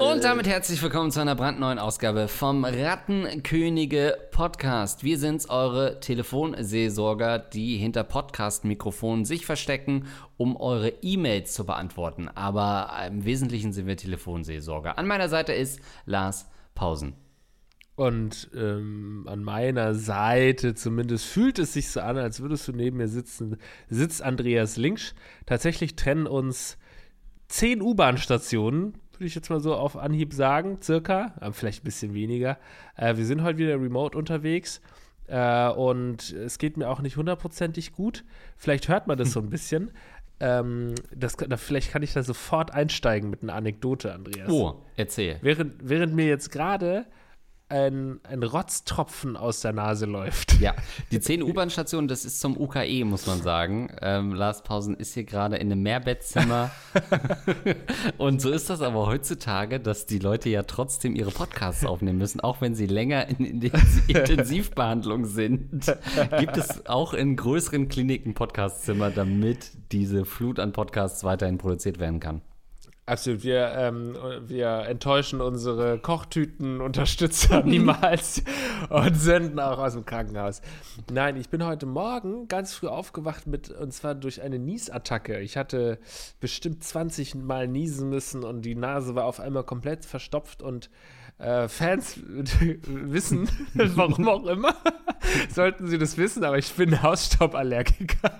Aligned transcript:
Und 0.00 0.24
damit 0.24 0.48
herzlich 0.48 0.82
willkommen 0.82 1.12
zu 1.12 1.20
einer 1.20 1.36
brandneuen 1.36 1.78
Ausgabe 1.78 2.26
vom 2.26 2.64
Rattenkönige 2.64 4.18
Podcast. 4.32 5.04
Wir 5.04 5.18
sind's, 5.18 5.48
eure 5.48 6.00
Telefonseelsorger, 6.00 7.38
die 7.38 7.76
hinter 7.76 8.02
Podcast-Mikrofonen 8.02 9.24
sich 9.24 9.46
verstecken, 9.46 10.08
um 10.36 10.56
eure 10.56 10.88
E-Mails 11.02 11.54
zu 11.54 11.64
beantworten. 11.64 12.28
Aber 12.34 12.90
im 13.06 13.24
Wesentlichen 13.24 13.72
sind 13.72 13.86
wir 13.86 13.96
Telefonseelsorger. 13.96 14.98
An 14.98 15.06
meiner 15.06 15.28
Seite 15.28 15.52
ist 15.52 15.80
Lars 16.04 16.50
Pausen. 16.74 17.25
Und 17.96 18.50
ähm, 18.54 19.24
an 19.26 19.42
meiner 19.42 19.94
Seite 19.94 20.74
zumindest 20.74 21.24
fühlt 21.24 21.58
es 21.58 21.72
sich 21.72 21.88
so 21.88 22.00
an, 22.00 22.18
als 22.18 22.40
würdest 22.40 22.68
du 22.68 22.72
neben 22.72 22.98
mir 22.98 23.08
sitzen, 23.08 23.56
sitzt 23.88 24.22
Andreas 24.22 24.76
Linksch. 24.76 25.14
Tatsächlich 25.46 25.96
trennen 25.96 26.26
uns 26.26 26.76
zehn 27.48 27.80
U-Bahn-Stationen, 27.80 28.98
würde 29.12 29.24
ich 29.24 29.34
jetzt 29.34 29.48
mal 29.48 29.60
so 29.60 29.74
auf 29.74 29.96
Anhieb 29.96 30.34
sagen, 30.34 30.78
circa, 30.82 31.32
vielleicht 31.52 31.82
ein 31.82 31.84
bisschen 31.84 32.12
weniger. 32.12 32.58
Äh, 32.96 33.16
wir 33.16 33.24
sind 33.24 33.42
heute 33.42 33.56
wieder 33.58 33.80
remote 33.80 34.16
unterwegs 34.18 34.82
äh, 35.26 35.68
und 35.70 36.32
es 36.32 36.58
geht 36.58 36.76
mir 36.76 36.90
auch 36.90 37.00
nicht 37.00 37.16
hundertprozentig 37.16 37.92
gut. 37.92 38.24
Vielleicht 38.58 38.88
hört 38.88 39.06
man 39.06 39.16
das 39.16 39.32
so 39.32 39.40
ein 39.40 39.48
bisschen. 39.50 39.90
Ähm, 40.38 40.94
das, 41.14 41.36
da, 41.36 41.56
vielleicht 41.56 41.92
kann 41.92 42.02
ich 42.02 42.12
da 42.12 42.22
sofort 42.22 42.74
einsteigen 42.74 43.30
mit 43.30 43.42
einer 43.42 43.54
Anekdote, 43.54 44.12
Andreas. 44.12 44.50
Oh, 44.50 44.82
erzähl. 44.96 45.38
Während, 45.40 45.76
während 45.88 46.14
mir 46.14 46.26
jetzt 46.26 46.50
gerade 46.52 47.06
ein, 47.68 48.20
ein 48.22 48.42
Rotztropfen 48.42 49.36
aus 49.36 49.60
der 49.60 49.72
Nase 49.72 50.06
läuft. 50.06 50.60
Ja, 50.60 50.74
die 51.10 51.20
10 51.20 51.42
U-Bahn-Stationen, 51.42 52.06
das 52.06 52.24
ist 52.24 52.40
zum 52.40 52.56
UKE, 52.56 53.04
muss 53.04 53.26
man 53.26 53.42
sagen. 53.42 53.90
Ähm, 54.00 54.32
Lars 54.32 54.62
Pausen 54.62 54.94
ist 54.96 55.14
hier 55.14 55.24
gerade 55.24 55.56
in 55.56 55.72
einem 55.72 55.82
Mehrbettzimmer. 55.82 56.70
und 58.18 58.40
so 58.40 58.50
ist 58.50 58.70
das 58.70 58.82
aber 58.82 59.06
heutzutage, 59.06 59.80
dass 59.80 60.06
die 60.06 60.18
Leute 60.18 60.48
ja 60.48 60.62
trotzdem 60.62 61.16
ihre 61.16 61.30
Podcasts 61.30 61.84
aufnehmen 61.84 62.18
müssen, 62.18 62.40
auch 62.40 62.60
wenn 62.60 62.74
sie 62.74 62.86
länger 62.86 63.28
in, 63.28 63.44
in 63.44 63.62
Intensivbehandlung 64.06 65.24
sind. 65.24 65.86
Gibt 66.38 66.56
es 66.56 66.86
auch 66.86 67.14
in 67.14 67.36
größeren 67.36 67.88
Kliniken 67.88 68.34
Podcastzimmer, 68.34 69.10
damit 69.10 69.70
diese 69.92 70.24
Flut 70.24 70.60
an 70.60 70.72
Podcasts 70.72 71.24
weiterhin 71.24 71.58
produziert 71.58 71.98
werden 71.98 72.20
kann. 72.20 72.42
Absolut. 73.08 73.44
Wir, 73.44 73.72
ähm, 73.76 74.16
wir 74.48 74.80
enttäuschen 74.88 75.40
unsere 75.40 75.96
Kochtüten-Unterstützer 76.00 77.62
niemals 77.64 78.42
und 78.88 79.14
senden 79.14 79.60
auch 79.60 79.78
aus 79.78 79.92
dem 79.92 80.04
Krankenhaus. 80.04 80.60
Nein, 81.12 81.36
ich 81.36 81.48
bin 81.48 81.64
heute 81.64 81.86
Morgen 81.86 82.48
ganz 82.48 82.74
früh 82.74 82.88
aufgewacht 82.88 83.46
mit, 83.46 83.70
und 83.70 83.92
zwar 83.92 84.16
durch 84.16 84.42
eine 84.42 84.58
Niesattacke. 84.58 85.38
Ich 85.38 85.56
hatte 85.56 86.00
bestimmt 86.40 86.82
20 86.82 87.36
Mal 87.36 87.68
niesen 87.68 88.08
müssen 88.08 88.42
und 88.42 88.62
die 88.62 88.74
Nase 88.74 89.14
war 89.14 89.26
auf 89.26 89.38
einmal 89.38 89.62
komplett 89.62 90.04
verstopft 90.04 90.60
und 90.60 90.90
äh, 91.38 91.68
Fans 91.68 92.18
wissen, 92.26 93.48
warum 93.74 94.28
auch 94.28 94.46
immer, 94.46 94.74
sollten 95.54 95.86
sie 95.86 95.98
das 95.98 96.16
wissen, 96.16 96.42
aber 96.42 96.58
ich 96.58 96.72
bin 96.72 97.02
Hausstauballergiker. 97.02 98.36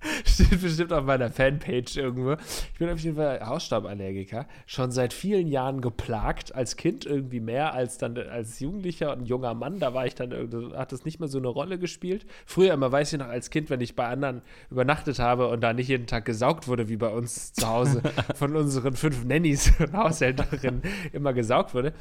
Steht 0.24 0.60
bestimmt 0.62 0.92
auf 0.92 1.04
meiner 1.04 1.30
Fanpage 1.30 1.96
irgendwo. 1.96 2.36
Ich 2.72 2.78
bin 2.78 2.88
auf 2.88 3.00
jeden 3.00 3.16
Fall 3.16 3.40
Hausstauballergiker. 3.44 4.46
Schon 4.66 4.92
seit 4.92 5.12
vielen 5.12 5.48
Jahren 5.48 5.80
geplagt, 5.80 6.54
als 6.54 6.76
Kind 6.76 7.04
irgendwie 7.04 7.40
mehr 7.40 7.74
als 7.74 7.98
dann 7.98 8.16
als 8.16 8.60
Jugendlicher 8.60 9.16
und 9.16 9.26
junger 9.26 9.54
Mann. 9.54 9.80
Da 9.80 9.94
war 9.94 10.06
ich 10.06 10.14
dann, 10.14 10.32
hat 10.76 10.92
das 10.92 11.04
nicht 11.04 11.18
mehr 11.18 11.28
so 11.28 11.38
eine 11.38 11.48
Rolle 11.48 11.78
gespielt. 11.78 12.26
Früher 12.46 12.74
immer, 12.74 12.92
weiß 12.92 13.12
ich 13.12 13.18
noch, 13.18 13.26
als 13.28 13.50
Kind, 13.50 13.70
wenn 13.70 13.80
ich 13.80 13.96
bei 13.96 14.06
anderen 14.06 14.42
übernachtet 14.70 15.18
habe 15.18 15.48
und 15.48 15.62
da 15.62 15.72
nicht 15.72 15.88
jeden 15.88 16.06
Tag 16.06 16.24
gesaugt 16.24 16.68
wurde, 16.68 16.88
wie 16.88 16.96
bei 16.96 17.08
uns 17.08 17.52
zu 17.52 17.66
Hause, 17.66 18.02
von 18.34 18.54
unseren 18.54 18.94
fünf 18.94 19.24
Nannies 19.24 19.72
und 19.80 19.92
Haushälterinnen 19.92 20.82
immer 21.12 21.32
gesaugt 21.32 21.74
wurde. 21.74 21.92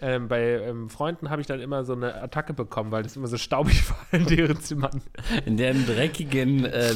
Ähm, 0.00 0.28
bei 0.28 0.40
ähm, 0.40 0.88
Freunden 0.88 1.30
habe 1.30 1.40
ich 1.40 1.46
dann 1.46 1.60
immer 1.60 1.84
so 1.84 1.94
eine 1.94 2.22
Attacke 2.22 2.54
bekommen, 2.54 2.90
weil 2.92 3.02
das 3.02 3.16
immer 3.16 3.26
so 3.26 3.36
staubig 3.36 3.88
war 3.90 4.06
in 4.12 4.26
deren 4.26 4.60
Zimmern. 4.60 5.02
In 5.46 5.56
deren 5.56 5.84
dreckigen 5.86 6.64
äh, 6.64 6.94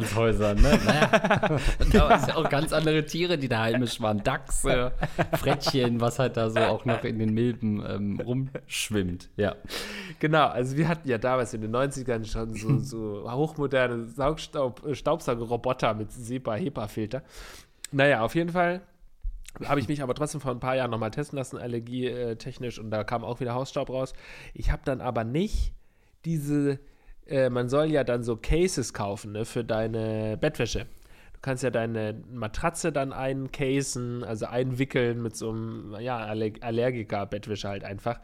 Mittelstandshäusern, 0.00 0.60
ne? 0.60 0.70
Naja, 0.86 1.58
da 1.92 2.08
waren 2.08 2.28
ja 2.28 2.36
auch 2.36 2.48
ganz 2.48 2.72
andere 2.72 3.04
Tiere, 3.04 3.38
die 3.38 3.48
da 3.48 3.62
heimisch 3.62 4.00
waren. 4.00 4.22
Dachse, 4.22 4.92
Frettchen, 5.38 6.00
was 6.00 6.18
halt 6.18 6.36
da 6.36 6.50
so 6.50 6.60
auch 6.60 6.84
noch 6.84 7.04
in 7.04 7.18
den 7.18 7.34
Milben 7.34 7.84
ähm, 7.86 8.20
rumschwimmt, 8.20 9.30
ja. 9.36 9.56
Genau, 10.18 10.46
also 10.46 10.76
wir 10.76 10.88
hatten 10.88 11.08
ja 11.08 11.18
damals 11.18 11.54
in 11.54 11.62
den 11.62 11.74
90ern 11.74 12.24
schon 12.24 12.54
so, 12.54 12.78
so 12.78 13.30
hochmoderne 13.30 14.06
Saugstaub, 14.06 14.86
äh, 14.86 14.94
Staubsaugerroboter 14.94 15.94
mit 15.94 16.10
SEPA-HEPA-Filter. 16.12 17.22
Naja, 17.92 18.22
auf 18.22 18.34
jeden 18.34 18.50
Fall 18.50 18.82
habe 19.64 19.80
ich 19.80 19.88
mich 19.88 20.02
aber 20.02 20.14
trotzdem 20.14 20.40
vor 20.40 20.52
ein 20.52 20.60
paar 20.60 20.76
Jahren 20.76 20.90
nochmal 20.90 21.10
testen 21.10 21.36
lassen, 21.36 21.58
allergietechnisch, 21.58 22.78
und 22.78 22.90
da 22.90 23.04
kam 23.04 23.24
auch 23.24 23.40
wieder 23.40 23.54
Hausstaub 23.54 23.90
raus. 23.90 24.12
Ich 24.54 24.70
habe 24.70 24.82
dann 24.84 25.00
aber 25.00 25.24
nicht 25.24 25.72
diese, 26.24 26.78
äh, 27.30 27.48
man 27.48 27.68
soll 27.68 27.90
ja 27.90 28.04
dann 28.04 28.22
so 28.22 28.36
Cases 28.36 28.92
kaufen 28.92 29.32
ne, 29.32 29.44
für 29.44 29.64
deine 29.64 30.36
Bettwäsche. 30.36 30.80
Du 31.32 31.40
kannst 31.42 31.62
ja 31.62 31.70
deine 31.70 32.22
Matratze 32.30 32.92
dann 32.92 33.12
eincasen, 33.12 34.24
also 34.24 34.46
einwickeln 34.46 35.22
mit 35.22 35.36
so 35.36 35.50
einem, 35.50 35.96
ja, 35.98 36.18
Allergiker-Bettwäsche 36.18 37.66
halt 37.66 37.82
einfach. 37.82 38.20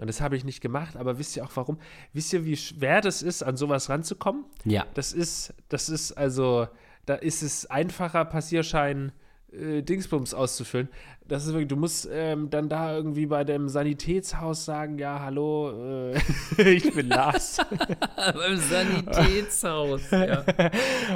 Und 0.00 0.08
das 0.08 0.20
habe 0.20 0.36
ich 0.36 0.44
nicht 0.44 0.60
gemacht, 0.60 0.96
aber 0.96 1.18
wisst 1.18 1.36
ihr 1.36 1.44
auch 1.44 1.52
warum? 1.54 1.78
Wisst 2.12 2.32
ihr, 2.32 2.44
wie 2.44 2.56
schwer 2.56 3.00
das 3.00 3.22
ist, 3.22 3.42
an 3.42 3.56
sowas 3.56 3.88
ranzukommen? 3.88 4.44
Ja. 4.64 4.84
Das 4.94 5.12
ist, 5.12 5.54
das 5.68 5.88
ist 5.88 6.12
also, 6.12 6.66
da 7.06 7.14
ist 7.14 7.42
es 7.42 7.66
einfacher, 7.66 8.24
Passierschein 8.24 9.12
äh, 9.52 9.82
Dingsbums 9.82 10.34
auszufüllen. 10.34 10.88
Das 11.28 11.44
ist 11.44 11.52
wirklich, 11.52 11.68
du 11.68 11.76
musst 11.76 12.08
ähm, 12.12 12.50
dann 12.50 12.68
da 12.68 12.94
irgendwie 12.94 13.26
bei 13.26 13.42
dem 13.42 13.68
Sanitätshaus 13.68 14.64
sagen, 14.64 14.96
ja, 14.98 15.20
hallo, 15.20 16.12
äh, 16.12 16.18
ich 16.72 16.94
bin 16.94 17.08
Lars. 17.08 17.58
Beim 18.16 18.56
Sanitätshaus, 18.56 20.02
ja. 20.12 20.44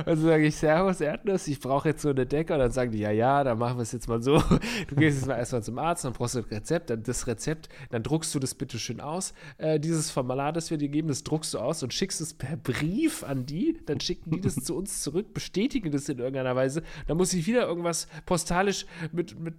Und 0.07 0.17
so 0.17 0.27
sage 0.27 0.47
ich, 0.47 0.57
Servus, 0.57 1.01
Erdnuss, 1.01 1.47
ich 1.47 1.61
brauche 1.61 1.91
jetzt 1.91 2.03
so 2.03 2.09
eine 2.09 2.27
Decke. 2.27 2.55
Und 2.55 2.59
dann 2.59 2.73
sagen 2.73 2.91
die, 2.91 2.99
ja, 2.99 3.13
ja, 3.13 3.45
dann 3.45 3.59
machen 3.59 3.79
wir 3.79 3.83
es 3.83 3.93
jetzt 3.93 4.09
mal 4.09 4.21
so. 4.21 4.43
Du 4.89 4.97
gehst 4.97 5.19
jetzt 5.19 5.29
mal 5.29 5.37
erstmal 5.37 5.63
zum 5.63 5.79
Arzt, 5.79 6.05
dann 6.05 6.13
brauchst 6.13 6.35
du 6.35 6.41
ein 6.41 6.45
Rezept, 6.47 6.91
dann 6.91 7.05
das 7.05 7.29
Rezept, 7.29 7.69
dann 7.91 8.03
druckst 8.03 8.35
du 8.35 8.41
das 8.41 8.57
bitte 8.57 8.81
schön 8.81 9.01
aus. 9.01 9.33
Äh, 9.59 9.79
dieses 9.79 10.11
Formular, 10.11 10.53
das 10.53 10.71
wir 10.73 10.79
dir 10.79 10.89
geben, 10.89 11.07
das 11.07 11.23
druckst 11.23 11.55
du 11.55 11.59
aus 11.59 11.85
und 11.85 11.95
schickst 11.95 12.21
es 12.21 12.35
per 12.35 12.57
Brief 12.57 13.23
an 13.23 13.47
die. 13.47 13.79
Dann 13.87 14.01
schicken 14.01 14.33
die 14.33 14.41
das 14.41 14.57
zu 14.57 14.77
uns 14.77 15.03
zurück, 15.03 15.33
bestätigen 15.35 15.93
das 15.93 16.09
in 16.09 16.19
irgendeiner 16.19 16.57
Weise. 16.57 16.83
Dann 17.07 17.17
muss 17.17 17.33
ich 17.33 17.47
wieder 17.47 17.69
irgendwas 17.69 18.09
postalisch 18.27 18.87
mit, 19.13 19.39
mit 19.39 19.55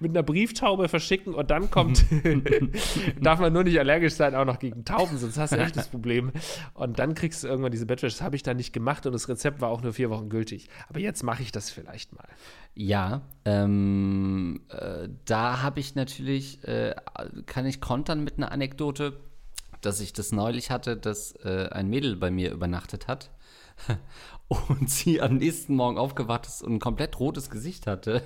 mit 0.00 0.10
einer 0.10 0.22
Brieftaube 0.22 0.88
verschicken 0.88 1.34
und 1.34 1.50
dann 1.50 1.70
kommt, 1.70 2.04
darf 3.20 3.40
man 3.40 3.52
nur 3.52 3.64
nicht 3.64 3.78
allergisch 3.78 4.14
sein, 4.14 4.34
auch 4.34 4.44
noch 4.44 4.58
gegen 4.58 4.84
Tauben, 4.84 5.16
sonst 5.18 5.38
hast 5.38 5.52
du 5.52 5.58
echt 5.58 5.76
das 5.76 5.88
Problem. 5.90 6.32
Und 6.74 6.98
dann 6.98 7.14
kriegst 7.14 7.44
du 7.44 7.48
irgendwann 7.48 7.72
diese 7.72 7.86
Bettwäsche. 7.86 8.16
Das 8.16 8.22
habe 8.22 8.36
ich 8.36 8.42
dann 8.42 8.56
nicht 8.56 8.72
gemacht 8.72 9.06
und 9.06 9.12
das 9.12 9.28
Rezept 9.28 9.60
war 9.60 9.70
auch 9.70 9.82
nur 9.82 9.92
vier 9.92 10.10
Wochen 10.10 10.28
gültig. 10.28 10.68
Aber 10.88 11.00
jetzt 11.00 11.22
mache 11.22 11.42
ich 11.42 11.52
das 11.52 11.70
vielleicht 11.70 12.12
mal. 12.12 12.26
Ja, 12.74 13.22
ähm, 13.44 14.62
äh, 14.68 15.08
da 15.24 15.62
habe 15.62 15.80
ich 15.80 15.94
natürlich, 15.94 16.66
äh, 16.66 16.94
kann 17.46 17.66
ich 17.66 17.80
kontern 17.80 18.24
mit 18.24 18.36
einer 18.36 18.50
Anekdote, 18.50 19.20
dass 19.80 20.00
ich 20.00 20.12
das 20.12 20.32
neulich 20.32 20.70
hatte, 20.70 20.96
dass 20.96 21.32
äh, 21.44 21.68
ein 21.70 21.88
Mädel 21.88 22.16
bei 22.16 22.30
mir 22.30 22.50
übernachtet 22.50 23.06
hat 23.06 23.30
und 24.48 24.90
sie 24.90 25.20
am 25.20 25.36
nächsten 25.36 25.76
Morgen 25.76 25.98
aufgewacht 25.98 26.46
ist 26.46 26.62
und 26.62 26.74
ein 26.74 26.80
komplett 26.80 27.20
rotes 27.20 27.50
Gesicht 27.50 27.86
hatte. 27.86 28.22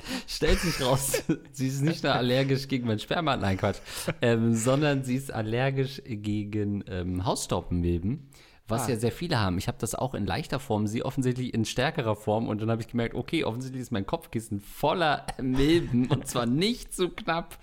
stellt 0.26 0.60
sich 0.60 0.84
raus, 0.84 1.22
sie 1.52 1.68
ist 1.68 1.82
nicht 1.82 2.02
nur 2.02 2.14
allergisch 2.14 2.68
gegen 2.68 2.86
mein 2.86 2.98
Sperma, 2.98 3.36
nein 3.36 3.56
Quatsch, 3.56 3.78
ähm, 4.22 4.54
sondern 4.54 5.04
sie 5.04 5.16
ist 5.16 5.32
allergisch 5.32 6.02
gegen 6.04 6.84
ähm, 6.88 7.24
Hausstaubmilben, 7.24 8.28
was 8.68 8.86
ah. 8.86 8.90
ja 8.90 8.96
sehr 8.96 9.12
viele 9.12 9.40
haben. 9.40 9.58
Ich 9.58 9.68
habe 9.68 9.78
das 9.80 9.94
auch 9.94 10.14
in 10.14 10.26
leichter 10.26 10.58
Form, 10.58 10.86
sie 10.86 11.04
offensichtlich 11.04 11.54
in 11.54 11.64
stärkerer 11.64 12.16
Form 12.16 12.48
und 12.48 12.60
dann 12.60 12.70
habe 12.70 12.82
ich 12.82 12.88
gemerkt, 12.88 13.14
okay, 13.14 13.44
offensichtlich 13.44 13.82
ist 13.82 13.92
mein 13.92 14.06
Kopfkissen 14.06 14.60
voller 14.60 15.26
Milben 15.42 16.06
und 16.08 16.26
zwar 16.26 16.46
nicht 16.46 16.94
so 16.94 17.08
knapp, 17.08 17.58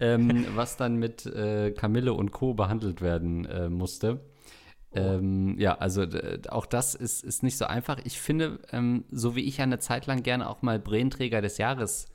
ähm, 0.00 0.46
was 0.54 0.76
dann 0.76 0.96
mit 0.96 1.26
äh, 1.26 1.72
Kamille 1.72 2.12
und 2.12 2.32
Co. 2.32 2.54
behandelt 2.54 3.00
werden 3.00 3.44
äh, 3.46 3.68
musste. 3.68 4.20
Ähm, 4.96 5.58
ja, 5.58 5.76
also 5.78 6.06
auch 6.48 6.66
das 6.66 6.94
ist, 6.94 7.24
ist 7.24 7.42
nicht 7.42 7.58
so 7.58 7.66
einfach. 7.66 7.98
Ich 8.04 8.20
finde, 8.20 8.60
ähm, 8.72 9.04
so 9.10 9.36
wie 9.36 9.42
ich 9.42 9.58
ja 9.58 9.64
eine 9.64 9.78
Zeit 9.78 10.06
lang 10.06 10.22
gerne 10.22 10.48
auch 10.48 10.62
mal 10.62 10.78
Brillenträger 10.78 11.40
des 11.42 11.58
Jahres 11.58 12.06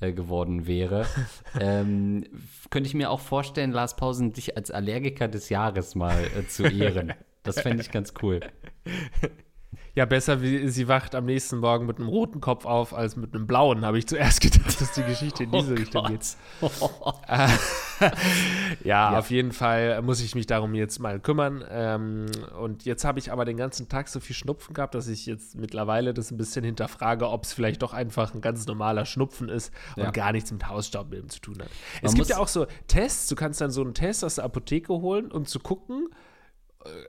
äh, 0.00 0.12
geworden 0.12 0.66
wäre, 0.66 1.06
ähm, 1.60 2.24
könnte 2.70 2.88
ich 2.88 2.94
mir 2.94 3.10
auch 3.10 3.20
vorstellen, 3.20 3.72
Lars 3.72 3.96
Pausen, 3.96 4.32
dich 4.32 4.56
als 4.56 4.70
Allergiker 4.70 5.28
des 5.28 5.48
Jahres 5.48 5.94
mal 5.94 6.24
äh, 6.36 6.46
zu 6.46 6.64
ehren. 6.64 7.12
Das 7.42 7.60
fände 7.60 7.82
ich 7.82 7.90
ganz 7.90 8.14
cool. 8.22 8.40
Ja, 9.94 10.04
besser, 10.04 10.40
wie 10.40 10.68
sie 10.68 10.86
wacht 10.88 11.14
am 11.14 11.24
nächsten 11.24 11.58
Morgen 11.58 11.86
mit 11.86 11.98
einem 11.98 12.08
roten 12.08 12.40
Kopf 12.40 12.64
auf 12.64 12.94
als 12.94 13.16
mit 13.16 13.34
einem 13.34 13.46
blauen, 13.46 13.84
habe 13.84 13.98
ich 13.98 14.06
zuerst 14.06 14.40
gedacht, 14.40 14.80
dass 14.80 14.92
die 14.92 15.02
Geschichte 15.02 15.44
in 15.44 15.50
diese 15.50 15.72
oh 15.72 15.76
Richtung 15.76 16.02
Gott. 16.02 16.10
geht. 16.12 16.36
ja, 18.84 19.12
ja, 19.12 19.18
auf 19.18 19.30
jeden 19.30 19.52
Fall 19.52 20.00
muss 20.02 20.20
ich 20.20 20.34
mich 20.34 20.46
darum 20.46 20.74
jetzt 20.74 20.98
mal 21.00 21.18
kümmern. 21.18 21.64
Ähm, 21.68 22.26
und 22.58 22.84
jetzt 22.84 23.04
habe 23.04 23.18
ich 23.18 23.32
aber 23.32 23.44
den 23.44 23.56
ganzen 23.56 23.88
Tag 23.88 24.08
so 24.08 24.20
viel 24.20 24.36
Schnupfen 24.36 24.74
gehabt, 24.74 24.94
dass 24.94 25.08
ich 25.08 25.26
jetzt 25.26 25.56
mittlerweile 25.56 26.14
das 26.14 26.30
ein 26.30 26.36
bisschen 26.36 26.64
hinterfrage, 26.64 27.28
ob 27.28 27.44
es 27.44 27.52
vielleicht 27.52 27.82
doch 27.82 27.92
einfach 27.92 28.34
ein 28.34 28.40
ganz 28.40 28.66
normaler 28.66 29.04
Schnupfen 29.04 29.48
ist 29.48 29.72
und 29.96 30.04
ja. 30.04 30.10
gar 30.12 30.32
nichts 30.32 30.52
mit 30.52 30.68
Hausstaubmilben 30.68 31.30
zu 31.30 31.40
tun 31.40 31.56
hat. 31.60 31.68
Man 32.02 32.10
es 32.10 32.14
gibt 32.14 32.28
ja 32.28 32.38
auch 32.38 32.48
so 32.48 32.66
Tests, 32.86 33.28
du 33.28 33.34
kannst 33.34 33.60
dann 33.60 33.70
so 33.70 33.82
einen 33.82 33.94
Test 33.94 34.24
aus 34.24 34.36
der 34.36 34.44
Apotheke 34.44 34.92
holen, 34.92 35.30
um 35.32 35.46
zu 35.46 35.58
gucken, 35.58 36.08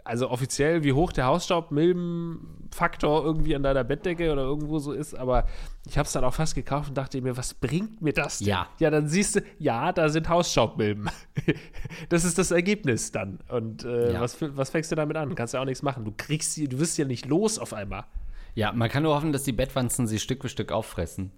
also 0.03 0.29
offiziell, 0.29 0.83
wie 0.83 0.91
hoch 0.91 1.13
der 1.13 1.25
Hausstaubmilbenfaktor 1.25 3.23
irgendwie 3.23 3.55
an 3.55 3.63
deiner 3.63 3.85
Bettdecke 3.85 4.31
oder 4.31 4.41
irgendwo 4.41 4.79
so 4.79 4.91
ist, 4.91 5.13
aber 5.13 5.47
ich 5.87 5.97
habe 5.97 6.05
es 6.05 6.11
dann 6.11 6.25
auch 6.25 6.33
fast 6.33 6.55
gekauft 6.55 6.89
und 6.89 6.97
dachte 6.97 7.21
mir, 7.21 7.37
was 7.37 7.53
bringt 7.53 8.01
mir 8.01 8.11
das 8.11 8.39
denn? 8.39 8.49
Ja. 8.49 8.67
Ja, 8.79 8.89
dann 8.89 9.07
siehst 9.07 9.37
du, 9.37 9.41
ja, 9.59 9.93
da 9.93 10.09
sind 10.09 10.27
Hausstaubmilben. 10.27 11.09
das 12.09 12.25
ist 12.25 12.37
das 12.37 12.51
Ergebnis 12.51 13.13
dann. 13.13 13.39
Und 13.47 13.85
äh, 13.85 14.13
ja. 14.13 14.21
was, 14.21 14.37
was 14.39 14.69
fängst 14.69 14.91
du 14.91 14.95
damit 14.95 15.15
an? 15.15 15.33
Kannst 15.35 15.53
ja 15.53 15.61
auch 15.61 15.65
nichts 15.65 15.83
machen. 15.83 16.03
Du 16.03 16.11
kriegst 16.15 16.53
sie, 16.53 16.67
du 16.67 16.77
wirst 16.79 16.97
ja 16.97 17.05
nicht 17.05 17.25
los 17.25 17.57
auf 17.57 17.73
einmal. 17.73 18.03
Ja, 18.53 18.71
man 18.71 18.89
kann 18.89 19.03
nur 19.03 19.15
hoffen, 19.15 19.31
dass 19.31 19.43
die 19.43 19.51
Bettwanzen 19.51 20.07
sie 20.07 20.19
Stück 20.19 20.41
für 20.41 20.49
Stück 20.49 20.71
auffressen. 20.71 21.31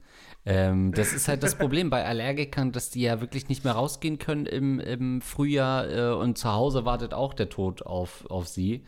Ähm, 0.45 0.91
das 0.91 1.13
ist 1.13 1.27
halt 1.27 1.41
das 1.43 1.55
Problem 1.55 1.89
bei 1.89 2.05
Allergikern, 2.05 2.71
dass 2.71 2.89
die 2.89 3.01
ja 3.01 3.21
wirklich 3.21 3.47
nicht 3.47 3.63
mehr 3.63 3.73
rausgehen 3.73 4.19
können 4.19 4.45
im, 4.45 4.79
im 4.79 5.21
Frühjahr 5.21 5.89
äh, 5.89 6.13
und 6.13 6.37
zu 6.37 6.51
Hause 6.51 6.85
wartet 6.85 7.13
auch 7.13 7.33
der 7.33 7.49
Tod 7.49 7.83
auf, 7.83 8.25
auf 8.29 8.47
sie. 8.47 8.83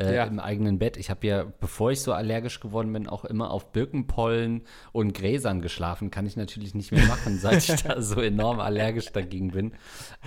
Äh, 0.00 0.16
ja. 0.16 0.24
Im 0.24 0.38
eigenen 0.38 0.78
Bett. 0.78 0.96
Ich 0.96 1.10
habe 1.10 1.26
ja, 1.26 1.44
bevor 1.60 1.90
ich 1.90 2.00
so 2.00 2.12
allergisch 2.12 2.60
geworden 2.60 2.92
bin, 2.92 3.06
auch 3.06 3.24
immer 3.24 3.50
auf 3.50 3.72
Birkenpollen 3.72 4.62
und 4.92 5.12
Gräsern 5.12 5.60
geschlafen. 5.60 6.10
Kann 6.10 6.26
ich 6.26 6.36
natürlich 6.36 6.74
nicht 6.74 6.90
mehr 6.90 7.04
machen, 7.06 7.38
seit 7.38 7.68
ich 7.68 7.82
da 7.82 8.00
so 8.00 8.20
enorm 8.20 8.60
allergisch 8.60 9.12
dagegen 9.12 9.50
bin. 9.50 9.72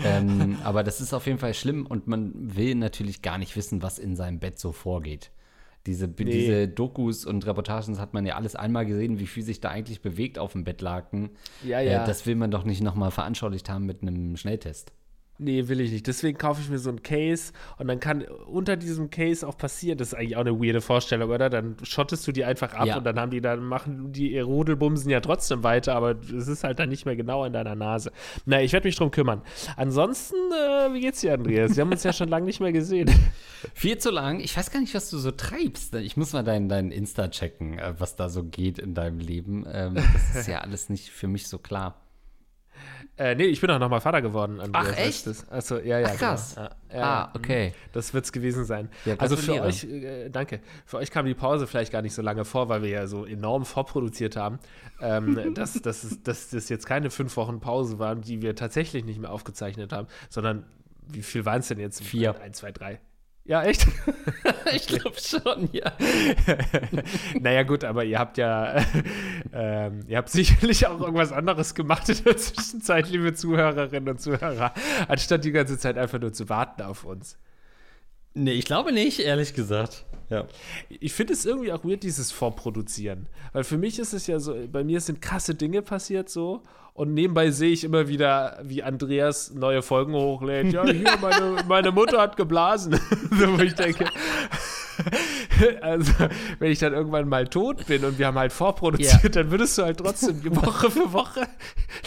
Ähm, 0.04 0.58
aber 0.64 0.84
das 0.84 1.02
ist 1.02 1.14
auf 1.14 1.26
jeden 1.26 1.40
Fall 1.40 1.56
schlimm 1.56 1.88
und 1.88 2.08
man 2.08 2.32
will 2.36 2.76
natürlich 2.76 3.22
gar 3.22 3.38
nicht 3.38 3.56
wissen, 3.56 3.82
was 3.82 3.98
in 3.98 4.16
seinem 4.16 4.40
Bett 4.40 4.60
so 4.60 4.74
vorgeht. 4.74 5.32
Diese, 5.86 6.08
nee. 6.08 6.24
diese 6.24 6.68
Dokus 6.70 7.26
und 7.26 7.46
Reportagen 7.46 8.00
hat 8.00 8.14
man 8.14 8.26
ja 8.26 8.36
alles 8.36 8.56
einmal 8.56 8.86
gesehen, 8.86 9.20
wie 9.20 9.28
viel 9.28 9.44
sich 9.44 9.60
da 9.60 9.70
eigentlich 9.70 10.02
bewegt 10.02 10.40
auf 10.40 10.54
dem 10.54 10.64
Bettlaken. 10.64 11.32
Ja, 11.64 11.82
ja. 11.82 12.04
Äh, 12.04 12.08
das 12.08 12.26
will 12.26 12.36
man 12.36 12.52
doch 12.52 12.64
nicht 12.64 12.82
nochmal 12.82 13.12
veranschaulicht 13.12 13.70
haben 13.70 13.86
mit 13.86 14.02
einem 14.02 14.38
Schnelltest. 14.38 14.94
Nee, 15.40 15.68
will 15.68 15.82
ich 15.82 15.92
nicht. 15.92 16.06
Deswegen 16.06 16.38
kaufe 16.38 16.62
ich 16.62 16.70
mir 16.70 16.78
so 16.78 16.92
ein 16.92 17.02
Case 17.02 17.54
und 17.80 17.88
dann 17.88 18.00
kann 18.00 18.22
unter 18.22 18.78
diesem 18.78 19.10
Case 19.10 19.48
auch 19.48 19.58
passieren, 19.58 19.98
das 19.98 20.10
ist 20.10 20.14
eigentlich 20.14 20.38
auch 20.38 20.42
eine 20.42 20.60
weirde 20.60 20.80
Vorstellung, 20.80 21.32
oder? 21.32 21.50
Dann 21.50 21.76
schottest 21.82 22.28
du 22.28 22.32
die 22.32 22.46
einfach 22.46 22.74
ab 22.76 22.86
ja. 22.86 22.98
und 22.98 23.04
dann 23.04 23.20
haben 23.20 23.32
die 23.32 23.42
dann, 23.42 23.64
machen 23.64 24.12
die 24.12 24.40
Rudelbumsen 24.40 25.10
ja 25.10 25.22
trotzdem 25.22 25.64
weiter, 25.64 25.96
aber 25.96 26.16
es 26.22 26.48
ist 26.48 26.64
halt 26.64 26.78
dann 26.78 26.90
nicht 26.90 27.06
mehr 27.06 27.16
genau 27.16 27.46
in 27.46 27.54
deiner 27.54 27.74
Nase. 27.74 28.12
Na, 28.46 28.62
ich 28.62 28.74
werde 28.74 28.88
mich 28.88 28.96
drum 28.96 29.10
kümmern. 29.10 29.42
Ansonsten, 29.76 30.36
äh, 30.52 30.94
wie 30.94 31.02
geht's 31.02 31.22
dir, 31.22 31.34
Andreas? 31.34 31.76
Wir 31.76 31.82
haben 31.82 31.92
uns 31.92 32.04
ja 32.04 32.14
schon 32.14 32.30
lange 32.30 32.46
nicht 32.46 32.60
mehr 32.60 32.72
gesehen. 32.72 33.10
Viel 33.74 33.98
zu 33.98 34.12
lang. 34.12 34.40
Ich 34.40 34.56
weiß 34.56 34.70
gar 34.70 34.82
nicht, 34.82 34.94
was 34.94 35.10
du 35.10 35.18
so 35.18 35.32
treibst. 35.32 35.96
Ich 35.96 36.16
muss 36.16 36.34
mal 36.34 36.44
dein, 36.44 36.70
dein 36.70 36.92
Insta 36.92 37.28
checken, 37.30 37.80
äh, 37.80 37.96
was 37.98 38.16
da 38.16 38.30
so 38.30 38.44
geht 38.44 38.78
in 38.78 38.94
deinem 38.94 39.18
Leben. 39.20 39.66
Ähm, 39.72 39.96
das 39.96 40.36
ist 40.36 40.48
ja 40.48 40.60
alles 40.62 40.90
nicht 40.90 41.10
für 41.10 41.28
mich 41.28 41.48
so 41.48 41.58
klar. 41.58 42.03
Äh, 43.16 43.36
nee, 43.36 43.46
ich 43.46 43.62
bin 43.62 43.70
auch 43.70 43.78
nochmal 43.78 44.02
Vater 44.02 44.22
geworden. 44.24 44.60
Andreas, 44.60 44.88
Ach, 44.92 44.98
echt? 44.98 45.28
Das, 45.28 45.50
also, 45.50 45.78
ja, 45.78 46.00
ja. 46.00 46.10
Ach, 46.12 46.18
krass. 46.18 46.56
Genau. 46.56 46.68
Ja, 46.92 46.98
ja, 46.98 47.04
ah, 47.04 47.32
okay. 47.36 47.74
Das 47.92 48.14
wird 48.14 48.26
es 48.26 48.32
gewesen 48.32 48.66
sein. 48.66 48.90
Ja, 49.06 49.16
also 49.20 49.38
für 49.38 49.62
euch, 49.62 49.84
äh, 49.84 50.30
danke, 50.30 50.62
für 50.86 50.98
euch 50.98 51.12
kam 51.12 51.28
die 51.28 51.36
Pause 51.36 51.68
vielleicht 51.68 51.92
gar 51.92 52.02
nicht 52.02 52.16
so 52.16 52.24
lange 52.24 52.44
vor, 52.44 52.70
weil 52.70 52.82
wir 52.82 52.90
ja 52.90 53.08
so 53.08 53.26
enorm 53.26 53.66
vorproduziert 53.66 54.36
haben, 54.36 54.58
ähm, 55.00 55.54
dass, 55.56 55.74
dass, 55.74 56.24
dass 56.24 56.50
das 56.50 56.70
jetzt 56.70 56.88
keine 56.88 57.12
fünf 57.12 57.38
Wochen 57.38 57.60
Pause 57.60 58.00
waren, 58.00 58.22
die 58.22 58.42
wir 58.42 58.56
tatsächlich 58.56 59.06
nicht 59.06 59.20
mehr 59.20 59.32
aufgezeichnet 59.32 59.94
haben, 59.94 60.08
sondern 60.30 60.66
wie 61.08 61.22
viel 61.22 61.46
waren 61.46 61.60
es 61.60 61.68
denn 61.68 61.80
jetzt? 61.80 62.02
Vier. 62.02 62.40
Eins, 62.42 62.58
zwei, 62.58 62.72
drei. 62.72 63.00
Ja, 63.46 63.64
echt? 63.64 63.88
ich 64.74 64.88
glaube 64.88 65.18
schon, 65.20 65.68
ja. 65.74 65.92
naja, 67.40 67.64
gut, 67.64 67.84
aber 67.84 68.06
ihr 68.06 68.18
habt 68.18 68.38
ja, 68.38 68.76
äh, 69.54 69.92
ihr 70.08 70.18
habt 70.18 70.30
sicherlich 70.30 70.88
auch 70.88 71.02
irgendwas 71.02 71.34
anderes 71.34 71.76
gemacht 71.76 72.08
in 72.08 72.24
der 72.24 72.38
Zwischenzeit, 72.38 73.10
liebe 73.10 73.34
Zuhörerinnen 73.34 74.08
und 74.08 74.22
Zuhörer, 74.22 74.74
anstatt 75.10 75.44
die 75.44 75.52
ganze 75.52 75.78
Zeit 75.78 75.98
einfach 75.98 76.20
nur 76.20 76.32
zu 76.32 76.48
warten 76.48 76.84
auf 76.84 77.04
uns. 77.04 77.38
Nee, 78.34 78.54
ich 78.54 78.66
glaube 78.66 78.92
nicht, 78.92 79.20
ehrlich 79.20 79.54
gesagt. 79.54 80.06
Ja. 80.30 80.46
Ich 80.90 81.14
finde 81.14 81.34
es 81.34 81.46
irgendwie 81.46 81.72
auch 81.72 81.84
weird, 81.84 82.04
dieses 82.04 82.32
Vorproduzieren. 82.32 83.28
Weil 83.52 83.64
für 83.64 83.78
mich 83.78 84.00
ist 84.00 84.14
es 84.14 84.26
ja 84.28 84.40
so, 84.40 84.56
bei 84.72 84.84
mir 84.84 85.00
sind 85.00 85.22
krasse 85.22 85.54
Dinge 85.54 85.82
passiert 85.82 86.30
so 86.30 86.64
und 86.96 87.14
nebenbei 87.14 87.52
sehe 87.52 87.72
ich 87.72 87.84
immer 87.84 88.08
wieder, 88.08 88.60
wie 88.64 88.84
Andreas 88.84 89.54
neue 89.54 89.82
Folgen 89.82 90.14
hochlädt. 90.14 90.74
Ja, 90.74 90.86
hier, 90.86 91.18
meine, 91.22 91.64
meine 91.68 91.92
Mutter 91.92 92.22
hat 92.22 92.38
geblasen. 92.38 92.94
so, 93.32 93.58
wo 93.58 93.62
ich 93.62 93.76
denke, 93.76 94.06
also, 95.82 96.12
wenn 96.60 96.72
ich 96.72 96.80
dann 96.80 96.94
irgendwann 96.94 97.28
mal 97.28 97.48
tot 97.48 97.86
bin 97.88 98.04
und 98.06 98.18
wir 98.20 98.28
haben 98.28 98.38
halt 98.38 98.54
vorproduziert, 98.54 99.24
ja. 99.24 99.30
dann 99.30 99.52
würdest 99.52 99.78
du 99.78 99.84
halt 99.84 99.98
trotzdem 99.98 100.44
Woche 100.56 100.92
für 100.92 101.14
Woche 101.14 101.48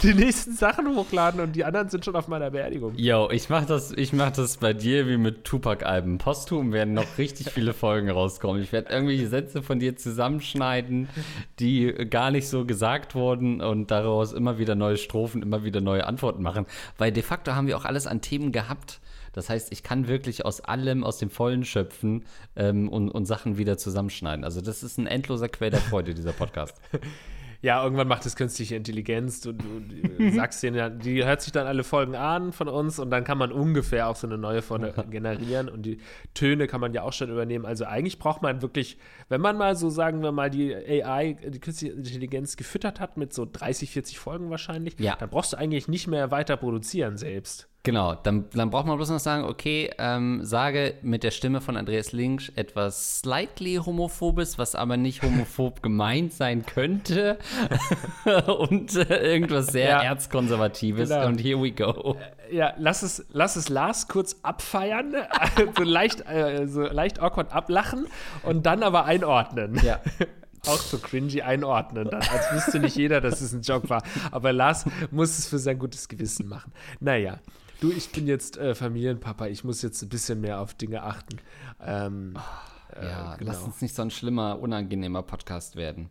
die 0.03 0.13
nächsten 0.13 0.53
Sachen 0.53 0.95
hochladen 0.95 1.39
und 1.39 1.55
die 1.55 1.63
anderen 1.65 1.89
sind 1.89 2.05
schon 2.05 2.15
auf 2.15 2.27
meiner 2.27 2.51
Beerdigung. 2.51 2.93
Yo, 2.95 3.29
ich 3.31 3.49
mach 3.49 3.65
das, 3.65 3.91
ich 3.91 4.13
mach 4.13 4.31
das 4.31 4.57
bei 4.57 4.73
dir 4.73 5.07
wie 5.07 5.17
mit 5.17 5.43
Tupac-Alben. 5.43 6.17
Posthum 6.17 6.71
werden 6.71 6.93
noch 6.93 7.17
richtig 7.17 7.51
viele 7.51 7.73
Folgen 7.73 8.09
rauskommen. 8.09 8.61
Ich 8.61 8.71
werde 8.71 8.91
irgendwelche 8.91 9.27
Sätze 9.27 9.61
von 9.61 9.79
dir 9.79 9.95
zusammenschneiden, 9.95 11.09
die 11.59 11.93
gar 12.09 12.31
nicht 12.31 12.47
so 12.47 12.65
gesagt 12.65 13.15
wurden 13.15 13.61
und 13.61 13.91
daraus 13.91 14.33
immer 14.33 14.57
wieder 14.57 14.75
neue 14.75 14.97
Strophen, 14.97 15.41
immer 15.41 15.63
wieder 15.63 15.81
neue 15.81 16.05
Antworten 16.05 16.41
machen. 16.41 16.65
Weil 16.97 17.11
de 17.11 17.23
facto 17.23 17.53
haben 17.53 17.67
wir 17.67 17.77
auch 17.77 17.85
alles 17.85 18.07
an 18.07 18.21
Themen 18.21 18.51
gehabt, 18.51 18.99
das 19.37 19.51
heißt, 19.51 19.71
ich 19.71 19.83
kann 19.83 20.07
wirklich 20.07 20.45
aus 20.45 20.61
allem, 20.61 21.03
aus 21.03 21.19
dem 21.19 21.29
Vollen 21.29 21.63
schöpfen 21.63 22.25
ähm, 22.55 22.89
und, 22.89 23.11
und 23.11 23.25
Sachen 23.25 23.59
wieder 23.59 23.77
zusammenschneiden. 23.77 24.43
Also 24.43 24.61
das 24.61 24.81
ist 24.81 24.97
ein 24.97 25.05
endloser 25.05 25.47
Quell 25.47 25.69
der 25.69 25.79
Freude, 25.79 26.15
dieser 26.15 26.33
Podcast. 26.33 26.81
ja, 27.61 27.83
irgendwann 27.83 28.07
macht 28.07 28.25
es 28.25 28.35
künstliche 28.35 28.75
Intelligenz. 28.75 29.41
Du, 29.41 29.51
du 29.51 30.31
sagst 30.35 30.63
denen, 30.63 30.97
die 31.01 31.23
hört 31.23 31.43
sich 31.43 31.53
dann 31.53 31.67
alle 31.67 31.83
Folgen 31.83 32.15
an 32.15 32.51
von 32.51 32.67
uns 32.67 32.97
und 32.97 33.11
dann 33.11 33.23
kann 33.25 33.37
man 33.37 33.51
ungefähr 33.51 34.07
auch 34.07 34.15
so 34.15 34.25
eine 34.25 34.39
neue 34.39 34.63
Folge 34.63 34.91
generieren 35.11 35.69
und 35.69 35.83
die 35.83 35.99
Töne 36.33 36.65
kann 36.65 36.81
man 36.81 36.95
ja 36.95 37.03
auch 37.03 37.13
schon 37.13 37.29
übernehmen. 37.29 37.67
Also 37.67 37.85
eigentlich 37.85 38.17
braucht 38.17 38.41
man 38.41 38.63
wirklich, 38.63 38.97
wenn 39.29 39.41
man 39.41 39.55
mal 39.55 39.75
so, 39.75 39.91
sagen 39.91 40.23
wir 40.23 40.31
mal, 40.31 40.49
die 40.49 40.73
AI, 40.75 41.33
die 41.33 41.59
künstliche 41.59 41.93
Intelligenz 41.93 42.57
gefüttert 42.57 42.99
hat 42.99 43.17
mit 43.17 43.33
so 43.33 43.45
30, 43.45 43.91
40 43.91 44.17
Folgen 44.17 44.49
wahrscheinlich, 44.49 44.99
ja. 44.99 45.15
dann 45.15 45.29
brauchst 45.29 45.53
du 45.53 45.57
eigentlich 45.57 45.87
nicht 45.87 46.07
mehr 46.07 46.31
weiter 46.31 46.57
produzieren 46.57 47.17
selbst. 47.17 47.69
Genau, 47.87 48.15
dann, 48.15 48.49
dann 48.53 48.69
braucht 48.69 48.85
man 48.85 48.97
bloß 48.97 49.11
noch 49.11 49.19
sagen, 49.19 49.45
okay, 49.45 49.89
ähm, 49.97 50.41
sage 50.43 50.95
mit 51.03 51.23
der 51.23 51.31
Stimme 51.31 51.61
von 51.61 51.77
Andreas 51.77 52.11
Links 52.11 52.49
etwas 52.49 53.19
slightly 53.19 53.75
homophobes, 53.75 54.57
was 54.57 54.75
aber 54.75 54.97
nicht 54.97 55.21
homophob 55.21 55.81
gemeint 55.83 56.33
sein 56.33 56.65
könnte 56.65 57.37
und 58.59 58.93
äh, 58.93 59.31
irgendwas 59.31 59.67
sehr 59.67 59.89
ja. 59.89 60.03
erzkonservatives 60.03 61.07
genau. 61.07 61.27
und 61.27 61.41
here 61.41 61.61
we 61.61 61.71
go. 61.71 62.17
Ja, 62.51 62.73
lass 62.77 63.03
es, 63.03 63.25
lass 63.31 63.55
es 63.55 63.69
Lars 63.69 64.09
kurz 64.09 64.35
abfeiern, 64.43 65.15
so, 65.77 65.83
leicht, 65.83 66.27
äh, 66.27 66.67
so 66.67 66.81
leicht 66.81 67.21
awkward 67.21 67.53
ablachen 67.53 68.07
und 68.43 68.65
dann 68.65 68.83
aber 68.83 69.05
einordnen. 69.05 69.79
Ja. 69.81 70.01
auch 70.65 70.79
so 70.79 70.97
cringy 70.97 71.41
einordnen, 71.41 72.09
dann, 72.09 72.21
als 72.21 72.51
wüsste 72.51 72.79
nicht 72.81 72.97
jeder, 72.97 73.21
dass 73.21 73.39
es 73.39 73.53
ein 73.53 73.61
Joke 73.61 73.89
war. 73.89 74.03
Aber 74.31 74.51
Lars 74.51 74.83
muss 75.11 75.39
es 75.39 75.47
für 75.47 75.59
sein 75.59 75.79
gutes 75.79 76.09
Gewissen 76.09 76.49
machen. 76.49 76.73
Naja, 76.99 77.39
du, 77.79 77.91
ich 77.91 78.11
bin 78.11 78.27
jetzt 78.27 78.57
äh, 78.57 78.75
Familienpapa, 78.75 79.47
ich 79.47 79.63
muss 79.63 79.81
jetzt 79.81 80.01
ein 80.01 80.09
bisschen 80.09 80.41
mehr 80.41 80.59
auf 80.59 80.73
Dinge 80.73 81.03
achten. 81.03 81.37
Ähm, 81.81 82.33
oh, 82.35 83.01
ja, 83.01 83.33
äh, 83.33 83.37
genau. 83.37 83.51
lass 83.51 83.63
uns 83.63 83.81
nicht 83.81 83.95
so 83.95 84.01
ein 84.01 84.11
schlimmer, 84.11 84.59
unangenehmer 84.59 85.23
Podcast 85.23 85.75
werden. 85.75 86.09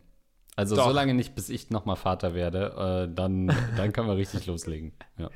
Also 0.55 0.75
Doch. 0.75 0.85
solange 0.85 1.13
nicht, 1.13 1.35
bis 1.35 1.49
ich 1.49 1.69
nochmal 1.69 1.97
Vater 1.97 2.33
werde, 2.33 3.07
äh, 3.09 3.13
dann, 3.13 3.53
dann 3.77 3.93
können 3.93 4.07
wir 4.07 4.17
richtig 4.17 4.45
loslegen. 4.47 4.91
Ja. 5.17 5.29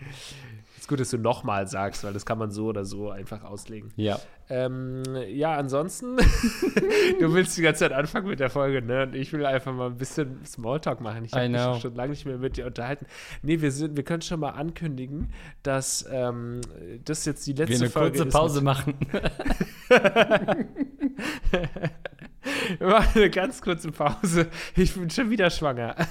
Gut, 0.92 1.00
dass 1.00 1.10
du 1.12 1.18
nochmal 1.18 1.68
sagst, 1.68 2.04
weil 2.04 2.12
das 2.12 2.26
kann 2.26 2.38
man 2.38 2.52
so 2.52 2.66
oder 2.66 2.84
so 2.84 3.12
einfach 3.12 3.46
auslegen. 3.46 3.94
Ja. 3.96 4.20
Ähm, 4.50 5.04
ja, 5.30 5.56
ansonsten, 5.56 6.18
du 7.22 7.34
willst 7.34 7.58
die 7.58 7.62
ganze 7.62 7.80
Zeit 7.80 7.94
anfangen 7.94 8.28
mit 8.28 8.42
der 8.42 8.50
Folge, 8.50 8.82
ne? 8.82 9.04
Und 9.04 9.16
ich 9.16 9.32
will 9.32 9.46
einfach 9.46 9.74
mal 9.74 9.86
ein 9.86 9.96
bisschen 9.96 10.46
Smalltalk 10.46 11.00
machen. 11.00 11.24
Ich 11.24 11.32
habe 11.32 11.48
mich 11.48 11.82
schon 11.82 11.96
lange 11.96 12.10
nicht 12.10 12.26
mehr 12.26 12.38
mit 12.38 12.58
dir 12.58 12.66
unterhalten. 12.66 13.06
Nee, 13.42 13.62
wir, 13.62 13.72
sind, 13.72 13.96
wir 13.96 14.04
können 14.04 14.22
schon 14.22 14.42
mal 14.42 14.50
ankündigen, 14.50 15.32
dass 15.64 16.06
ähm, 16.12 16.60
das 17.06 17.24
jetzt 17.24 17.48
die 17.48 17.54
letzte 17.54 17.90
Folge 17.90 18.18
ist. 18.18 18.26
Wir 18.26 18.28
eine 18.28 18.32
kurze 18.32 18.38
Pause 18.38 18.62
machen. 18.62 18.96
wir 22.80 22.88
machen 22.88 23.12
eine 23.16 23.30
ganz 23.30 23.62
kurze 23.62 23.94
Pause. 23.94 24.48
Ich 24.76 24.94
bin 24.94 25.10
schon 25.10 25.30
wieder 25.30 25.50
schwanger. 25.50 25.96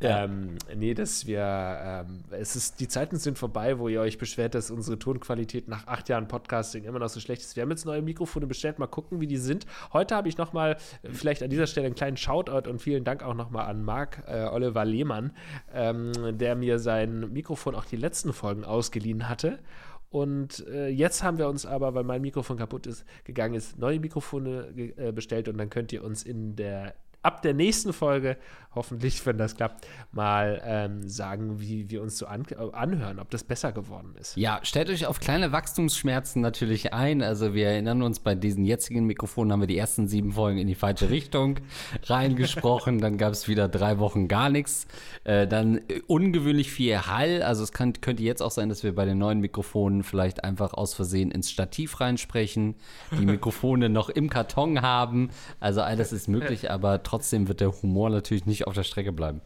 Ja. 0.00 0.24
Ähm, 0.24 0.56
nee, 0.74 0.94
dass 0.94 1.26
wir, 1.26 1.40
ähm, 1.40 2.20
es 2.30 2.56
ist, 2.56 2.80
die 2.80 2.88
Zeiten 2.88 3.16
sind 3.16 3.38
vorbei, 3.38 3.78
wo 3.78 3.86
ihr 3.88 4.00
euch 4.00 4.16
beschwert, 4.16 4.54
dass 4.54 4.70
unsere 4.70 4.98
Tonqualität 4.98 5.68
nach 5.68 5.86
acht 5.86 6.08
Jahren 6.08 6.26
Podcasting 6.26 6.84
immer 6.84 6.98
noch 6.98 7.10
so 7.10 7.20
schlecht 7.20 7.42
ist. 7.42 7.54
Wir 7.54 7.62
haben 7.62 7.70
jetzt 7.70 7.84
neue 7.84 8.00
Mikrofone 8.00 8.46
bestellt, 8.46 8.78
mal 8.78 8.86
gucken, 8.86 9.20
wie 9.20 9.26
die 9.26 9.36
sind. 9.36 9.66
Heute 9.92 10.16
habe 10.16 10.28
ich 10.28 10.38
nochmal, 10.38 10.78
vielleicht 11.02 11.42
an 11.42 11.50
dieser 11.50 11.66
Stelle 11.66 11.86
einen 11.86 11.94
kleinen 11.94 12.16
Shoutout 12.16 12.68
und 12.68 12.80
vielen 12.80 13.04
Dank 13.04 13.22
auch 13.22 13.34
nochmal 13.34 13.66
an 13.66 13.84
Marc 13.84 14.24
äh, 14.26 14.44
Oliver 14.44 14.86
Lehmann, 14.86 15.32
ähm, 15.74 16.12
der 16.38 16.56
mir 16.56 16.78
sein 16.78 17.30
Mikrofon 17.32 17.74
auch 17.74 17.84
die 17.84 17.96
letzten 17.96 18.32
Folgen 18.32 18.64
ausgeliehen 18.64 19.28
hatte. 19.28 19.58
Und 20.08 20.66
äh, 20.66 20.88
jetzt 20.88 21.22
haben 21.22 21.36
wir 21.36 21.46
uns 21.46 21.66
aber, 21.66 21.94
weil 21.94 22.04
mein 22.04 22.22
Mikrofon 22.22 22.56
kaputt 22.56 22.86
ist, 22.86 23.04
gegangen 23.24 23.54
ist, 23.54 23.78
neue 23.78 24.00
Mikrofone 24.00 24.72
äh, 24.96 25.12
bestellt 25.12 25.48
und 25.48 25.58
dann 25.58 25.68
könnt 25.68 25.92
ihr 25.92 26.02
uns 26.02 26.22
in 26.22 26.56
der 26.56 26.94
ab 27.22 27.42
der 27.42 27.54
nächsten 27.54 27.92
Folge, 27.92 28.36
hoffentlich, 28.74 29.24
wenn 29.26 29.36
das 29.36 29.56
klappt, 29.56 29.86
mal 30.12 30.62
ähm, 30.64 31.08
sagen, 31.08 31.60
wie 31.60 31.90
wir 31.90 32.02
uns 32.02 32.18
so 32.18 32.26
an, 32.26 32.46
anhören, 32.72 33.18
ob 33.18 33.28
das 33.30 33.42
besser 33.42 33.72
geworden 33.72 34.14
ist. 34.18 34.36
Ja, 34.36 34.60
stellt 34.62 34.90
euch 34.90 35.06
auf 35.06 35.18
kleine 35.18 35.50
Wachstumsschmerzen 35.50 36.40
natürlich 36.40 36.92
ein. 36.92 37.22
Also 37.22 37.52
wir 37.52 37.68
erinnern 37.68 38.02
uns, 38.02 38.20
bei 38.20 38.34
diesen 38.34 38.64
jetzigen 38.64 39.06
Mikrofonen 39.06 39.52
haben 39.52 39.60
wir 39.60 39.66
die 39.66 39.76
ersten 39.76 40.06
sieben 40.06 40.32
Folgen 40.32 40.58
in 40.58 40.68
die 40.68 40.76
falsche 40.76 41.10
Richtung 41.10 41.56
reingesprochen. 42.04 43.00
dann 43.00 43.18
gab 43.18 43.32
es 43.32 43.48
wieder 43.48 43.68
drei 43.68 43.98
Wochen 43.98 44.28
gar 44.28 44.50
nichts. 44.50 44.86
Äh, 45.24 45.48
dann 45.48 45.80
ungewöhnlich 46.06 46.70
viel 46.70 47.06
Hall. 47.06 47.42
Also 47.42 47.64
es 47.64 47.72
kann, 47.72 47.92
könnte 48.00 48.22
jetzt 48.22 48.40
auch 48.40 48.52
sein, 48.52 48.68
dass 48.68 48.84
wir 48.84 48.94
bei 48.94 49.04
den 49.04 49.18
neuen 49.18 49.40
Mikrofonen 49.40 50.04
vielleicht 50.04 50.44
einfach 50.44 50.74
aus 50.74 50.94
Versehen 50.94 51.32
ins 51.32 51.50
Stativ 51.50 52.00
reinsprechen, 52.00 52.76
die 53.10 53.26
Mikrofone 53.26 53.88
noch 53.88 54.10
im 54.10 54.30
Karton 54.30 54.80
haben. 54.80 55.30
Also 55.58 55.82
alles 55.82 56.12
ist 56.12 56.28
möglich, 56.28 56.70
aber 56.70 57.02
trotzdem 57.02 57.09
wird 57.48 57.60
der 57.60 57.82
Humor 57.82 58.10
natürlich 58.10 58.46
nicht 58.46 58.66
auf 58.66 58.74
der 58.74 58.84
Strecke 58.84 59.12
bleiben. 59.12 59.40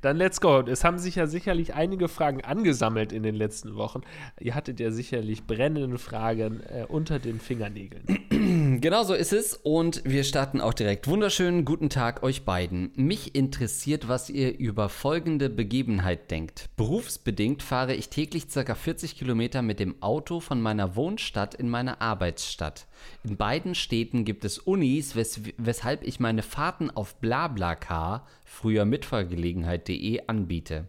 Dann 0.00 0.16
let's 0.16 0.40
go. 0.40 0.60
Es 0.60 0.84
haben 0.84 0.98
sich 0.98 1.16
ja 1.16 1.26
sicherlich 1.26 1.74
einige 1.74 2.08
Fragen 2.08 2.42
angesammelt 2.42 3.12
in 3.12 3.22
den 3.22 3.34
letzten 3.34 3.76
Wochen. 3.76 4.02
Ihr 4.40 4.54
hattet 4.54 4.80
ja 4.80 4.90
sicherlich 4.90 5.46
brennende 5.46 5.98
Fragen 5.98 6.60
äh, 6.60 6.84
unter 6.88 7.18
den 7.18 7.40
Fingernägeln. 7.40 8.80
Genau 8.80 9.04
so 9.04 9.14
ist 9.14 9.32
es. 9.32 9.54
Und 9.54 10.02
wir 10.04 10.24
starten 10.24 10.60
auch 10.60 10.74
direkt. 10.74 11.06
Wunderschönen 11.06 11.64
guten 11.64 11.90
Tag 11.90 12.22
euch 12.22 12.44
beiden. 12.44 12.92
Mich 12.96 13.34
interessiert, 13.34 14.08
was 14.08 14.30
ihr 14.30 14.58
über 14.58 14.88
folgende 14.88 15.48
Begebenheit 15.50 16.30
denkt. 16.30 16.70
Berufsbedingt 16.76 17.62
fahre 17.62 17.94
ich 17.94 18.08
täglich 18.08 18.48
ca. 18.48 18.74
40 18.74 19.16
Kilometer 19.16 19.62
mit 19.62 19.78
dem 19.78 20.02
Auto 20.02 20.40
von 20.40 20.60
meiner 20.60 20.96
Wohnstadt 20.96 21.54
in 21.54 21.68
meine 21.68 22.00
Arbeitsstadt. 22.00 22.86
In 23.24 23.36
beiden 23.36 23.74
Städten 23.74 24.24
gibt 24.24 24.44
es 24.44 24.58
Unis, 24.58 25.16
wes 25.16 25.40
weshalb 25.56 26.02
ich 26.02 26.20
meine 26.20 26.42
Fahrten 26.42 26.90
auf 26.90 27.16
BlaBlaCar, 27.16 28.26
früher 28.52 28.84
Mitfahrgelegenheit.de, 28.84 30.22
anbiete. 30.26 30.88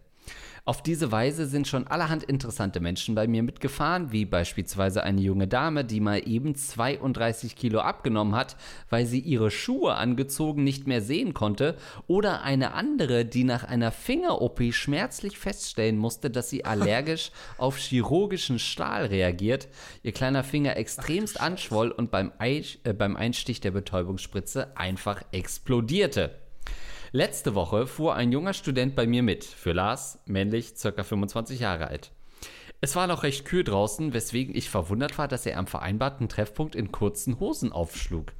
Auf 0.66 0.82
diese 0.82 1.12
Weise 1.12 1.46
sind 1.46 1.68
schon 1.68 1.86
allerhand 1.86 2.24
interessante 2.24 2.80
Menschen 2.80 3.14
bei 3.14 3.26
mir 3.26 3.42
mitgefahren, 3.42 4.12
wie 4.12 4.24
beispielsweise 4.24 5.02
eine 5.02 5.20
junge 5.20 5.46
Dame, 5.46 5.84
die 5.84 6.00
mal 6.00 6.26
eben 6.26 6.54
32 6.54 7.54
Kilo 7.54 7.80
abgenommen 7.80 8.34
hat, 8.34 8.56
weil 8.88 9.04
sie 9.04 9.18
ihre 9.18 9.50
Schuhe 9.50 9.94
angezogen 9.94 10.64
nicht 10.64 10.86
mehr 10.86 11.02
sehen 11.02 11.34
konnte, 11.34 11.76
oder 12.06 12.42
eine 12.42 12.72
andere, 12.72 13.26
die 13.26 13.44
nach 13.44 13.64
einer 13.64 13.92
Finger-OP 13.92 14.72
schmerzlich 14.72 15.38
feststellen 15.38 15.98
musste, 15.98 16.30
dass 16.30 16.48
sie 16.48 16.64
allergisch 16.64 17.30
auf 17.58 17.76
chirurgischen 17.76 18.58
Stahl 18.58 19.06
reagiert, 19.06 19.68
ihr 20.02 20.12
kleiner 20.12 20.44
Finger 20.44 20.78
extremst 20.78 21.40
anschwoll 21.42 21.90
und 21.90 22.10
beim, 22.10 22.32
äh, 22.38 22.62
beim 22.96 23.16
Einstich 23.16 23.60
der 23.60 23.72
Betäubungsspritze 23.72 24.74
einfach 24.78 25.22
explodierte. 25.32 26.43
Letzte 27.16 27.54
Woche 27.54 27.86
fuhr 27.86 28.16
ein 28.16 28.32
junger 28.32 28.54
Student 28.54 28.96
bei 28.96 29.06
mir 29.06 29.22
mit. 29.22 29.44
Für 29.44 29.70
Lars, 29.70 30.18
männlich, 30.26 30.74
ca. 30.74 31.04
25 31.04 31.60
Jahre 31.60 31.86
alt. 31.86 32.10
Es 32.80 32.96
war 32.96 33.06
noch 33.06 33.22
recht 33.22 33.44
kühl 33.44 33.62
draußen, 33.62 34.12
weswegen 34.12 34.52
ich 34.52 34.68
verwundert 34.68 35.16
war, 35.16 35.28
dass 35.28 35.46
er 35.46 35.56
am 35.58 35.68
vereinbarten 35.68 36.28
Treffpunkt 36.28 36.74
in 36.74 36.90
kurzen 36.90 37.38
Hosen 37.38 37.70
aufschlug. 37.70 38.32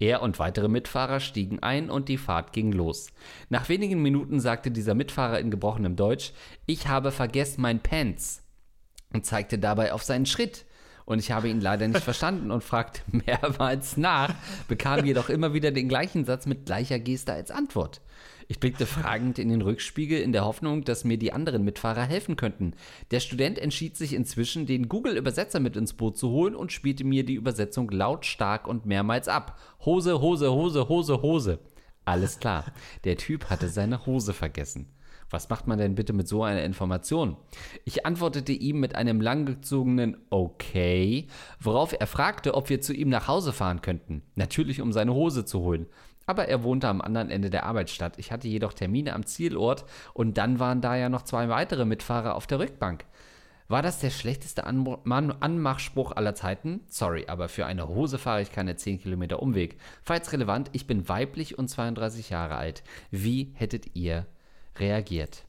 Er 0.00 0.22
und 0.22 0.38
weitere 0.38 0.68
Mitfahrer 0.68 1.20
stiegen 1.20 1.62
ein 1.62 1.90
und 1.90 2.08
die 2.08 2.16
Fahrt 2.16 2.54
ging 2.54 2.72
los. 2.72 3.08
Nach 3.50 3.68
wenigen 3.68 4.00
Minuten 4.00 4.40
sagte 4.40 4.70
dieser 4.70 4.94
Mitfahrer 4.94 5.38
in 5.38 5.50
gebrochenem 5.50 5.94
Deutsch, 5.94 6.32
ich 6.64 6.88
habe 6.88 7.12
vergessen 7.12 7.60
mein 7.60 7.82
Pants 7.82 8.42
und 9.12 9.26
zeigte 9.26 9.58
dabei 9.58 9.92
auf 9.92 10.02
seinen 10.02 10.24
Schritt. 10.24 10.64
Und 11.06 11.18
ich 11.18 11.30
habe 11.30 11.48
ihn 11.48 11.60
leider 11.60 11.86
nicht 11.86 12.02
verstanden 12.02 12.50
und 12.50 12.64
fragte 12.64 13.02
mehrmals 13.26 13.96
nach, 13.96 14.34
bekam 14.68 15.04
jedoch 15.04 15.28
immer 15.28 15.52
wieder 15.52 15.70
den 15.70 15.88
gleichen 15.88 16.24
Satz 16.24 16.46
mit 16.46 16.66
gleicher 16.66 16.98
Geste 16.98 17.32
als 17.32 17.50
Antwort. 17.50 18.00
Ich 18.46 18.60
blickte 18.60 18.84
fragend 18.84 19.38
in 19.38 19.48
den 19.48 19.62
Rückspiegel 19.62 20.20
in 20.20 20.32
der 20.32 20.44
Hoffnung, 20.44 20.84
dass 20.84 21.04
mir 21.04 21.16
die 21.16 21.32
anderen 21.32 21.64
Mitfahrer 21.64 22.02
helfen 22.04 22.36
könnten. 22.36 22.74
Der 23.10 23.20
Student 23.20 23.58
entschied 23.58 23.96
sich 23.96 24.12
inzwischen, 24.12 24.66
den 24.66 24.88
Google-Übersetzer 24.88 25.60
mit 25.60 25.76
ins 25.76 25.94
Boot 25.94 26.18
zu 26.18 26.28
holen 26.30 26.54
und 26.54 26.72
spielte 26.72 27.04
mir 27.04 27.24
die 27.24 27.34
Übersetzung 27.34 27.90
lautstark 27.90 28.66
und 28.66 28.86
mehrmals 28.86 29.28
ab. 29.28 29.58
Hose, 29.84 30.20
Hose, 30.20 30.52
Hose, 30.52 30.88
Hose, 30.88 31.22
Hose. 31.22 31.58
Alles 32.04 32.38
klar. 32.38 32.66
Der 33.04 33.16
Typ 33.16 33.48
hatte 33.48 33.68
seine 33.68 34.04
Hose 34.04 34.34
vergessen. 34.34 34.93
Was 35.34 35.48
macht 35.48 35.66
man 35.66 35.78
denn 35.78 35.96
bitte 35.96 36.12
mit 36.12 36.28
so 36.28 36.44
einer 36.44 36.62
Information? 36.62 37.36
Ich 37.84 38.06
antwortete 38.06 38.52
ihm 38.52 38.78
mit 38.78 38.94
einem 38.94 39.20
langgezogenen 39.20 40.16
Okay, 40.30 41.26
worauf 41.58 41.92
er 41.98 42.06
fragte, 42.06 42.54
ob 42.54 42.68
wir 42.68 42.80
zu 42.80 42.94
ihm 42.94 43.08
nach 43.08 43.26
Hause 43.26 43.52
fahren 43.52 43.82
könnten. 43.82 44.22
Natürlich, 44.36 44.80
um 44.80 44.92
seine 44.92 45.12
Hose 45.12 45.44
zu 45.44 45.58
holen. 45.58 45.86
Aber 46.24 46.46
er 46.46 46.62
wohnte 46.62 46.86
am 46.86 47.00
anderen 47.00 47.30
Ende 47.30 47.50
der 47.50 47.66
Arbeitsstadt. 47.66 48.16
Ich 48.20 48.30
hatte 48.30 48.46
jedoch 48.46 48.74
Termine 48.74 49.12
am 49.12 49.26
Zielort 49.26 49.84
und 50.12 50.38
dann 50.38 50.60
waren 50.60 50.80
da 50.80 50.94
ja 50.94 51.08
noch 51.08 51.22
zwei 51.22 51.48
weitere 51.48 51.84
Mitfahrer 51.84 52.36
auf 52.36 52.46
der 52.46 52.60
Rückbank. 52.60 53.04
War 53.66 53.82
das 53.82 53.98
der 53.98 54.10
schlechteste 54.10 54.64
An 54.64 54.86
Anmachspruch 55.40 56.12
aller 56.12 56.36
Zeiten? 56.36 56.82
Sorry, 56.86 57.24
aber 57.26 57.48
für 57.48 57.66
eine 57.66 57.88
Hose 57.88 58.18
fahre 58.18 58.40
ich 58.40 58.52
keine 58.52 58.76
10 58.76 59.00
Kilometer 59.00 59.42
Umweg. 59.42 59.80
Falls 60.04 60.32
relevant, 60.32 60.70
ich 60.72 60.86
bin 60.86 61.08
weiblich 61.08 61.58
und 61.58 61.66
32 61.66 62.30
Jahre 62.30 62.54
alt. 62.54 62.84
Wie 63.10 63.52
hättet 63.54 63.96
ihr 63.96 64.26
reagiert? 64.78 65.44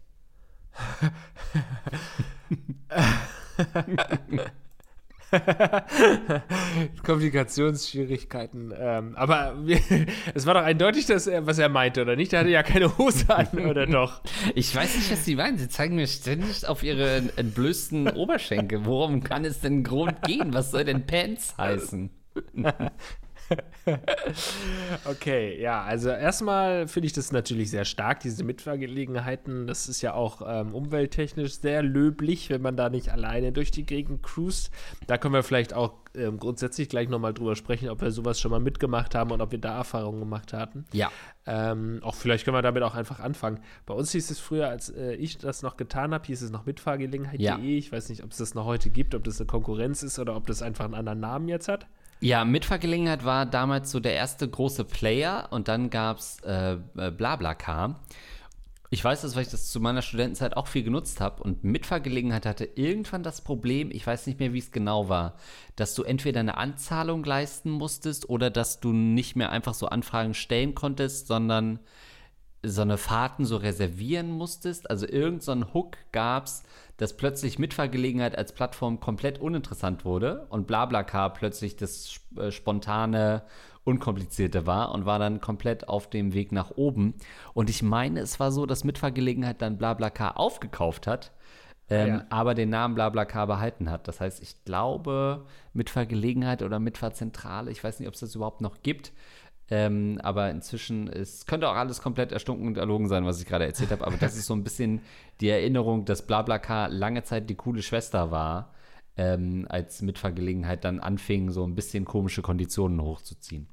Kommunikationsschwierigkeiten. 7.03 8.73
Ähm, 8.77 9.15
aber 9.15 9.55
es 10.33 10.45
war 10.45 10.53
doch 10.53 10.63
eindeutig, 10.63 11.05
dass 11.07 11.27
er, 11.27 11.45
was 11.45 11.57
er 11.59 11.69
meinte, 11.69 12.01
oder 12.01 12.15
nicht? 12.15 12.33
Er 12.33 12.39
hatte 12.41 12.49
ja 12.49 12.63
keine 12.63 12.97
Hose 12.97 13.29
an, 13.35 13.47
oder 13.65 13.85
doch? 13.85 14.21
Ich 14.53 14.75
weiß 14.75 14.95
nicht, 14.95 15.11
was 15.11 15.25
Sie 15.25 15.35
meinen. 15.35 15.57
Sie 15.57 15.69
zeigen 15.69 15.95
mir 15.95 16.07
ständig 16.07 16.67
auf 16.67 16.83
Ihre 16.83 17.23
entblößten 17.35 18.09
Oberschenkel. 18.09 18.85
Worum 18.85 19.23
kann 19.23 19.45
es 19.45 19.61
denn 19.61 19.83
Grund 19.83 20.21
gehen? 20.23 20.53
Was 20.53 20.71
soll 20.71 20.85
denn 20.85 21.05
Pants 21.05 21.57
heißen? 21.57 22.09
okay, 25.05 25.61
ja, 25.61 25.83
also 25.83 26.09
erstmal 26.09 26.87
finde 26.87 27.07
ich 27.07 27.13
das 27.13 27.31
natürlich 27.31 27.69
sehr 27.69 27.85
stark, 27.85 28.21
diese 28.21 28.43
Mitfahrgelegenheiten. 28.43 29.67
Das 29.67 29.87
ist 29.87 30.01
ja 30.01 30.13
auch 30.13 30.41
ähm, 30.45 30.73
umwelttechnisch 30.73 31.59
sehr 31.59 31.83
löblich, 31.83 32.49
wenn 32.49 32.61
man 32.61 32.75
da 32.75 32.89
nicht 32.89 33.11
alleine 33.11 33.51
durch 33.51 33.71
die 33.71 33.85
Gegend 33.85 34.23
cruist. 34.23 34.71
Da 35.07 35.17
können 35.17 35.33
wir 35.33 35.43
vielleicht 35.43 35.73
auch 35.73 35.93
ähm, 36.15 36.39
grundsätzlich 36.39 36.89
gleich 36.89 37.09
nochmal 37.09 37.33
drüber 37.33 37.55
sprechen, 37.55 37.89
ob 37.89 38.01
wir 38.01 38.11
sowas 38.11 38.39
schon 38.39 38.51
mal 38.51 38.59
mitgemacht 38.59 39.15
haben 39.15 39.31
und 39.31 39.41
ob 39.41 39.51
wir 39.51 39.59
da 39.59 39.75
Erfahrungen 39.77 40.19
gemacht 40.19 40.53
hatten. 40.53 40.85
Ja. 40.91 41.11
Ähm, 41.45 41.99
auch 42.01 42.15
vielleicht 42.15 42.45
können 42.45 42.57
wir 42.57 42.61
damit 42.61 42.81
auch 42.83 42.95
einfach 42.95 43.19
anfangen. 43.19 43.59
Bei 43.85 43.93
uns 43.93 44.11
hieß 44.11 44.31
es 44.31 44.39
früher, 44.39 44.69
als 44.69 44.89
äh, 44.89 45.13
ich 45.13 45.37
das 45.37 45.61
noch 45.61 45.77
getan 45.77 46.13
habe, 46.13 46.25
hieß 46.25 46.41
es 46.41 46.49
noch 46.49 46.65
Mitfahrgelegenheit.de. 46.65 47.45
Ja. 47.45 47.59
Ich 47.59 47.91
weiß 47.91 48.09
nicht, 48.09 48.23
ob 48.23 48.31
es 48.31 48.37
das 48.37 48.55
noch 48.55 48.65
heute 48.65 48.89
gibt, 48.89 49.13
ob 49.13 49.23
das 49.23 49.39
eine 49.39 49.47
Konkurrenz 49.47 50.01
ist 50.01 50.17
oder 50.17 50.35
ob 50.35 50.47
das 50.47 50.61
einfach 50.61 50.85
einen 50.85 50.95
anderen 50.95 51.19
Namen 51.19 51.47
jetzt 51.47 51.67
hat. 51.67 51.87
Ja, 52.21 52.45
Mitfahrgelegenheit 52.45 53.25
war 53.25 53.45
damals 53.45 53.91
so 53.91 53.99
der 53.99 54.13
erste 54.13 54.47
große 54.47 54.85
Player 54.85 55.47
und 55.51 55.67
dann 55.67 55.89
gab 55.89 56.17
es 56.17 56.39
äh, 56.41 56.77
äh, 56.97 57.11
BlaBlaCar. 57.11 57.99
Ich 58.89 59.03
weiß 59.03 59.21
das, 59.21 59.35
weil 59.35 59.41
ich 59.43 59.49
das 59.49 59.71
zu 59.71 59.79
meiner 59.81 60.01
Studentenzeit 60.01 60.55
auch 60.55 60.67
viel 60.67 60.83
genutzt 60.83 61.19
habe 61.19 61.43
und 61.43 61.63
Mitfahrgelegenheit 61.63 62.45
hatte 62.45 62.63
irgendwann 62.75 63.23
das 63.23 63.41
Problem, 63.41 63.91
ich 63.91 64.07
weiß 64.07 64.27
nicht 64.27 64.39
mehr, 64.39 64.53
wie 64.53 64.59
es 64.59 64.71
genau 64.71 65.09
war, 65.09 65.35
dass 65.75 65.95
du 65.95 66.03
entweder 66.03 66.39
eine 66.39 66.57
Anzahlung 66.57 67.23
leisten 67.23 67.71
musstest 67.71 68.29
oder 68.29 68.49
dass 68.49 68.79
du 68.79 68.93
nicht 68.93 69.35
mehr 69.35 69.51
einfach 69.51 69.73
so 69.73 69.87
Anfragen 69.87 70.33
stellen 70.33 70.75
konntest, 70.75 71.27
sondern 71.27 71.79
so 72.65 72.81
eine 72.81 72.97
Fahrten 72.97 73.45
so 73.45 73.57
reservieren 73.57 74.31
musstest. 74.31 74.89
Also 74.89 75.07
irgend 75.07 75.43
so 75.43 75.51
einen 75.51 75.73
Hook 75.73 75.97
gab 76.11 76.45
es, 76.45 76.63
dass 76.97 77.17
plötzlich 77.17 77.59
Mitfahrgelegenheit 77.59 78.37
als 78.37 78.53
Plattform 78.53 78.99
komplett 78.99 79.39
uninteressant 79.39 80.05
wurde 80.05 80.45
und 80.49 80.67
BlaBlaCar 80.67 81.33
plötzlich 81.33 81.75
das 81.75 82.19
äh, 82.37 82.51
spontane, 82.51 83.43
unkomplizierte 83.83 84.65
war 84.65 84.91
und 84.93 85.05
war 85.05 85.19
dann 85.19 85.41
komplett 85.41 85.87
auf 85.87 86.09
dem 86.09 86.33
Weg 86.33 86.51
nach 86.51 86.71
oben. 86.71 87.13
Und 87.53 87.69
ich 87.69 87.83
meine, 87.83 88.21
es 88.21 88.39
war 88.39 88.51
so, 88.51 88.65
dass 88.65 88.83
Mitfahrgelegenheit 88.83 89.61
dann 89.61 89.77
BlaBlaCar 89.77 90.39
aufgekauft 90.39 91.07
hat. 91.07 91.31
Ähm, 91.87 92.07
ja. 92.07 92.25
aber 92.31 92.55
den 92.55 92.71
Namen 92.71 92.95
BlaBlaCar 92.95 93.45
behalten 93.45 93.91
hat. 93.91 94.07
Das 94.07 94.19
heißt, 94.19 94.41
ich 94.41 94.65
glaube, 94.65 95.45
Mitfahrgelegenheit 95.73 96.63
oder 96.63 96.79
Mitfahrzentrale, 96.79 97.69
ich 97.69 97.83
weiß 97.83 97.99
nicht, 97.99 98.07
ob 98.07 98.15
es 98.15 98.21
das 98.21 98.33
überhaupt 98.33 98.61
noch 98.61 98.81
gibt, 98.81 99.13
Ähm, 99.71 100.19
aber 100.21 100.51
inzwischen 100.51 101.07
ist, 101.07 101.47
könnte 101.47 101.67
auch 101.67 101.75
alles 101.75 102.01
komplett 102.01 102.31
erstunken 102.31 102.67
und 102.67 102.77
erlogen 102.77 103.07
sein, 103.07 103.25
was 103.25 103.39
ich 103.39 103.47
gerade 103.47 103.65
erzählt 103.65 103.91
habe. 103.91 104.05
Aber 104.05 104.17
das 104.17 104.37
ist 104.37 104.45
so 104.45 104.53
ein 104.53 104.63
bisschen 104.63 105.01
die 105.41 105.49
Erinnerung, 105.49 106.05
dass 106.05 106.27
BlaBlaCar 106.27 106.89
lange 106.89 107.23
Zeit 107.23 107.49
die 107.49 107.55
coole 107.55 107.81
Schwester 107.81 108.29
war, 108.29 108.73
ähm, 109.17 109.65
als 109.69 110.01
Mitfahrgelegenheit 110.01 110.83
dann 110.83 110.99
anfing, 110.99 111.49
so 111.49 111.65
ein 111.65 111.73
bisschen 111.73 112.05
komische 112.05 112.41
Konditionen 112.41 113.01
hochzuziehen. 113.01 113.67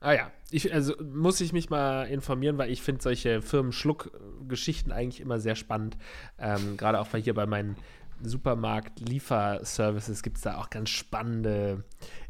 Ah 0.00 0.12
ja, 0.12 0.30
ich, 0.50 0.72
also 0.72 0.94
muss 1.02 1.40
ich 1.40 1.52
mich 1.52 1.70
mal 1.70 2.04
informieren, 2.04 2.58
weil 2.58 2.70
ich 2.70 2.82
finde 2.82 3.02
solche 3.02 3.42
Firmenschluck-Geschichten 3.42 4.92
eigentlich 4.92 5.20
immer 5.20 5.38
sehr 5.38 5.56
spannend. 5.56 5.96
Ähm, 6.38 6.76
Gerade 6.76 7.00
auch 7.00 7.08
weil 7.12 7.22
hier 7.22 7.34
bei 7.34 7.46
meinen 7.46 7.76
Supermarkt-Lieferservices 8.22 10.22
gibt 10.22 10.36
es 10.36 10.42
da 10.42 10.58
auch 10.58 10.70
ganz 10.70 10.90
spannende 10.90 11.84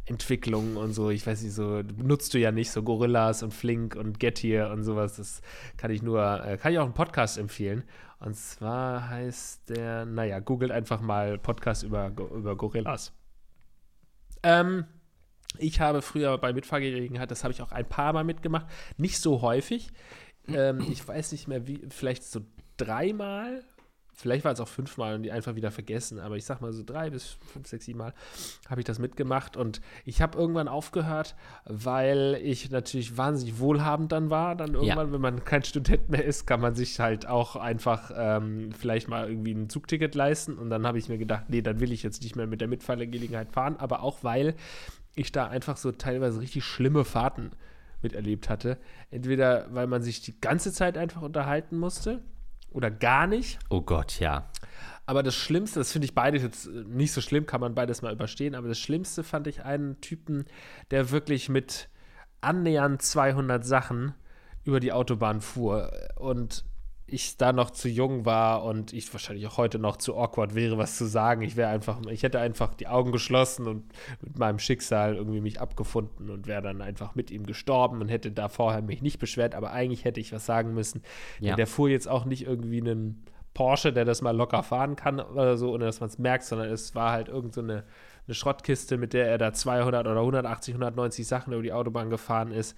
Entwicklungen 0.04 0.76
und 0.76 0.92
so. 0.92 1.10
Ich 1.10 1.26
weiß 1.26 1.42
nicht, 1.42 1.54
so 1.54 1.82
nutzt 1.82 2.34
du 2.34 2.38
ja 2.38 2.52
nicht 2.52 2.70
so 2.70 2.82
Gorillas 2.82 3.42
und 3.42 3.52
Flink 3.52 3.96
und 3.96 4.20
Getir 4.20 4.70
und 4.70 4.84
sowas. 4.84 5.16
Das 5.16 5.40
kann 5.76 5.90
ich 5.90 6.02
nur, 6.02 6.44
äh, 6.44 6.56
kann 6.56 6.72
ich 6.72 6.78
auch 6.78 6.84
einen 6.84 6.94
Podcast 6.94 7.38
empfehlen. 7.38 7.84
Und 8.18 8.36
zwar 8.36 9.08
heißt 9.08 9.70
der, 9.70 10.06
naja, 10.06 10.38
googelt 10.38 10.70
einfach 10.70 11.00
mal 11.00 11.38
Podcast 11.38 11.82
über, 11.82 12.08
über 12.08 12.56
Gorillas. 12.56 13.12
Ähm, 14.42 14.84
ich 15.58 15.80
habe 15.80 16.02
früher 16.02 16.36
bei 16.38 16.52
Mitfahrgelegenheit, 16.52 17.30
das 17.30 17.44
habe 17.44 17.52
ich 17.52 17.62
auch 17.62 17.72
ein 17.72 17.88
paar 17.88 18.12
Mal 18.12 18.24
mitgemacht, 18.24 18.66
nicht 18.96 19.18
so 19.18 19.42
häufig. 19.42 19.90
Ähm, 20.48 20.80
ich 20.90 21.06
weiß 21.06 21.32
nicht 21.32 21.48
mehr, 21.48 21.66
wie, 21.66 21.80
vielleicht 21.88 22.24
so 22.24 22.40
dreimal 22.76 23.64
Vielleicht 24.18 24.46
war 24.46 24.52
es 24.52 24.60
auch 24.60 24.68
fünfmal 24.68 25.14
und 25.14 25.24
die 25.24 25.30
einfach 25.30 25.56
wieder 25.56 25.70
vergessen, 25.70 26.18
aber 26.20 26.38
ich 26.38 26.46
sag 26.46 26.62
mal 26.62 26.72
so 26.72 26.82
drei 26.82 27.10
bis 27.10 27.36
fünf, 27.52 27.66
sechs, 27.66 27.84
sieben 27.84 27.98
Mal 27.98 28.14
habe 28.66 28.80
ich 28.80 28.86
das 28.86 28.98
mitgemacht 28.98 29.58
und 29.58 29.82
ich 30.06 30.22
habe 30.22 30.38
irgendwann 30.38 30.68
aufgehört, 30.68 31.34
weil 31.66 32.40
ich 32.42 32.70
natürlich 32.70 33.18
wahnsinnig 33.18 33.58
wohlhabend 33.58 34.12
dann 34.12 34.30
war. 34.30 34.56
Dann 34.56 34.72
irgendwann, 34.72 35.08
ja. 35.08 35.12
wenn 35.12 35.20
man 35.20 35.44
kein 35.44 35.64
Student 35.64 36.08
mehr 36.08 36.24
ist, 36.24 36.46
kann 36.46 36.62
man 36.62 36.74
sich 36.74 36.98
halt 36.98 37.28
auch 37.28 37.56
einfach 37.56 38.10
ähm, 38.16 38.72
vielleicht 38.72 39.08
mal 39.08 39.28
irgendwie 39.28 39.52
ein 39.52 39.68
Zugticket 39.68 40.14
leisten 40.14 40.56
und 40.56 40.70
dann 40.70 40.86
habe 40.86 40.96
ich 40.96 41.10
mir 41.10 41.18
gedacht, 41.18 41.44
nee, 41.48 41.60
dann 41.60 41.80
will 41.80 41.92
ich 41.92 42.02
jetzt 42.02 42.22
nicht 42.22 42.36
mehr 42.36 42.46
mit 42.46 42.62
der 42.62 42.68
Mitfahrgelegenheit 42.68 43.52
fahren, 43.52 43.76
aber 43.76 44.02
auch 44.02 44.24
weil 44.24 44.54
ich 45.14 45.30
da 45.30 45.46
einfach 45.46 45.76
so 45.76 45.92
teilweise 45.92 46.40
richtig 46.40 46.64
schlimme 46.64 47.04
Fahrten 47.04 47.50
miterlebt 48.00 48.48
hatte. 48.48 48.78
Entweder 49.10 49.66
weil 49.74 49.86
man 49.86 50.02
sich 50.02 50.22
die 50.22 50.40
ganze 50.40 50.72
Zeit 50.72 50.96
einfach 50.96 51.20
unterhalten 51.20 51.76
musste 51.76 52.22
oder 52.70 52.90
gar 52.90 53.26
nicht. 53.26 53.58
Oh 53.68 53.80
Gott, 53.80 54.20
ja. 54.20 54.50
Aber 55.06 55.22
das 55.22 55.36
Schlimmste, 55.36 55.78
das 55.78 55.92
finde 55.92 56.06
ich 56.06 56.14
beides 56.14 56.42
jetzt 56.42 56.66
nicht 56.66 57.12
so 57.12 57.20
schlimm, 57.20 57.46
kann 57.46 57.60
man 57.60 57.74
beides 57.74 58.02
mal 58.02 58.12
überstehen, 58.12 58.54
aber 58.54 58.68
das 58.68 58.78
Schlimmste 58.78 59.22
fand 59.22 59.46
ich 59.46 59.64
einen 59.64 60.00
Typen, 60.00 60.46
der 60.90 61.10
wirklich 61.10 61.48
mit 61.48 61.88
annähernd 62.40 63.02
200 63.02 63.64
Sachen 63.64 64.14
über 64.64 64.80
die 64.80 64.92
Autobahn 64.92 65.40
fuhr 65.40 65.92
und 66.16 66.64
ich 67.08 67.36
da 67.36 67.52
noch 67.52 67.70
zu 67.70 67.88
jung 67.88 68.24
war 68.24 68.64
und 68.64 68.92
ich 68.92 69.12
wahrscheinlich 69.12 69.46
auch 69.46 69.58
heute 69.58 69.78
noch 69.78 69.96
zu 69.96 70.16
awkward 70.16 70.56
wäre, 70.56 70.76
was 70.76 70.96
zu 70.96 71.06
sagen. 71.06 71.42
Ich 71.42 71.54
wäre 71.54 71.70
einfach, 71.70 72.00
ich 72.10 72.24
hätte 72.24 72.40
einfach 72.40 72.74
die 72.74 72.88
Augen 72.88 73.12
geschlossen 73.12 73.68
und 73.68 73.84
mit 74.20 74.38
meinem 74.38 74.58
Schicksal 74.58 75.14
irgendwie 75.14 75.40
mich 75.40 75.60
abgefunden 75.60 76.30
und 76.30 76.48
wäre 76.48 76.62
dann 76.62 76.82
einfach 76.82 77.14
mit 77.14 77.30
ihm 77.30 77.46
gestorben 77.46 78.00
und 78.00 78.08
hätte 78.08 78.32
da 78.32 78.48
vorher 78.48 78.82
mich 78.82 79.02
nicht 79.02 79.20
beschwert, 79.20 79.54
aber 79.54 79.70
eigentlich 79.70 80.04
hätte 80.04 80.18
ich 80.20 80.32
was 80.32 80.46
sagen 80.46 80.74
müssen. 80.74 81.02
Ja. 81.38 81.54
Der 81.54 81.68
fuhr 81.68 81.88
jetzt 81.88 82.08
auch 82.08 82.24
nicht 82.24 82.44
irgendwie 82.44 82.80
einen 82.80 83.24
Porsche, 83.54 83.92
der 83.92 84.04
das 84.04 84.20
mal 84.20 84.36
locker 84.36 84.64
fahren 84.64 84.96
kann 84.96 85.20
oder 85.20 85.56
so, 85.56 85.72
ohne 85.72 85.84
dass 85.84 86.00
man 86.00 86.08
es 86.08 86.18
merkt, 86.18 86.44
sondern 86.44 86.70
es 86.70 86.96
war 86.96 87.12
halt 87.12 87.28
irgend 87.28 87.54
so 87.54 87.60
eine, 87.60 87.84
eine 88.26 88.34
Schrottkiste, 88.34 88.98
mit 88.98 89.12
der 89.12 89.28
er 89.28 89.38
da 89.38 89.52
200 89.52 90.06
oder 90.08 90.20
180, 90.20 90.74
190 90.74 91.24
Sachen 91.24 91.52
über 91.52 91.62
die 91.62 91.72
Autobahn 91.72 92.10
gefahren 92.10 92.50
ist. 92.50 92.76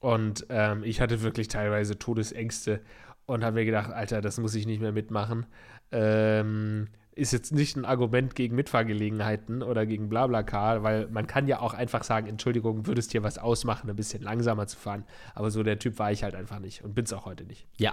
Und 0.00 0.44
ähm, 0.50 0.84
ich 0.84 1.00
hatte 1.00 1.22
wirklich 1.22 1.48
teilweise 1.48 1.98
Todesängste 1.98 2.82
und 3.26 3.44
habe 3.44 3.54
mir 3.56 3.64
gedacht, 3.64 3.90
Alter, 3.90 4.20
das 4.20 4.38
muss 4.38 4.54
ich 4.54 4.66
nicht 4.66 4.80
mehr 4.80 4.92
mitmachen. 4.92 5.46
Ähm, 5.92 6.88
ist 7.16 7.32
jetzt 7.32 7.52
nicht 7.52 7.76
ein 7.76 7.84
Argument 7.84 8.34
gegen 8.34 8.56
Mitfahrgelegenheiten 8.56 9.62
oder 9.62 9.86
gegen 9.86 10.08
Blablacar, 10.08 10.82
weil 10.82 11.06
man 11.08 11.26
kann 11.26 11.46
ja 11.46 11.60
auch 11.60 11.74
einfach 11.74 12.02
sagen, 12.02 12.26
Entschuldigung, 12.26 12.86
würdest 12.86 13.12
dir 13.12 13.22
was 13.22 13.38
ausmachen, 13.38 13.88
ein 13.88 13.96
bisschen 13.96 14.22
langsamer 14.22 14.66
zu 14.66 14.76
fahren. 14.76 15.04
Aber 15.34 15.50
so 15.50 15.62
der 15.62 15.78
Typ 15.78 15.98
war 15.98 16.10
ich 16.10 16.24
halt 16.24 16.34
einfach 16.34 16.58
nicht 16.58 16.82
und 16.82 16.94
bin 16.94 17.04
es 17.04 17.12
auch 17.12 17.24
heute 17.24 17.44
nicht. 17.44 17.66
Ja, 17.76 17.92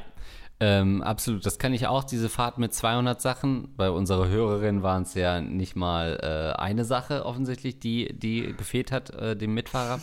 ähm, 0.60 1.02
absolut. 1.02 1.46
Das 1.46 1.58
kann 1.60 1.74
ich 1.74 1.88
auch, 1.88 2.04
diese 2.04 2.30
Fahrt 2.30 2.58
mit 2.58 2.74
200 2.74 3.22
Sachen. 3.22 3.74
Bei 3.78 3.90
unserer 3.90 4.28
Hörerin 4.28 4.84
waren 4.84 5.04
es 5.04 5.14
ja 5.14 5.42
nicht 5.42 5.76
mal 5.76 6.20
äh, 6.22 6.60
eine 6.60 6.86
Sache 6.86 7.26
offensichtlich, 7.26 7.80
die, 7.80 8.14
die 8.14 8.54
gefehlt 8.56 8.92
hat, 8.92 9.10
äh, 9.12 9.36
dem 9.36 9.54
Mitfahrer. 9.54 10.00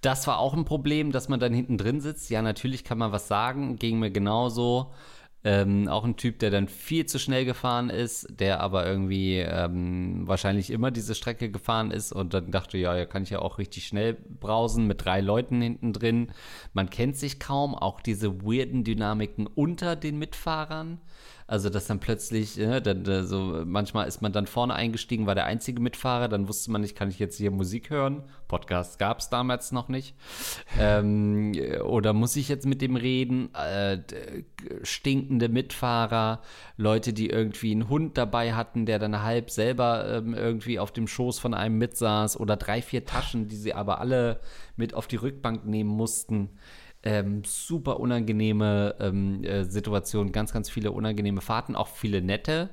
Das 0.00 0.26
war 0.26 0.38
auch 0.38 0.54
ein 0.54 0.64
Problem, 0.64 1.12
dass 1.12 1.28
man 1.28 1.40
dann 1.40 1.52
hinten 1.52 1.76
drin 1.76 2.00
sitzt. 2.00 2.30
Ja, 2.30 2.42
natürlich 2.42 2.84
kann 2.84 2.98
man 2.98 3.12
was 3.12 3.28
sagen, 3.28 3.76
ging 3.76 3.98
mir 3.98 4.10
genauso. 4.10 4.92
Ähm, 5.42 5.88
auch 5.88 6.04
ein 6.04 6.16
Typ, 6.18 6.38
der 6.38 6.50
dann 6.50 6.68
viel 6.68 7.06
zu 7.06 7.18
schnell 7.18 7.46
gefahren 7.46 7.88
ist, 7.88 8.26
der 8.28 8.60
aber 8.60 8.86
irgendwie 8.86 9.38
ähm, 9.38 10.28
wahrscheinlich 10.28 10.70
immer 10.70 10.90
diese 10.90 11.14
Strecke 11.14 11.50
gefahren 11.50 11.90
ist 11.90 12.12
und 12.12 12.34
dann 12.34 12.50
dachte, 12.50 12.76
ja, 12.76 12.94
ja, 12.94 13.06
kann 13.06 13.22
ich 13.22 13.30
ja 13.30 13.38
auch 13.38 13.56
richtig 13.56 13.86
schnell 13.86 14.14
brausen 14.14 14.86
mit 14.86 15.02
drei 15.02 15.22
Leuten 15.22 15.62
hinten 15.62 15.94
drin. 15.94 16.30
Man 16.74 16.90
kennt 16.90 17.16
sich 17.16 17.40
kaum, 17.40 17.74
auch 17.74 18.02
diese 18.02 18.42
weirden 18.42 18.84
Dynamiken 18.84 19.46
unter 19.46 19.96
den 19.96 20.18
Mitfahrern. 20.18 21.00
Also, 21.50 21.68
dass 21.68 21.88
dann 21.88 21.98
plötzlich, 21.98 22.60
äh, 22.60 22.80
dann, 22.80 23.26
so, 23.26 23.64
manchmal 23.66 24.06
ist 24.06 24.22
man 24.22 24.32
dann 24.32 24.46
vorne 24.46 24.72
eingestiegen, 24.72 25.26
war 25.26 25.34
der 25.34 25.46
einzige 25.46 25.80
Mitfahrer, 25.80 26.28
dann 26.28 26.46
wusste 26.46 26.70
man 26.70 26.80
nicht, 26.80 26.94
kann 26.94 27.08
ich 27.08 27.18
jetzt 27.18 27.38
hier 27.38 27.50
Musik 27.50 27.90
hören? 27.90 28.22
Podcast 28.46 29.00
gab 29.00 29.18
es 29.18 29.30
damals 29.30 29.72
noch 29.72 29.88
nicht. 29.88 30.14
ähm, 30.78 31.52
oder 31.84 32.12
muss 32.12 32.36
ich 32.36 32.48
jetzt 32.48 32.66
mit 32.66 32.80
dem 32.80 32.94
reden? 32.94 33.52
Äh, 33.56 33.98
stinkende 34.84 35.48
Mitfahrer, 35.48 36.40
Leute, 36.76 37.12
die 37.12 37.30
irgendwie 37.30 37.72
einen 37.72 37.88
Hund 37.88 38.16
dabei 38.16 38.54
hatten, 38.54 38.86
der 38.86 39.00
dann 39.00 39.20
halb 39.20 39.50
selber 39.50 40.08
ähm, 40.08 40.34
irgendwie 40.34 40.78
auf 40.78 40.92
dem 40.92 41.08
Schoß 41.08 41.40
von 41.40 41.52
einem 41.52 41.78
mitsaß 41.78 42.38
oder 42.38 42.56
drei, 42.56 42.80
vier 42.80 43.04
Taschen, 43.04 43.48
die 43.48 43.56
sie 43.56 43.74
aber 43.74 44.00
alle 44.00 44.38
mit 44.76 44.94
auf 44.94 45.08
die 45.08 45.16
Rückbank 45.16 45.66
nehmen 45.66 45.90
mussten. 45.90 46.50
Ähm, 47.02 47.42
super 47.44 47.98
unangenehme 47.98 48.94
ähm, 49.00 49.42
äh, 49.42 49.64
Situation, 49.64 50.32
ganz, 50.32 50.52
ganz 50.52 50.68
viele 50.68 50.92
unangenehme 50.92 51.40
Fahrten, 51.40 51.74
auch 51.74 51.88
viele 51.88 52.20
nette 52.20 52.70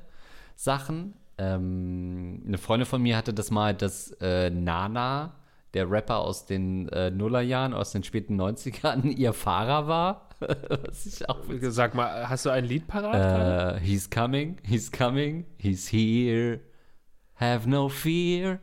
Sachen. 0.54 1.14
Ähm, 1.38 2.42
eine 2.46 2.58
Freundin 2.58 2.86
von 2.86 3.00
mir 3.00 3.16
hatte 3.16 3.32
das 3.32 3.50
mal, 3.50 3.74
dass 3.74 4.10
äh, 4.20 4.50
Nana, 4.50 5.34
der 5.72 5.90
Rapper 5.90 6.18
aus 6.18 6.44
den 6.44 6.88
äh, 6.88 7.10
Nullerjahren, 7.10 7.72
aus 7.72 7.92
den 7.92 8.02
späten 8.02 8.38
90ern, 8.38 9.04
ihr 9.16 9.32
Fahrer 9.32 9.86
war. 9.86 10.28
Was 10.40 11.06
ich 11.06 11.28
auch 11.28 11.40
Sag 11.62 11.94
mal, 11.94 12.28
hast 12.28 12.44
du 12.46 12.50
ein 12.50 12.64
Lied 12.64 12.86
parat? 12.86 13.76
Uh, 13.76 13.80
he's 13.80 14.08
coming, 14.10 14.58
he's 14.62 14.92
coming, 14.92 15.46
he's 15.56 15.88
here. 15.90 16.60
Have 17.36 17.68
no 17.68 17.88
fear. 17.88 18.60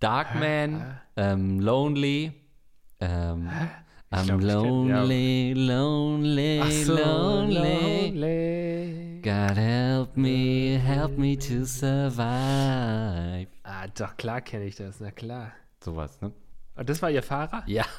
Darkman, 0.00 1.00
ähm, 1.16 1.60
Lonely. 1.60 2.32
Ähm, 3.00 3.50
I'm 4.12 4.38
glaub, 4.38 4.64
lonely, 4.64 5.52
kenn, 5.52 5.56
ja. 5.56 5.74
lonely, 5.74 6.84
so, 6.84 6.94
lonely, 6.94 8.12
lonely. 8.12 9.20
God 9.20 9.56
help 9.56 10.16
me, 10.16 10.78
help 10.78 11.18
me 11.18 11.36
to 11.36 11.64
survive. 11.64 13.48
Ah, 13.64 13.88
doch, 13.98 14.16
klar 14.16 14.42
kenne 14.42 14.66
ich 14.66 14.76
das, 14.76 15.00
na 15.00 15.10
klar. 15.10 15.52
Sowas, 15.82 16.20
ne? 16.20 16.30
Und 16.76 16.88
das 16.88 17.02
war 17.02 17.10
Ihr 17.10 17.24
Fahrer? 17.24 17.64
Ja. 17.66 17.84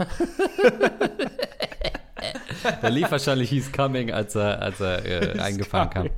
Der 2.82 2.90
lief 2.90 3.12
wahrscheinlich 3.12 3.50
He's 3.50 3.72
Coming, 3.72 4.12
als 4.12 4.36
er, 4.36 4.62
als 4.62 4.80
er 4.80 5.06
äh, 5.06 5.40
eingefahren 5.40 5.90
kam. 5.90 6.10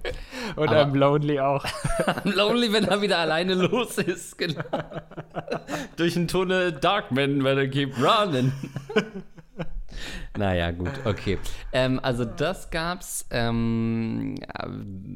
Und 0.56 0.70
am 0.70 0.96
Lonely 0.96 1.40
auch. 1.40 1.66
am 2.06 2.32
Lonely, 2.32 2.72
wenn 2.72 2.86
er 2.86 3.02
wieder 3.02 3.18
alleine 3.18 3.56
los 3.56 3.98
ist, 3.98 4.38
genau. 4.38 4.64
Durch 5.98 6.14
den 6.14 6.28
Tunnel 6.28 6.72
Darkman, 6.72 7.44
when 7.44 7.58
I 7.58 7.68
keep 7.68 7.98
running 7.98 8.52
naja, 10.40 10.72
gut, 10.72 10.92
okay. 11.04 11.38
Ähm, 11.74 12.00
also 12.02 12.24
das 12.24 12.70
gab's 12.70 13.28
ähm, 13.30 14.36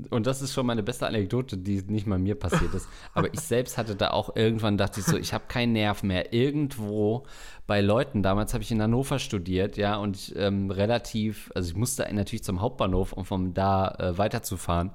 und 0.10 0.28
das 0.28 0.42
ist 0.42 0.54
schon 0.54 0.66
meine 0.66 0.84
beste 0.84 1.08
Anekdote, 1.08 1.58
die 1.58 1.82
nicht 1.88 2.06
mal 2.06 2.20
mir 2.20 2.36
passiert 2.36 2.74
ist. 2.74 2.90
Aber 3.14 3.34
ich 3.34 3.40
selbst 3.40 3.78
hatte 3.78 3.96
da 3.96 4.10
auch 4.10 4.36
irgendwann, 4.36 4.78
dachte 4.78 5.00
ich 5.00 5.06
so, 5.06 5.18
ich 5.18 5.34
habe 5.34 5.46
keinen 5.48 5.72
Nerv 5.72 6.04
mehr. 6.04 6.34
Irgendwo 6.34 7.26
bei 7.68 7.80
Leuten, 7.80 8.22
damals 8.22 8.54
habe 8.54 8.64
ich 8.64 8.72
in 8.72 8.82
Hannover 8.82 9.18
studiert, 9.18 9.78
ja, 9.78 9.96
und 9.96 10.18
ich, 10.18 10.36
ähm, 10.36 10.70
relativ, 10.70 11.50
also 11.56 11.70
ich 11.70 11.76
musste 11.78 12.06
natürlich 12.14 12.44
zum 12.44 12.60
Hauptbahnhof, 12.60 13.14
um 13.14 13.24
von 13.24 13.54
da 13.54 13.96
äh, 14.00 14.18
weiterzufahren. 14.18 14.92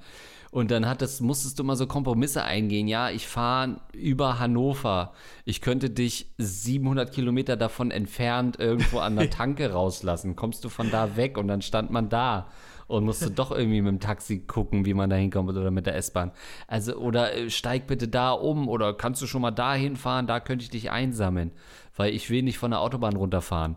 Und 0.51 0.71
dann 0.71 0.87
hat 0.87 1.03
das, 1.03 1.21
musstest 1.21 1.59
du 1.59 1.65
mal 1.65 1.77
so 1.77 1.87
Kompromisse 1.87 2.43
eingehen. 2.43 2.89
Ja, 2.89 3.11
ich 3.11 3.27
fahre 3.27 3.81
über 3.93 4.39
Hannover. 4.39 5.13
Ich 5.45 5.61
könnte 5.61 5.91
dich 5.91 6.33
700 6.39 7.13
Kilometer 7.13 7.57
davon 7.57 7.91
entfernt 7.91 8.59
irgendwo 8.59 8.99
an 9.01 9.17
der 9.17 9.31
Tanke 9.39 9.73
rauslassen. 9.73 10.37
Kommst 10.37 10.65
du 10.65 10.69
von 10.69 10.91
da 10.91 11.17
weg? 11.17 11.37
Und 11.37 11.49
dann 11.49 11.61
stand 11.61 11.91
man 11.91 12.09
da 12.09 12.49
und 12.87 13.05
musste 13.05 13.31
doch 13.31 13.53
irgendwie 13.53 13.83
mit 13.83 13.93
dem 13.93 14.01
Taxi 14.01 14.41
gucken, 14.41 14.87
wie 14.87 14.95
man 14.95 15.11
da 15.11 15.17
hinkommt 15.17 15.51
oder 15.51 15.71
mit 15.71 15.87
der 15.87 15.95
S-Bahn. 15.97 16.33
Also, 16.67 16.97
oder 16.97 17.35
äh, 17.35 17.51
steig 17.51 17.87
bitte 17.87 18.09
da 18.09 18.33
um 18.33 18.69
oder 18.69 18.95
kannst 18.95 19.21
du 19.21 19.27
schon 19.27 19.43
mal 19.43 19.51
da 19.51 19.75
hinfahren, 19.75 20.27
da 20.27 20.41
könnte 20.41 20.63
ich 20.63 20.71
dich 20.71 20.91
einsammeln, 20.91 21.53
weil 21.95 22.15
ich 22.15 22.31
will 22.31 22.43
nicht 22.43 22.57
von 22.57 22.71
der 22.71 22.81
Autobahn 22.81 23.17
runterfahren. 23.17 23.77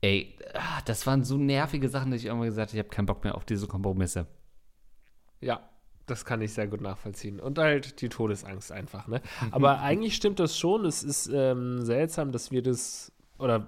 Ey, 0.00 0.34
ah, 0.54 0.80
das 0.86 1.06
waren 1.06 1.22
so 1.22 1.36
nervige 1.36 1.90
Sachen, 1.90 2.10
dass 2.10 2.20
ich 2.20 2.26
irgendwann 2.26 2.48
gesagt 2.48 2.70
habe, 2.70 2.78
ich 2.78 2.84
habe 2.84 2.94
keinen 2.94 3.06
Bock 3.06 3.24
mehr 3.24 3.34
auf 3.34 3.44
diese 3.44 3.66
Kompromisse. 3.66 4.26
Ja, 5.40 5.60
das 6.06 6.24
kann 6.24 6.40
ich 6.40 6.52
sehr 6.52 6.68
gut 6.68 6.80
nachvollziehen. 6.80 7.40
Und 7.40 7.58
halt 7.58 8.00
die 8.00 8.08
Todesangst 8.08 8.72
einfach, 8.72 9.08
ne? 9.08 9.20
Aber 9.50 9.80
eigentlich 9.80 10.14
stimmt 10.14 10.40
das 10.40 10.58
schon. 10.58 10.84
Es 10.84 11.02
ist 11.02 11.28
ähm, 11.32 11.84
seltsam, 11.84 12.32
dass 12.32 12.50
wir 12.50 12.62
das, 12.62 13.12
oder 13.38 13.66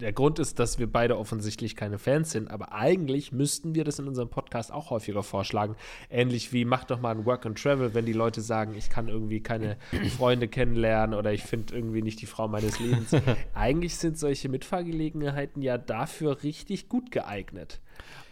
der 0.00 0.12
Grund 0.12 0.38
ist, 0.38 0.58
dass 0.58 0.78
wir 0.78 0.90
beide 0.90 1.18
offensichtlich 1.18 1.74
keine 1.74 1.98
Fans 1.98 2.30
sind, 2.30 2.50
aber 2.50 2.72
eigentlich 2.72 3.32
müssten 3.32 3.74
wir 3.74 3.84
das 3.84 3.98
in 3.98 4.06
unserem 4.06 4.28
Podcast 4.28 4.72
auch 4.72 4.90
häufiger 4.90 5.22
vorschlagen. 5.22 5.74
Ähnlich 6.08 6.52
wie 6.52 6.64
mach 6.64 6.84
doch 6.84 7.00
mal 7.00 7.10
ein 7.10 7.26
Work 7.26 7.46
and 7.46 7.60
Travel, 7.60 7.94
wenn 7.94 8.06
die 8.06 8.12
Leute 8.12 8.40
sagen, 8.40 8.74
ich 8.74 8.90
kann 8.90 9.08
irgendwie 9.08 9.40
keine 9.40 9.76
Freunde 10.16 10.46
kennenlernen 10.46 11.18
oder 11.18 11.32
ich 11.32 11.42
finde 11.42 11.74
irgendwie 11.74 12.02
nicht 12.02 12.20
die 12.20 12.26
Frau 12.26 12.46
meines 12.46 12.78
Lebens. 12.78 13.10
eigentlich 13.54 13.96
sind 13.96 14.18
solche 14.18 14.48
Mitfahrgelegenheiten 14.48 15.62
ja 15.62 15.78
dafür 15.78 16.42
richtig 16.42 16.88
gut 16.88 17.10
geeignet 17.10 17.80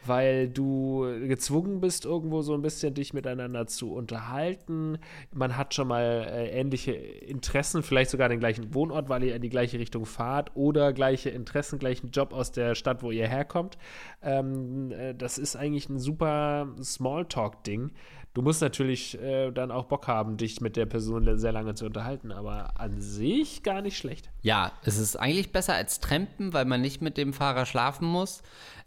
weil 0.09 0.49
du 0.49 1.07
gezwungen 1.27 1.81
bist, 1.81 2.05
irgendwo 2.05 2.43
so 2.43 2.55
ein 2.55 2.63
bisschen 2.63 2.95
dich 2.95 3.13
miteinander 3.13 3.67
zu 3.67 3.93
unterhalten. 3.93 4.99
Man 5.33 5.57
hat 5.57 5.75
schon 5.75 5.89
mal 5.89 6.27
äh, 6.29 6.49
ähnliche 6.51 6.93
Interessen, 6.93 7.83
vielleicht 7.83 8.11
sogar 8.11 8.29
den 8.29 8.41
gleichen 8.41 8.75
Wohnort, 8.75 9.09
weil 9.09 9.25
ihr 9.25 9.37
in 9.37 9.43
die 9.43 9.49
gleiche 9.49 9.79
Richtung 9.79 10.07
fahrt 10.07 10.51
oder 10.55 10.93
gleiche 10.93 11.31
Interessen, 11.31 11.79
gleichen 11.79 12.11
Job 12.11 12.33
aus 12.33 12.53
der 12.53 12.75
Stadt, 12.75 13.03
wo 13.03 13.11
ihr 13.11 13.29
herkommt. 13.29 13.79
Ähm, 14.23 14.93
äh, 14.93 15.15
das 15.15 15.39
ist 15.39 15.57
eigentlich 15.57 15.89
ein 15.89 15.99
super 15.99 16.69
Smalltalk-Ding. 16.83 17.93
Du 18.37 18.43
musst 18.43 18.61
natürlich 18.61 19.19
äh, 19.19 19.51
dann 19.51 19.71
auch 19.71 19.87
Bock 19.87 20.09
haben, 20.09 20.37
dich 20.37 20.61
mit 20.61 20.77
der 20.77 20.85
Person 20.85 21.39
sehr 21.39 21.53
lange 21.53 21.73
zu 21.73 21.87
unterhalten, 21.87 22.33
aber 22.33 22.79
an 22.79 23.01
sich 23.01 23.63
gar 23.63 23.81
nicht 23.81 23.97
schlecht. 23.97 24.29
Ja, 24.43 24.73
es 24.85 24.99
ist 24.99 25.17
eigentlich 25.17 25.53
besser 25.53 25.73
als 25.73 26.01
Trampen, 26.01 26.53
weil 26.53 26.67
man 26.67 26.83
nicht 26.83 27.01
mit 27.01 27.17
dem 27.17 27.33
Fahrer 27.33 27.65
schlafen 27.65 28.07
muss. 28.07 28.43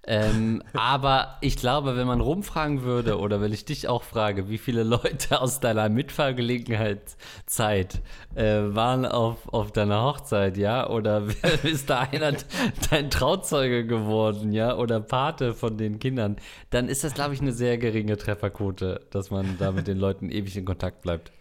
Ähm, 0.07 0.63
aber 0.73 1.37
ich 1.41 1.57
glaube, 1.57 1.97
wenn 1.97 2.07
man 2.07 2.21
rumfragen 2.21 2.83
würde 2.83 3.19
oder 3.19 3.41
wenn 3.41 3.51
ich 3.51 3.65
dich 3.65 3.87
auch 3.87 4.03
frage, 4.03 4.49
wie 4.49 4.57
viele 4.57 4.83
Leute 4.83 5.41
aus 5.41 5.59
deiner 5.59 5.89
Mitfahrgelegenheitszeit 5.89 8.01
äh, 8.33 8.43
waren 8.43 9.05
auf, 9.05 9.53
auf 9.53 9.71
deiner 9.71 10.03
Hochzeit, 10.03 10.57
ja, 10.57 10.89
oder 10.89 11.23
ist 11.63 11.89
da 11.89 11.99
einer 11.99 12.33
dein 12.89 13.09
Trauzeuge 13.09 13.85
geworden, 13.85 14.53
ja, 14.53 14.77
oder 14.77 15.01
Pate 15.01 15.53
von 15.53 15.77
den 15.77 15.99
Kindern, 15.99 16.37
dann 16.69 16.87
ist 16.87 17.03
das, 17.03 17.13
glaube 17.13 17.33
ich, 17.33 17.41
eine 17.41 17.51
sehr 17.51 17.77
geringe 17.77 18.17
Trefferquote, 18.17 19.01
dass 19.11 19.31
man 19.31 19.57
da 19.59 19.71
mit 19.71 19.87
den 19.87 19.99
Leuten 19.99 20.31
ewig 20.31 20.55
in 20.55 20.65
Kontakt 20.65 21.01
bleibt. 21.01 21.31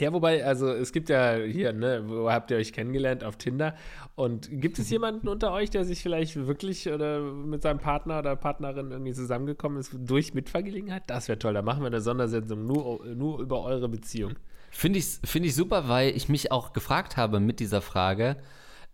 Ja, 0.00 0.12
wobei, 0.12 0.44
also 0.44 0.68
es 0.68 0.92
gibt 0.92 1.08
ja 1.08 1.36
hier, 1.36 1.72
ne, 1.72 2.02
wo 2.06 2.30
habt 2.30 2.50
ihr 2.50 2.56
euch 2.56 2.72
kennengelernt? 2.72 3.24
Auf 3.24 3.36
Tinder. 3.36 3.74
Und 4.14 4.48
gibt 4.50 4.78
es 4.78 4.90
jemanden 4.90 5.28
unter 5.28 5.52
euch, 5.52 5.70
der 5.70 5.84
sich 5.84 6.02
vielleicht 6.02 6.36
wirklich 6.46 6.88
oder 6.88 7.20
mit 7.20 7.62
seinem 7.62 7.78
Partner 7.78 8.18
oder 8.18 8.36
Partnerin 8.36 8.90
irgendwie 8.90 9.12
zusammengekommen 9.12 9.78
ist 9.78 9.92
durch 9.98 10.34
Mitfahrgelegenheit? 10.34 11.04
Das 11.06 11.28
wäre 11.28 11.38
toll. 11.38 11.54
Da 11.54 11.62
machen 11.62 11.82
wir 11.82 11.88
eine 11.88 12.00
Sondersendung 12.00 12.66
nur, 12.66 13.04
nur 13.06 13.40
über 13.40 13.62
eure 13.62 13.88
Beziehung. 13.88 14.34
Finde 14.70 14.98
ich, 14.98 15.18
find 15.24 15.46
ich 15.46 15.54
super, 15.54 15.88
weil 15.88 16.16
ich 16.16 16.28
mich 16.28 16.52
auch 16.52 16.72
gefragt 16.72 17.16
habe 17.16 17.40
mit 17.40 17.60
dieser 17.60 17.80
Frage, 17.80 18.36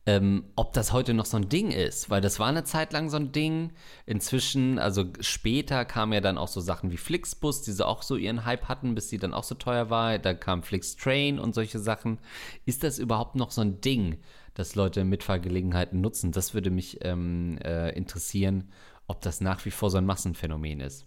ähm, 0.06 0.44
ob 0.54 0.74
das 0.74 0.92
heute 0.92 1.14
noch 1.14 1.24
so 1.24 1.38
ein 1.38 1.48
Ding 1.48 1.70
ist, 1.70 2.10
weil 2.10 2.20
das 2.20 2.38
war 2.38 2.48
eine 2.48 2.64
Zeit 2.64 2.92
lang 2.92 3.08
so 3.08 3.16
ein 3.16 3.32
Ding. 3.32 3.72
Inzwischen, 4.04 4.78
also 4.78 5.06
später 5.20 5.84
kamen 5.84 6.12
ja 6.12 6.20
dann 6.20 6.36
auch 6.36 6.48
so 6.48 6.60
Sachen 6.60 6.90
wie 6.90 6.98
Flixbus, 6.98 7.62
die 7.62 7.72
so 7.72 7.86
auch 7.86 8.02
so 8.02 8.16
ihren 8.16 8.44
Hype 8.44 8.68
hatten, 8.68 8.94
bis 8.94 9.08
die 9.08 9.18
dann 9.18 9.32
auch 9.32 9.44
so 9.44 9.54
teuer 9.54 9.88
war. 9.88 10.18
Da 10.18 10.34
kam 10.34 10.62
Flixtrain 10.62 11.38
und 11.38 11.54
solche 11.54 11.78
Sachen. 11.78 12.18
Ist 12.66 12.84
das 12.84 12.98
überhaupt 12.98 13.34
noch 13.34 13.50
so 13.50 13.62
ein 13.62 13.80
Ding, 13.80 14.18
dass 14.52 14.74
Leute 14.74 15.04
Mitfahrgelegenheiten 15.04 16.00
nutzen? 16.00 16.32
Das 16.32 16.52
würde 16.52 16.70
mich 16.70 16.98
ähm, 17.02 17.56
äh, 17.64 17.90
interessieren, 17.96 18.70
ob 19.06 19.22
das 19.22 19.40
nach 19.40 19.64
wie 19.64 19.70
vor 19.70 19.90
so 19.90 19.96
ein 19.96 20.06
Massenphänomen 20.06 20.80
ist. 20.80 21.06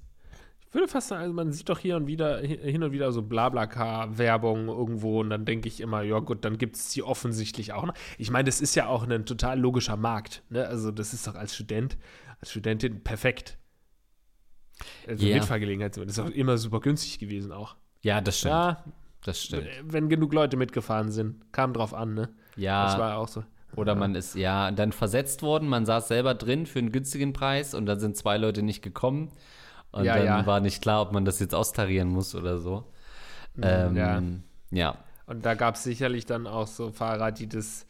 Ich 0.78 0.80
würde 0.80 0.92
fast 0.92 1.08
sagen, 1.08 1.24
also 1.24 1.34
man 1.34 1.52
sieht 1.52 1.70
doch 1.70 1.80
hier 1.80 1.96
und 1.96 2.06
wieder, 2.06 2.38
hin 2.38 2.84
und 2.84 2.92
wieder 2.92 3.12
so 3.12 3.24
Blablacar-Werbung 3.24 4.68
irgendwo 4.68 5.22
und 5.22 5.32
dann 5.32 5.44
denke 5.44 5.68
ich 5.68 5.82
immer, 5.82 6.04
ja 6.04 6.20
gut, 6.20 6.46
dann 6.46 6.60
gibt 6.60 6.76
es 6.76 6.92
sie 6.92 7.02
offensichtlich 7.02 7.74
auch 7.74 7.88
noch. 7.88 7.96
Ich 8.20 8.30
meine, 8.30 8.44
das 8.44 8.62
ist 8.62 8.76
ja 8.76 8.86
auch 8.86 9.10
ein 9.10 9.26
total 9.26 9.60
logischer 9.60 9.98
Markt. 9.98 10.44
Ne? 10.52 10.68
Also 10.68 10.92
das 10.92 11.16
ist 11.16 11.26
doch 11.26 11.34
als 11.34 11.56
Student, 11.56 11.98
als 12.40 12.52
Studentin 12.52 13.04
perfekt. 13.04 13.58
Also 15.08 15.26
yeah. 15.26 15.38
Mitfahrgelegenheit, 15.38 15.98
das 15.98 16.06
ist 16.06 16.20
auch 16.20 16.30
immer 16.30 16.60
super 16.60 16.80
günstig 16.80 17.18
gewesen 17.18 17.52
auch. 17.52 17.76
Ja, 18.04 18.22
das 18.22 18.38
stimmt. 18.38 18.52
Ja, 18.52 18.84
das 19.24 19.42
stimmt. 19.42 19.68
Wenn 19.84 20.10
genug 20.10 20.32
Leute 20.32 20.58
mitgefahren 20.58 21.10
sind, 21.10 21.52
kam 21.54 21.74
drauf 21.74 21.96
an, 21.96 22.14
ne? 22.14 22.30
Ja. 22.56 22.86
Das 22.86 23.00
war 23.00 23.18
auch 23.18 23.30
so. 23.30 23.44
Oder 23.76 23.96
man 23.96 24.14
ist 24.14 24.36
ja 24.36 24.70
dann 24.70 24.92
versetzt 24.92 25.42
worden, 25.42 25.70
man 25.70 25.88
saß 25.88 26.08
selber 26.08 26.36
drin 26.36 26.68
für 26.68 26.78
einen 26.78 26.92
günstigen 26.92 27.34
Preis 27.34 27.74
und 27.74 27.88
dann 27.88 28.00
sind 28.00 28.16
zwei 28.16 28.38
Leute 28.38 28.62
nicht 28.62 28.84
gekommen. 28.84 29.32
Und 29.92 30.06
ja, 30.06 30.18
dann 30.18 30.26
ja. 30.26 30.46
war 30.46 30.60
nicht 30.60 30.82
klar, 30.82 31.02
ob 31.02 31.12
man 31.12 31.26
das 31.26 31.40
jetzt 31.40 31.56
austarieren 31.56 32.10
muss 32.10 32.36
oder 32.36 32.60
so. 32.60 32.92
Mhm, 33.56 33.64
ähm, 33.64 33.96
ja. 33.96 34.22
ja. 34.72 34.98
Und 35.26 35.46
da 35.46 35.56
gab 35.56 35.76
es 35.76 35.84
sicherlich 35.84 36.26
dann 36.26 36.48
auch 36.48 36.68
so 36.68 36.92
Fahrer, 36.92 37.32
die 37.32 37.48
das 37.48 37.88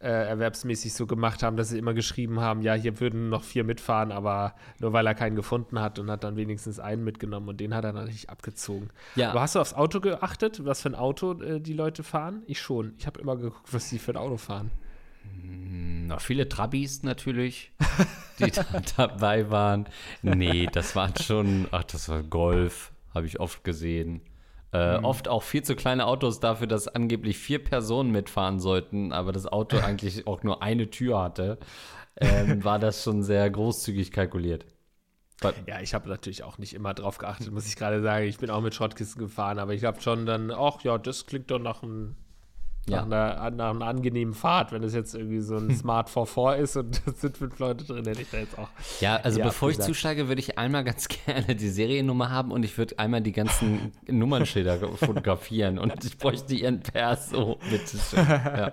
äh, 0.00 0.28
erwerbsmäßig 0.28 0.94
so 0.94 1.06
gemacht 1.06 1.42
haben, 1.42 1.56
dass 1.56 1.70
sie 1.70 1.78
immer 1.78 1.92
geschrieben 1.92 2.40
haben, 2.40 2.62
ja, 2.62 2.74
hier 2.74 3.00
würden 3.00 3.30
noch 3.30 3.42
vier 3.42 3.64
mitfahren, 3.64 4.12
aber 4.12 4.54
nur 4.78 4.92
weil 4.92 5.06
er 5.06 5.14
keinen 5.14 5.34
gefunden 5.34 5.80
hat 5.80 5.98
und 5.98 6.10
hat 6.10 6.22
dann 6.22 6.36
wenigstens 6.36 6.78
einen 6.78 7.02
mitgenommen 7.02 7.48
und 7.48 7.58
den 7.58 7.74
hat 7.74 7.84
er 7.84 7.92
natürlich 7.92 8.30
abgezogen. 8.30 8.90
Ja. 9.16 9.30
Aber 9.30 9.40
hast 9.40 9.56
du 9.56 9.60
aufs 9.60 9.74
Auto 9.74 10.00
geachtet, 10.00 10.64
was 10.64 10.82
für 10.82 10.90
ein 10.90 10.94
Auto 10.94 11.40
äh, 11.42 11.60
die 11.60 11.72
Leute 11.72 12.04
fahren? 12.04 12.42
Ich 12.46 12.60
schon. 12.60 12.94
Ich 12.98 13.06
habe 13.06 13.20
immer 13.20 13.36
geguckt, 13.36 13.72
was 13.72 13.88
die 13.88 13.98
für 13.98 14.12
ein 14.12 14.16
Auto 14.16 14.36
fahren. 14.36 14.70
Na, 16.08 16.18
viele 16.18 16.48
Trabis 16.48 17.02
natürlich, 17.02 17.70
die 18.38 18.50
da 18.50 18.64
dabei 18.96 19.50
waren. 19.50 19.86
Nee, 20.22 20.66
das 20.72 20.96
waren 20.96 21.14
schon, 21.16 21.68
ach, 21.70 21.84
das 21.84 22.08
war 22.08 22.22
Golf, 22.22 22.92
habe 23.14 23.26
ich 23.26 23.40
oft 23.40 23.62
gesehen. 23.62 24.22
Äh, 24.72 24.96
mhm. 24.96 25.04
Oft 25.04 25.28
auch 25.28 25.42
viel 25.42 25.62
zu 25.62 25.76
kleine 25.76 26.06
Autos 26.06 26.40
dafür, 26.40 26.66
dass 26.66 26.88
angeblich 26.88 27.36
vier 27.36 27.62
Personen 27.62 28.10
mitfahren 28.10 28.58
sollten, 28.58 29.12
aber 29.12 29.32
das 29.32 29.46
Auto 29.46 29.76
eigentlich 29.84 30.26
auch 30.26 30.42
nur 30.42 30.62
eine 30.62 30.88
Tür 30.88 31.20
hatte, 31.20 31.58
ähm, 32.16 32.64
war 32.64 32.78
das 32.78 33.04
schon 33.04 33.22
sehr 33.22 33.48
großzügig 33.50 34.10
kalkuliert. 34.10 34.64
But 35.42 35.56
ja, 35.66 35.80
ich 35.82 35.92
habe 35.92 36.08
natürlich 36.08 36.42
auch 36.42 36.56
nicht 36.56 36.72
immer 36.72 36.94
drauf 36.94 37.18
geachtet, 37.18 37.52
muss 37.52 37.66
ich 37.66 37.76
gerade 37.76 38.00
sagen. 38.00 38.26
Ich 38.26 38.38
bin 38.38 38.48
auch 38.48 38.62
mit 38.62 38.74
Schrottkisten 38.74 39.20
gefahren, 39.20 39.58
aber 39.58 39.74
ich 39.74 39.84
habe 39.84 40.00
schon 40.00 40.24
dann, 40.24 40.50
ach 40.50 40.82
ja, 40.84 40.96
das 40.96 41.26
klingt 41.26 41.50
doch 41.50 41.58
nach 41.58 41.82
einem 41.82 42.16
ja. 42.88 43.04
Nach, 43.04 43.36
einer, 43.36 43.50
nach 43.50 43.70
einer 43.70 43.86
angenehmen 43.86 44.34
Fahrt. 44.34 44.72
Wenn 44.72 44.82
es 44.82 44.94
jetzt 44.94 45.14
irgendwie 45.14 45.40
so 45.40 45.56
ein 45.56 45.74
Smart 45.74 46.10
44 46.10 46.62
ist 46.62 46.76
und 46.76 47.02
es 47.06 47.20
sind 47.20 47.36
fünf 47.36 47.58
Leute 47.58 47.84
drin, 47.84 48.04
hätte 48.04 48.22
ich 48.22 48.30
da 48.30 48.38
jetzt 48.38 48.58
auch. 48.58 48.68
Ja, 49.00 49.16
also 49.16 49.40
bevor 49.40 49.70
ich 49.70 49.78
zusteige, 49.78 50.28
würde 50.28 50.40
ich 50.40 50.58
einmal 50.58 50.84
ganz 50.84 51.08
gerne 51.26 51.54
die 51.54 51.68
Seriennummer 51.68 52.30
haben 52.30 52.52
und 52.52 52.64
ich 52.64 52.76
würde 52.78 52.98
einmal 52.98 53.20
die 53.20 53.32
ganzen 53.32 53.92
Nummernschilder 54.06 54.78
fotografieren 54.96 55.78
und 55.78 56.04
ich 56.04 56.18
bräuchte 56.18 56.54
ihren 56.54 56.80
Perso, 56.80 57.58
bitte 57.70 57.98
schön. 57.98 58.26
Ja. 58.26 58.72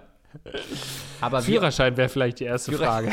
Aber 1.21 1.41
Führerschein 1.41 1.95
wäre 1.95 2.10
vielleicht 2.10 2.41
die 2.41 2.43
erste 2.43 2.73
Frage. 2.73 3.10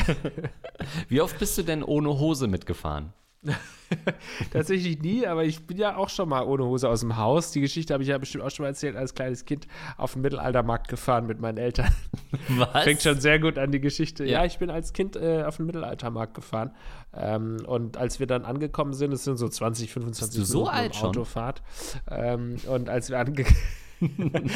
Wie 1.07 1.21
oft 1.21 1.39
bist 1.39 1.57
du 1.57 1.63
denn 1.63 1.81
ohne 1.81 2.09
Hose 2.19 2.47
mitgefahren? 2.47 3.13
Tatsächlich 4.51 4.99
nie, 4.99 5.27
aber 5.27 5.43
ich 5.43 5.65
bin 5.67 5.77
ja 5.77 5.97
auch 5.97 6.09
schon 6.09 6.29
mal 6.29 6.43
ohne 6.43 6.65
Hose 6.65 6.89
aus 6.89 7.01
dem 7.01 7.17
Haus. 7.17 7.51
Die 7.51 7.61
Geschichte 7.61 7.93
habe 7.93 8.03
ich 8.03 8.09
ja 8.09 8.17
bestimmt 8.17 8.43
auch 8.43 8.49
schon 8.49 8.63
mal 8.63 8.69
erzählt, 8.69 8.95
als 8.95 9.13
kleines 9.13 9.45
Kind 9.45 9.67
auf 9.97 10.13
dem 10.13 10.21
Mittelaltermarkt 10.21 10.87
gefahren 10.87 11.27
mit 11.27 11.39
meinen 11.39 11.57
Eltern. 11.57 11.93
Was? 12.49 12.83
Fängt 12.83 13.01
schon 13.01 13.19
sehr 13.19 13.39
gut 13.39 13.57
an 13.57 13.71
die 13.71 13.81
Geschichte. 13.81 14.25
Ja, 14.25 14.39
ja 14.39 14.45
ich 14.45 14.57
bin 14.57 14.69
als 14.69 14.93
Kind 14.93 15.15
äh, 15.15 15.43
auf 15.43 15.57
den 15.57 15.65
Mittelaltermarkt 15.65 16.33
gefahren. 16.33 16.71
Ähm, 17.13 17.57
und 17.67 17.97
als 17.97 18.19
wir 18.19 18.27
dann 18.27 18.45
angekommen 18.45 18.93
sind, 18.93 19.11
es 19.13 19.23
sind 19.23 19.37
so 19.37 19.47
20, 19.47 19.91
25 19.91 20.37
Minuten 20.37 20.51
so 20.51 20.67
alt 20.67 21.03
Autofahrt. 21.03 21.61
Ähm, 22.09 22.57
und 22.67 22.89
als 22.89 23.09
wir 23.09 23.19
angekommen 23.19 23.55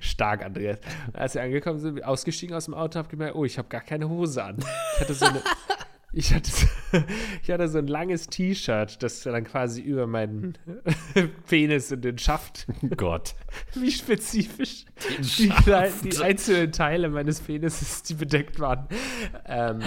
Stark, 0.00 0.44
Andreas. 0.44 0.78
Als 1.12 1.34
wir 1.34 1.42
angekommen 1.42 1.78
sind, 1.78 2.04
ausgestiegen 2.04 2.54
aus 2.54 2.66
dem 2.66 2.74
Auto, 2.74 2.98
habe 2.98 3.06
ich 3.06 3.10
gemerkt, 3.10 3.34
oh, 3.34 3.44
ich 3.44 3.58
habe 3.58 3.68
gar 3.68 3.80
keine 3.80 4.08
Hose 4.08 4.42
an. 4.42 4.56
Ich 4.94 5.00
hatte 5.00 5.14
so 5.14 5.26
eine, 5.26 5.42
ich 6.14 6.32
hatte, 6.32 6.50
so, 6.50 6.66
ich 7.42 7.50
hatte 7.50 7.68
so 7.68 7.78
ein 7.78 7.86
langes 7.86 8.28
T-Shirt, 8.28 9.02
das 9.02 9.22
dann 9.22 9.44
quasi 9.44 9.80
über 9.80 10.06
meinen 10.06 10.56
Penis 11.48 11.90
in 11.90 12.00
den 12.02 12.18
Schaft. 12.18 12.66
Gott. 12.96 13.34
Wie 13.74 13.90
spezifisch 13.90 14.84
die, 15.38 15.52
die, 15.64 16.18
einzelnen 16.22 16.72
Teile 16.72 17.08
meines 17.08 17.40
Penises, 17.40 18.02
die 18.04 18.14
bedeckt 18.14 18.60
waren. 18.60 18.86
Ähm, 19.46 19.80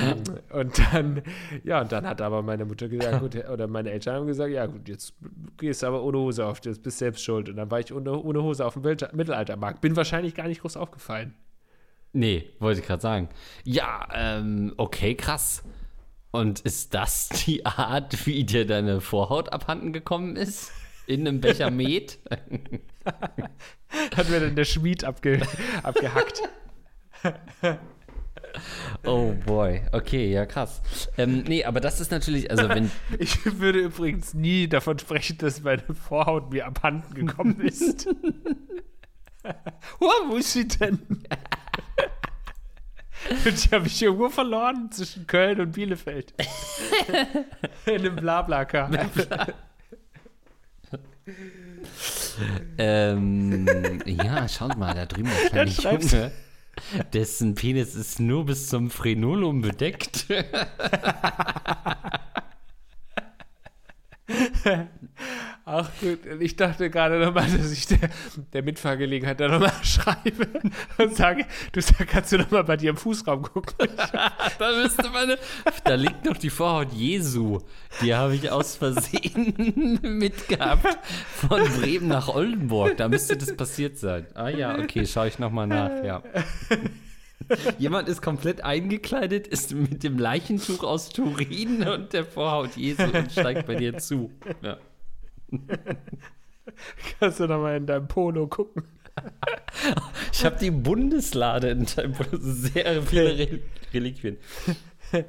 und 0.51 0.79
dann, 0.91 1.21
ja, 1.63 1.81
und 1.81 1.91
dann 1.91 2.05
hat 2.05 2.21
aber 2.21 2.41
meine 2.41 2.65
Mutter 2.65 2.89
gesagt, 2.89 3.19
gut, 3.19 3.35
oder 3.49 3.67
meine 3.67 3.91
Eltern 3.91 4.15
haben 4.15 4.27
gesagt, 4.27 4.51
ja 4.51 4.65
gut, 4.65 4.87
jetzt 4.89 5.13
gehst 5.57 5.83
du 5.83 5.87
aber 5.87 6.03
ohne 6.03 6.17
Hose 6.17 6.45
auf, 6.45 6.59
du 6.59 6.73
bist 6.75 6.97
selbst 6.97 7.23
schuld. 7.23 7.49
Und 7.49 7.55
dann 7.55 7.71
war 7.71 7.79
ich 7.79 7.93
ohne, 7.93 8.11
ohne 8.11 8.43
Hose 8.43 8.65
auf 8.65 8.73
dem 8.73 8.83
Mittelaltermarkt. 8.83 9.81
Bin 9.81 9.95
wahrscheinlich 9.95 10.35
gar 10.35 10.47
nicht 10.47 10.61
groß 10.61 10.77
aufgefallen. 10.77 11.35
Nee, 12.13 12.49
wollte 12.59 12.81
ich 12.81 12.85
gerade 12.85 13.01
sagen. 13.01 13.29
Ja, 13.63 14.07
ähm, 14.13 14.73
okay, 14.77 15.15
krass. 15.15 15.63
Und 16.31 16.59
ist 16.61 16.93
das 16.93 17.29
die 17.29 17.65
Art, 17.65 18.25
wie 18.25 18.43
dir 18.43 18.65
deine 18.65 19.01
Vorhaut 19.01 19.51
abhanden 19.53 19.93
gekommen 19.93 20.35
ist? 20.35 20.71
In 21.07 21.27
einem 21.27 21.39
Becher 21.39 21.71
Met? 21.71 22.19
Hat 24.15 24.29
mir 24.29 24.41
dann 24.41 24.55
der 24.55 24.65
Schmied 24.65 25.03
abge 25.03 25.41
abgehackt. 25.83 26.43
Oh 29.05 29.33
boy. 29.45 29.81
Okay, 29.91 30.31
ja 30.31 30.45
krass. 30.45 30.81
Ähm, 31.17 31.43
nee, 31.47 31.63
aber 31.63 31.79
das 31.79 31.99
ist 31.99 32.11
natürlich, 32.11 32.51
also 32.51 32.67
wenn. 32.69 32.91
Ich 33.19 33.45
würde 33.59 33.79
übrigens 33.79 34.33
nie 34.33 34.67
davon 34.67 34.99
sprechen, 34.99 35.37
dass 35.37 35.61
meine 35.61 35.83
Vorhaut 35.93 36.51
mir 36.51 36.65
abhanden 36.65 37.13
gekommen 37.13 37.59
ist. 37.61 38.07
oh, 39.99 40.09
wo 40.29 40.35
ist 40.35 40.53
sie 40.53 40.67
denn? 40.67 40.99
Die 43.45 43.69
habe 43.71 43.87
ich 43.87 44.01
irgendwo 44.01 44.29
verloren 44.29 44.91
zwischen 44.91 45.27
Köln 45.27 45.59
und 45.59 45.71
Bielefeld. 45.71 46.33
In 47.85 47.93
einem 47.95 48.15
Blablacar. 48.15 48.89
ähm, 52.77 54.01
ja, 54.05 54.47
schaut 54.47 54.77
mal, 54.77 54.93
da 54.93 55.05
drüben 55.05 55.29
der 55.53 55.65
kleine 55.65 55.71
Junge. 55.71 56.31
Dessen 57.11 57.55
Penis 57.55 57.95
ist 57.95 58.19
nur 58.19 58.45
bis 58.45 58.69
zum 58.69 58.91
Frenulum 58.91 59.61
bedeckt. 59.61 60.27
Ach 65.69 65.91
gut, 65.99 66.19
ich 66.39 66.55
dachte 66.55 66.89
gerade 66.89 67.19
nochmal, 67.19 67.45
dass 67.45 67.73
ich 67.73 67.87
der, 67.87 68.09
der 68.53 68.63
Mitfahrgelegenheit 68.63 69.37
da 69.37 69.49
nochmal 69.49 69.73
schreibe 69.83 70.47
und 70.97 71.13
sage, 71.13 71.45
du 71.73 71.81
sag, 71.81 72.07
kannst 72.07 72.31
du 72.31 72.37
nochmal 72.37 72.63
bei 72.63 72.77
dir 72.77 72.91
im 72.91 72.95
Fußraum 72.95 73.41
gucken. 73.41 73.75
da, 74.59 74.71
müsste 74.81 75.09
meine, 75.09 75.37
da 75.83 75.95
liegt 75.95 76.23
noch 76.23 76.37
die 76.37 76.49
Vorhaut 76.49 76.93
Jesu. 76.93 77.59
Die 78.01 78.15
habe 78.15 78.35
ich 78.35 78.49
aus 78.49 78.77
Versehen 78.77 79.99
mitgehabt 80.17 80.99
von 81.35 81.61
Bremen 81.81 82.07
nach 82.07 82.29
Oldenburg. 82.29 82.95
Da 82.95 83.09
müsste 83.09 83.35
das 83.35 83.53
passiert 83.53 83.97
sein. 83.97 84.25
Ah 84.35 84.47
ja, 84.47 84.79
okay, 84.79 85.05
schaue 85.05 85.27
ich 85.27 85.37
nochmal 85.37 85.67
nach, 85.67 86.01
ja. 86.01 86.23
Jemand 87.77 88.07
ist 88.07 88.21
komplett 88.21 88.63
eingekleidet, 88.63 89.47
ist 89.47 89.73
mit 89.73 90.01
dem 90.05 90.17
Leichentuch 90.17 90.85
aus 90.85 91.09
Turin 91.09 91.85
und 91.85 92.13
der 92.13 92.23
Vorhaut 92.23 92.77
Jesu 92.77 93.03
und 93.03 93.33
steigt 93.33 93.67
bei 93.67 93.75
dir 93.75 93.97
zu. 93.97 94.31
Ja. 94.61 94.77
Kannst 97.19 97.39
du 97.39 97.47
nochmal 97.47 97.77
in 97.77 97.85
deinem 97.85 98.07
Polo 98.07 98.47
gucken? 98.47 98.83
Ich 100.31 100.45
habe 100.45 100.57
die 100.59 100.69
Bundeslade 100.69 101.69
in 101.69 101.85
deinem 101.85 102.13
Polo. 102.13 102.29
Sehr 102.39 103.01
viele 103.01 103.37
Re 103.37 103.59
Reliquien. 103.93 104.37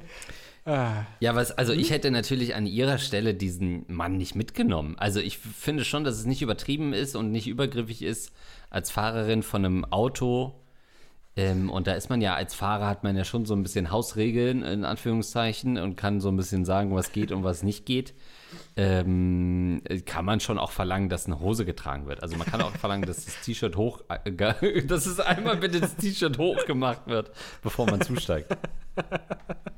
Ah. 0.65 1.05
Ja, 1.19 1.33
was, 1.33 1.51
also 1.51 1.73
ich 1.73 1.89
hätte 1.89 2.11
natürlich 2.11 2.53
an 2.53 2.67
ihrer 2.67 2.99
Stelle 2.99 3.33
diesen 3.33 3.85
Mann 3.87 4.17
nicht 4.17 4.35
mitgenommen. 4.35 4.95
Also 4.99 5.19
ich 5.19 5.39
finde 5.39 5.83
schon, 5.83 6.03
dass 6.03 6.15
es 6.15 6.25
nicht 6.25 6.43
übertrieben 6.43 6.93
ist 6.93 7.15
und 7.15 7.31
nicht 7.31 7.47
übergriffig 7.47 8.03
ist, 8.03 8.31
als 8.69 8.91
Fahrerin 8.91 9.41
von 9.41 9.65
einem 9.65 9.85
Auto 9.85 10.53
ähm, 11.39 11.69
und 11.69 11.87
da 11.87 11.93
ist 11.93 12.09
man 12.09 12.19
ja 12.19 12.35
als 12.35 12.53
Fahrer, 12.53 12.87
hat 12.87 13.05
man 13.05 13.15
ja 13.15 13.23
schon 13.23 13.45
so 13.45 13.55
ein 13.55 13.63
bisschen 13.63 13.91
Hausregeln, 13.91 14.61
in 14.61 14.83
Anführungszeichen, 14.83 15.77
und 15.77 15.95
kann 15.95 16.19
so 16.19 16.27
ein 16.27 16.35
bisschen 16.35 16.65
sagen, 16.65 16.93
was 16.93 17.13
geht 17.13 17.31
und 17.31 17.45
was 17.45 17.63
nicht 17.63 17.85
geht. 17.85 18.13
Ähm, 18.75 19.81
kann 20.05 20.25
man 20.25 20.41
schon 20.41 20.59
auch 20.59 20.71
verlangen, 20.71 21.07
dass 21.07 21.27
eine 21.27 21.39
Hose 21.39 21.63
getragen 21.63 22.07
wird. 22.07 22.23
Also 22.23 22.35
man 22.35 22.45
kann 22.45 22.61
auch 22.61 22.75
verlangen, 22.75 23.05
dass 23.05 23.23
das 23.23 23.39
T-Shirt 23.39 23.77
hoch, 23.77 24.01
äh, 24.09 24.83
dass 24.85 25.05
es 25.05 25.21
einmal 25.21 25.55
bitte 25.55 25.79
das 25.79 25.95
T-Shirt 25.95 26.37
hoch 26.37 26.65
gemacht 26.65 27.03
wird, 27.05 27.31
bevor 27.61 27.85
man 27.85 28.01
zusteigt. 28.01 28.57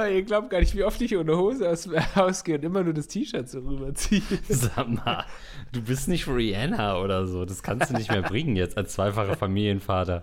Ah, 0.00 0.08
ihr 0.08 0.22
glaubt 0.22 0.48
gar 0.48 0.60
nicht, 0.60 0.74
wie 0.74 0.82
oft 0.82 0.98
ich 1.02 1.14
ohne 1.14 1.36
Hose 1.36 1.68
aus 1.68 1.82
dem 1.84 2.16
Haus 2.16 2.42
gehe 2.42 2.56
und 2.56 2.64
immer 2.64 2.82
nur 2.82 2.94
das 2.94 3.06
T-Shirt 3.06 3.48
so 3.48 3.60
rüberziehe. 3.60 4.22
Sag 4.48 4.88
mal, 4.88 5.26
du 5.72 5.82
bist 5.82 6.08
nicht 6.08 6.26
Rihanna 6.26 6.98
oder 6.98 7.26
so. 7.26 7.44
Das 7.44 7.62
kannst 7.62 7.90
du 7.90 7.94
nicht 7.94 8.10
mehr 8.10 8.22
bringen 8.22 8.56
jetzt 8.56 8.78
als 8.78 8.94
zweifacher 8.94 9.36
Familienvater. 9.36 10.22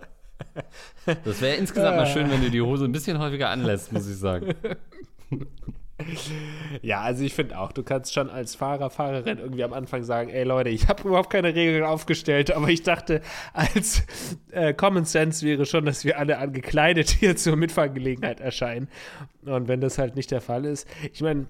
Das 1.24 1.40
wäre 1.40 1.56
insgesamt 1.56 1.96
mal 1.96 2.06
schön, 2.06 2.30
wenn 2.30 2.42
du 2.42 2.50
die 2.50 2.60
Hose 2.60 2.86
ein 2.86 2.92
bisschen 2.92 3.18
häufiger 3.18 3.50
anlässt, 3.50 3.92
muss 3.92 4.08
ich 4.08 4.16
sagen. 4.16 4.54
Ja, 6.80 7.00
also 7.00 7.24
ich 7.24 7.34
finde 7.34 7.58
auch, 7.58 7.72
du 7.72 7.82
kannst 7.82 8.14
schon 8.14 8.30
als 8.30 8.54
Fahrer, 8.54 8.88
Fahrerin 8.88 9.38
irgendwie 9.38 9.64
am 9.64 9.72
Anfang 9.72 10.04
sagen, 10.04 10.30
ey 10.30 10.44
Leute, 10.44 10.70
ich 10.70 10.86
habe 10.88 11.08
überhaupt 11.08 11.30
keine 11.30 11.54
Regeln 11.54 11.82
aufgestellt, 11.82 12.52
aber 12.52 12.68
ich 12.68 12.82
dachte, 12.84 13.20
als 13.52 14.04
äh, 14.52 14.72
Common 14.74 15.04
Sense 15.04 15.44
wäre 15.44 15.66
schon, 15.66 15.84
dass 15.84 16.04
wir 16.04 16.18
alle 16.18 16.38
angekleidet 16.38 17.10
hier 17.10 17.36
zur 17.36 17.56
Mitfahrgelegenheit 17.56 18.40
erscheinen. 18.40 18.88
Und 19.44 19.66
wenn 19.66 19.80
das 19.80 19.98
halt 19.98 20.14
nicht 20.14 20.30
der 20.30 20.40
Fall 20.40 20.64
ist, 20.64 20.86
ich 21.12 21.20
meine, 21.20 21.46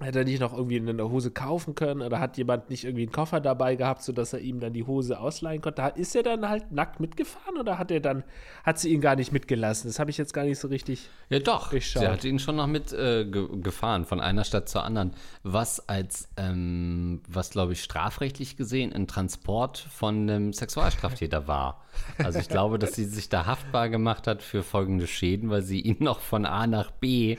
Hätte 0.00 0.20
er 0.20 0.24
nicht 0.24 0.40
noch 0.40 0.56
irgendwie 0.56 0.80
eine 0.80 1.10
Hose 1.10 1.30
kaufen 1.30 1.74
können 1.74 2.00
oder 2.00 2.18
hat 2.18 2.38
jemand 2.38 2.70
nicht 2.70 2.84
irgendwie 2.84 3.02
einen 3.02 3.12
Koffer 3.12 3.40
dabei 3.40 3.76
gehabt, 3.76 4.02
sodass 4.02 4.32
er 4.32 4.40
ihm 4.40 4.58
dann 4.58 4.72
die 4.72 4.84
Hose 4.84 5.20
ausleihen 5.20 5.60
konnte? 5.60 5.92
Ist 5.96 6.16
er 6.16 6.22
dann 6.22 6.48
halt 6.48 6.72
nackt 6.72 6.98
mitgefahren 6.98 7.58
oder 7.58 7.76
hat 7.76 7.90
er 7.90 8.00
dann, 8.00 8.24
hat 8.64 8.78
sie 8.78 8.90
ihn 8.90 9.02
gar 9.02 9.16
nicht 9.16 9.32
mitgelassen? 9.32 9.90
Das 9.90 9.98
habe 9.98 10.10
ich 10.10 10.16
jetzt 10.16 10.32
gar 10.32 10.44
nicht 10.44 10.58
so 10.58 10.68
richtig. 10.68 11.10
Ja, 11.28 11.40
doch. 11.40 11.70
Geschaut. 11.70 12.02
Sie 12.02 12.08
hat 12.08 12.24
ihn 12.24 12.38
schon 12.38 12.56
noch 12.56 12.66
mitgefahren, 12.68 14.04
äh, 14.04 14.06
von 14.06 14.20
einer 14.20 14.44
Stadt 14.44 14.66
zur 14.66 14.82
anderen. 14.82 15.12
Was 15.42 15.86
als, 15.90 16.26
ähm, 16.38 17.20
was 17.28 17.50
glaube 17.50 17.74
ich, 17.74 17.82
strafrechtlich 17.82 18.56
gesehen 18.56 18.94
ein 18.94 19.06
Transport 19.06 19.76
von 19.76 20.22
einem 20.22 20.54
Sexualstraftäter 20.54 21.46
war. 21.46 21.84
Also 22.16 22.38
ich 22.38 22.48
glaube, 22.48 22.78
dass 22.78 22.94
sie 22.94 23.04
sich 23.04 23.28
da 23.28 23.44
haftbar 23.44 23.90
gemacht 23.90 24.26
hat 24.26 24.42
für 24.42 24.62
folgende 24.62 25.06
Schäden, 25.06 25.50
weil 25.50 25.60
sie 25.60 25.80
ihn 25.80 25.98
noch 26.00 26.20
von 26.20 26.46
A 26.46 26.66
nach 26.66 26.90
B 26.90 27.36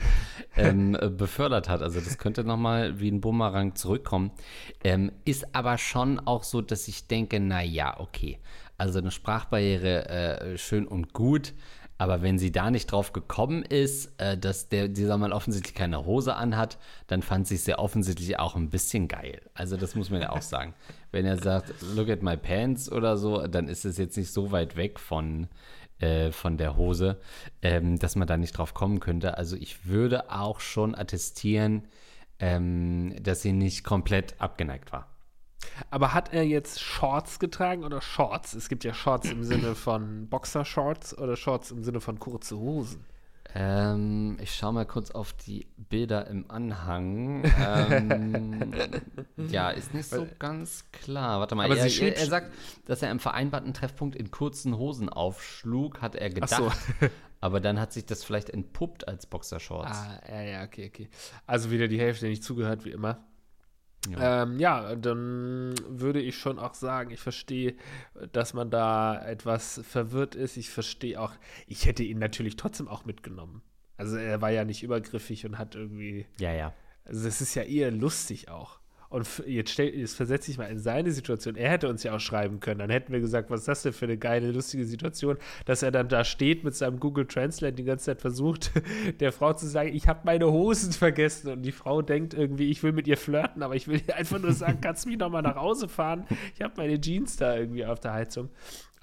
ähm, 0.56 0.96
äh, 1.00 1.08
befördert 1.08 1.68
hat. 1.68 1.82
Also 1.82 1.98
das 1.98 2.16
könnte 2.18 2.43
nochmal 2.44 3.00
wie 3.00 3.10
ein 3.10 3.20
Bumerang 3.20 3.74
zurückkommen. 3.74 4.30
Ähm, 4.82 5.12
ist 5.24 5.54
aber 5.54 5.78
schon 5.78 6.18
auch 6.20 6.44
so, 6.44 6.60
dass 6.60 6.88
ich 6.88 7.06
denke, 7.06 7.40
naja, 7.40 7.98
okay. 7.98 8.38
Also 8.78 8.98
eine 8.98 9.10
Sprachbarriere 9.10 10.08
äh, 10.08 10.58
schön 10.58 10.86
und 10.86 11.12
gut. 11.12 11.54
Aber 11.96 12.22
wenn 12.22 12.38
sie 12.38 12.50
da 12.50 12.70
nicht 12.70 12.90
drauf 12.90 13.12
gekommen 13.12 13.62
ist, 13.62 14.20
äh, 14.20 14.36
dass 14.36 14.68
der, 14.68 14.88
dieser 14.88 15.16
Mann 15.16 15.32
offensichtlich 15.32 15.74
keine 15.74 16.04
Hose 16.04 16.34
anhat, 16.34 16.76
dann 17.06 17.22
fand 17.22 17.46
sie 17.46 17.54
es 17.54 17.64
sehr 17.64 17.78
offensichtlich 17.78 18.38
auch 18.38 18.56
ein 18.56 18.68
bisschen 18.68 19.06
geil. 19.06 19.40
Also 19.54 19.76
das 19.76 19.94
muss 19.94 20.10
man 20.10 20.20
ja 20.20 20.30
auch 20.30 20.42
sagen. 20.42 20.74
Wenn 21.12 21.24
er 21.24 21.40
sagt, 21.40 21.72
look 21.94 22.08
at 22.08 22.22
my 22.22 22.36
pants 22.36 22.90
oder 22.90 23.16
so, 23.16 23.46
dann 23.46 23.68
ist 23.68 23.84
es 23.84 23.96
jetzt 23.96 24.16
nicht 24.16 24.32
so 24.32 24.50
weit 24.50 24.74
weg 24.74 24.98
von, 24.98 25.46
äh, 26.00 26.32
von 26.32 26.56
der 26.56 26.76
Hose, 26.76 27.20
ähm, 27.62 27.98
dass 28.00 28.16
man 28.16 28.26
da 28.26 28.36
nicht 28.36 28.58
drauf 28.58 28.74
kommen 28.74 28.98
könnte. 28.98 29.38
Also 29.38 29.54
ich 29.56 29.86
würde 29.86 30.32
auch 30.32 30.58
schon 30.58 30.96
attestieren, 30.96 31.86
ähm, 32.38 33.14
dass 33.22 33.42
sie 33.42 33.52
nicht 33.52 33.84
komplett 33.84 34.40
abgeneigt 34.40 34.92
war. 34.92 35.08
Aber 35.90 36.14
hat 36.14 36.32
er 36.32 36.44
jetzt 36.44 36.80
Shorts 36.80 37.38
getragen 37.38 37.84
oder 37.84 38.00
Shorts? 38.00 38.54
Es 38.54 38.68
gibt 38.68 38.84
ja 38.84 38.94
Shorts 38.94 39.30
im 39.30 39.44
Sinne 39.44 39.74
von 39.74 40.28
Boxershorts 40.28 41.16
oder 41.18 41.36
Shorts 41.36 41.70
im 41.70 41.82
Sinne 41.84 42.00
von 42.00 42.18
kurze 42.18 42.58
Hosen. 42.58 43.04
Ähm, 43.56 44.36
ich 44.40 44.52
schaue 44.54 44.72
mal 44.72 44.86
kurz 44.86 45.12
auf 45.12 45.32
die 45.32 45.68
Bilder 45.76 46.26
im 46.26 46.50
Anhang. 46.50 47.44
Ähm, 47.60 48.74
ja, 49.48 49.70
ist 49.70 49.94
nicht 49.94 50.08
so 50.08 50.26
ganz 50.40 50.90
klar. 50.90 51.38
Warte 51.38 51.54
mal, 51.54 51.70
er, 51.70 51.76
er, 51.76 52.16
er, 52.16 52.26
sagt, 52.26 52.52
dass 52.86 53.02
er 53.02 53.12
im 53.12 53.20
vereinbarten 53.20 53.72
Treffpunkt 53.72 54.16
in 54.16 54.32
kurzen 54.32 54.76
Hosen 54.76 55.08
aufschlug, 55.08 56.00
hat 56.00 56.16
er 56.16 56.30
gedacht. 56.30 56.50
So. 56.50 56.72
aber 57.44 57.60
dann 57.60 57.78
hat 57.78 57.92
sich 57.92 58.06
das 58.06 58.24
vielleicht 58.24 58.48
entpuppt 58.48 59.06
als 59.06 59.26
Boxershorts. 59.26 59.90
Ah, 59.92 60.18
ja, 60.30 60.42
ja, 60.44 60.64
okay, 60.64 60.86
okay. 60.88 61.10
Also 61.46 61.70
wieder 61.70 61.88
die 61.88 62.00
Hälfte 62.00 62.24
nicht 62.24 62.42
zugehört, 62.42 62.86
wie 62.86 62.90
immer. 62.90 63.22
Ja. 64.08 64.44
Ähm, 64.44 64.58
ja, 64.58 64.96
dann 64.96 65.74
würde 65.86 66.22
ich 66.22 66.38
schon 66.38 66.58
auch 66.58 66.72
sagen, 66.72 67.10
ich 67.10 67.20
verstehe, 67.20 67.74
dass 68.32 68.54
man 68.54 68.70
da 68.70 69.22
etwas 69.22 69.82
verwirrt 69.86 70.34
ist. 70.34 70.56
Ich 70.56 70.70
verstehe 70.70 71.20
auch, 71.20 71.32
ich 71.66 71.84
hätte 71.84 72.02
ihn 72.02 72.18
natürlich 72.18 72.56
trotzdem 72.56 72.88
auch 72.88 73.04
mitgenommen. 73.04 73.60
Also 73.98 74.16
er 74.16 74.40
war 74.40 74.50
ja 74.50 74.64
nicht 74.64 74.82
übergriffig 74.82 75.44
und 75.44 75.58
hat 75.58 75.74
irgendwie. 75.74 76.24
Ja, 76.38 76.54
ja. 76.54 76.72
Also 77.04 77.28
es 77.28 77.42
ist 77.42 77.54
ja 77.56 77.64
eher 77.64 77.90
lustig 77.90 78.48
auch. 78.48 78.80
Und 79.14 79.28
jetzt, 79.46 79.70
stell, 79.70 79.94
jetzt 79.94 80.16
versetze 80.16 80.50
ich 80.50 80.58
mal 80.58 80.64
in 80.64 80.80
seine 80.80 81.12
Situation. 81.12 81.54
Er 81.54 81.70
hätte 81.70 81.88
uns 81.88 82.02
ja 82.02 82.16
auch 82.16 82.18
schreiben 82.18 82.58
können. 82.58 82.80
Dann 82.80 82.90
hätten 82.90 83.12
wir 83.12 83.20
gesagt, 83.20 83.48
was 83.48 83.60
ist 83.60 83.68
das 83.68 83.82
denn 83.82 83.92
für 83.92 84.06
eine 84.06 84.18
geile, 84.18 84.50
lustige 84.50 84.84
Situation, 84.84 85.36
dass 85.66 85.84
er 85.84 85.92
dann 85.92 86.08
da 86.08 86.24
steht 86.24 86.64
mit 86.64 86.74
seinem 86.74 86.98
Google 86.98 87.24
Translate 87.24 87.74
die 87.74 87.84
ganze 87.84 88.06
Zeit 88.06 88.20
versucht, 88.20 88.72
der 89.20 89.30
Frau 89.30 89.52
zu 89.52 89.68
sagen, 89.68 89.94
ich 89.94 90.08
habe 90.08 90.22
meine 90.24 90.50
Hosen 90.50 90.90
vergessen. 90.90 91.52
Und 91.52 91.62
die 91.62 91.70
Frau 91.70 92.02
denkt 92.02 92.34
irgendwie, 92.34 92.68
ich 92.68 92.82
will 92.82 92.90
mit 92.90 93.06
ihr 93.06 93.16
flirten, 93.16 93.62
aber 93.62 93.76
ich 93.76 93.86
will 93.86 94.02
einfach 94.16 94.40
nur 94.40 94.52
sagen, 94.52 94.80
kannst 94.80 95.04
du 95.04 95.10
mich 95.10 95.18
nochmal 95.18 95.42
nach 95.42 95.54
Hause 95.54 95.86
fahren? 95.86 96.26
Ich 96.56 96.60
habe 96.60 96.74
meine 96.76 97.00
Jeans 97.00 97.36
da 97.36 97.56
irgendwie 97.56 97.86
auf 97.86 98.00
der 98.00 98.14
Heizung. 98.14 98.48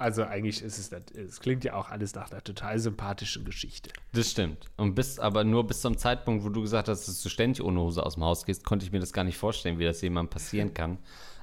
Also 0.01 0.23
eigentlich 0.23 0.63
ist 0.63 0.79
es, 0.79 0.91
es 1.13 1.39
klingt 1.39 1.63
ja 1.63 1.75
auch 1.75 1.89
alles 1.89 2.15
nach 2.15 2.31
einer 2.31 2.43
total 2.43 2.79
sympathischen 2.79 3.45
Geschichte. 3.45 3.91
Das 4.13 4.31
stimmt. 4.31 4.65
Und 4.75 4.95
bis, 4.95 5.19
aber 5.19 5.43
nur 5.43 5.67
bis 5.67 5.81
zum 5.81 5.95
Zeitpunkt, 5.95 6.43
wo 6.43 6.49
du 6.49 6.61
gesagt 6.61 6.87
hast, 6.87 7.07
dass 7.07 7.21
du 7.21 7.29
ständig 7.29 7.63
ohne 7.63 7.79
Hose 7.79 8.03
aus 8.03 8.15
dem 8.15 8.23
Haus 8.23 8.43
gehst, 8.43 8.65
konnte 8.65 8.83
ich 8.83 8.91
mir 8.91 8.99
das 8.99 9.13
gar 9.13 9.23
nicht 9.23 9.37
vorstellen, 9.37 9.77
wie 9.77 9.85
das 9.85 10.01
jemandem 10.01 10.31
passieren 10.31 10.73
kann. 10.73 10.97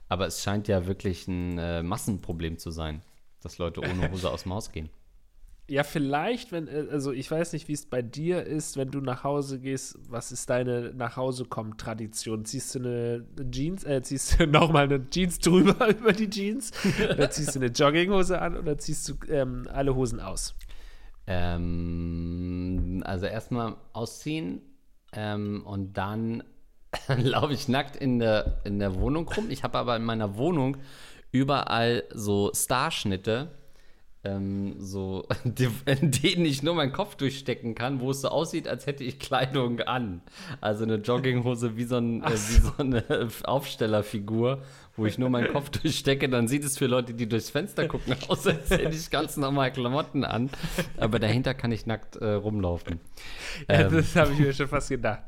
Aber 0.09 0.27
es 0.27 0.43
scheint 0.43 0.67
ja 0.67 0.87
wirklich 0.87 1.29
ein 1.29 1.57
äh, 1.59 1.85
Massenproblem 1.85 2.59
zu 2.59 2.73
sein, 2.73 3.03
dass 3.43 3.59
Leute 3.59 3.81
ohne 3.81 4.11
Hose 4.11 4.29
aus 4.29 4.43
dem 4.43 4.53
Haus 4.53 4.73
gehen. 4.73 4.91
Ja, 5.71 5.83
vielleicht, 5.85 6.51
wenn, 6.51 6.67
äh, 6.67 6.87
also 6.91 7.13
ich 7.13 7.31
weiß 7.31 7.53
nicht, 7.53 7.69
wie 7.69 7.75
es 7.75 7.85
bei 7.85 8.01
dir 8.01 8.43
ist, 8.45 8.79
wenn 8.79 8.91
du 8.91 9.01
nach 9.01 9.23
Hause 9.23 9.61
gehst, 9.61 9.99
was 10.09 10.33
ist 10.33 10.49
deine 10.49 10.95
nach 10.95 11.17
Hause 11.17 11.45
kommen 11.45 11.77
Tradition? 11.77 12.47
Ziehst 12.47 12.75
du 12.75 12.79
eine 12.79 13.27
Jeans, 13.51 13.85
äh, 13.85 14.01
ziehst 14.03 14.41
du 14.41 14.47
nochmal 14.49 14.85
eine 14.85 15.11
Jeans 15.11 15.39
drüber 15.41 15.89
über 15.99 16.13
die 16.13 16.31
Jeans? 16.31 16.73
oder 17.13 17.31
ziehst 17.31 17.55
du 17.55 17.61
eine 17.61 17.69
Jogginghose 17.69 18.41
an 18.41 18.57
oder 18.57 18.79
ziehst 18.79 19.09
du 19.11 19.15
ähm, 19.29 19.69
alle 19.71 19.95
Hosen 19.95 20.21
aus? 20.21 20.55
Ähm, 21.27 23.03
also 23.05 23.27
erstmal 23.27 23.77
ausziehen 23.93 24.63
ähm, 25.13 25.67
und 25.67 25.99
dann 25.99 26.45
laufe 27.19 27.53
ich 27.53 27.69
nackt 27.69 27.95
in 27.95 28.19
der, 28.19 28.63
in 28.65 28.79
der 28.79 28.95
Wohnung 28.95 29.29
rum. 29.29 29.51
Ich 29.51 29.65
habe 29.65 29.77
aber 29.77 29.97
in 29.97 30.05
meiner 30.05 30.39
Wohnung 30.39 30.79
überall 31.31 32.05
so 32.15 32.53
Starschnitte 32.55 33.51
ähm, 34.29 34.75
so, 34.79 35.27
in 35.45 36.11
denen 36.11 36.45
ich 36.45 36.63
nur 36.63 36.75
meinen 36.75 36.93
Kopf 36.93 37.15
durchstecken 37.17 37.75
kann, 37.75 38.01
wo 38.01 38.11
es 38.11 38.21
so 38.21 38.29
aussieht, 38.29 38.69
als 38.69 38.87
hätte 38.87 39.05
ich 39.05 39.19
Kleidung 39.19 39.81
an. 39.81 40.23
Also 40.61 40.85
eine 40.85 40.97
Jogginghose 40.97 41.77
wie 41.77 41.85
so, 41.85 41.97
ein, 41.97 42.23
äh, 42.23 42.31
wie 42.31 42.61
so 42.61 42.73
eine 42.79 43.05
Aufstellerfigur, 43.45 44.63
wo 44.97 45.07
ich 45.07 45.19
nur 45.19 45.31
meinen 45.31 45.53
Kopf 45.53 45.71
durchstecke. 45.83 46.29
Dann 46.29 46.49
sieht 46.49 46.65
es 46.65 46.79
für 46.79 46.87
Leute, 46.87 47.15
die 47.15 47.29
durchs 47.29 47.51
Fenster 47.51 47.89
gucken, 47.89 48.15
aus, 48.29 48.47
als 48.47 48.71
hätte 48.71 48.95
ich 48.95 49.11
ganz 49.11 49.37
normal 49.37 49.73
Klamotten 49.73 50.25
an. 50.25 50.51
Aber 50.97 51.19
dahinter 51.19 51.55
kann 51.55 51.73
ich 51.73 51.87
nackt 51.87 52.17
äh, 52.17 52.33
rumlaufen. 52.33 53.01
Ja, 53.69 53.87
ähm, 53.87 53.93
das 53.93 54.15
habe 54.17 54.33
ich 54.33 54.39
mir 54.39 54.53
schon 54.53 54.69
fast 54.69 54.89
gedacht. 54.89 55.23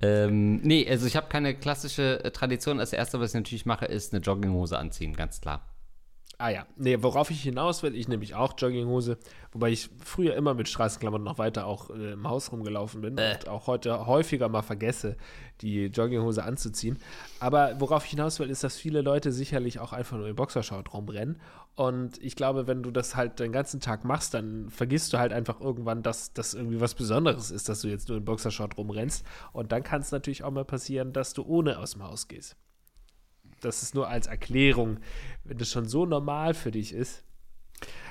Ähm, 0.00 0.60
nee, 0.62 0.88
also 0.88 1.06
ich 1.06 1.16
habe 1.16 1.28
keine 1.28 1.54
klassische 1.54 2.24
äh, 2.24 2.30
Tradition. 2.30 2.78
Das 2.78 2.92
Erste, 2.92 3.18
was 3.20 3.30
ich 3.30 3.34
natürlich 3.34 3.66
mache, 3.66 3.86
ist 3.86 4.12
eine 4.12 4.22
Jogginghose 4.22 4.78
anziehen, 4.78 5.14
ganz 5.14 5.40
klar. 5.40 5.66
Ah 6.40 6.50
ja, 6.50 6.66
nee, 6.76 6.96
worauf 7.00 7.32
ich 7.32 7.42
hinaus 7.42 7.82
will, 7.82 7.96
ich 7.96 8.06
nämlich 8.06 8.36
auch 8.36 8.54
Jogginghose, 8.56 9.18
wobei 9.50 9.70
ich 9.70 9.90
früher 10.04 10.36
immer 10.36 10.54
mit 10.54 10.68
Straßenklamotten 10.68 11.24
noch 11.24 11.38
weiter 11.38 11.66
auch 11.66 11.90
äh, 11.90 12.12
im 12.12 12.28
Haus 12.28 12.52
rumgelaufen 12.52 13.00
bin 13.00 13.18
äh. 13.18 13.32
und 13.34 13.48
auch 13.48 13.66
heute 13.66 14.06
häufiger 14.06 14.48
mal 14.48 14.62
vergesse, 14.62 15.16
die 15.62 15.86
Jogginghose 15.86 16.44
anzuziehen. 16.44 16.96
Aber 17.40 17.80
worauf 17.80 18.04
ich 18.04 18.10
hinaus 18.10 18.38
will, 18.38 18.50
ist, 18.50 18.62
dass 18.62 18.76
viele 18.76 19.00
Leute 19.00 19.32
sicherlich 19.32 19.80
auch 19.80 19.92
einfach 19.92 20.16
nur 20.16 20.28
in 20.28 20.36
Boxershort 20.36 20.94
rumrennen. 20.94 21.40
Und 21.74 22.22
ich 22.22 22.36
glaube, 22.36 22.68
wenn 22.68 22.84
du 22.84 22.92
das 22.92 23.16
halt 23.16 23.40
den 23.40 23.50
ganzen 23.50 23.80
Tag 23.80 24.04
machst, 24.04 24.32
dann 24.32 24.70
vergisst 24.70 25.12
du 25.12 25.18
halt 25.18 25.32
einfach 25.32 25.60
irgendwann, 25.60 26.04
dass 26.04 26.34
das 26.34 26.54
irgendwie 26.54 26.80
was 26.80 26.94
Besonderes 26.94 27.50
ist, 27.50 27.68
dass 27.68 27.80
du 27.80 27.88
jetzt 27.88 28.08
nur 28.08 28.18
in 28.18 28.24
Boxershort 28.24 28.76
rumrennst. 28.78 29.26
Und 29.52 29.72
dann 29.72 29.82
kann 29.82 30.02
es 30.02 30.12
natürlich 30.12 30.44
auch 30.44 30.52
mal 30.52 30.64
passieren, 30.64 31.12
dass 31.12 31.32
du 31.32 31.42
ohne 31.42 31.80
aus 31.80 31.94
dem 31.94 32.04
Haus 32.04 32.28
gehst 32.28 32.56
das 33.60 33.82
ist 33.82 33.94
nur 33.94 34.08
als 34.08 34.26
Erklärung, 34.26 34.98
wenn 35.44 35.58
das 35.58 35.70
schon 35.70 35.86
so 35.86 36.06
normal 36.06 36.54
für 36.54 36.70
dich 36.70 36.92
ist. 36.92 37.24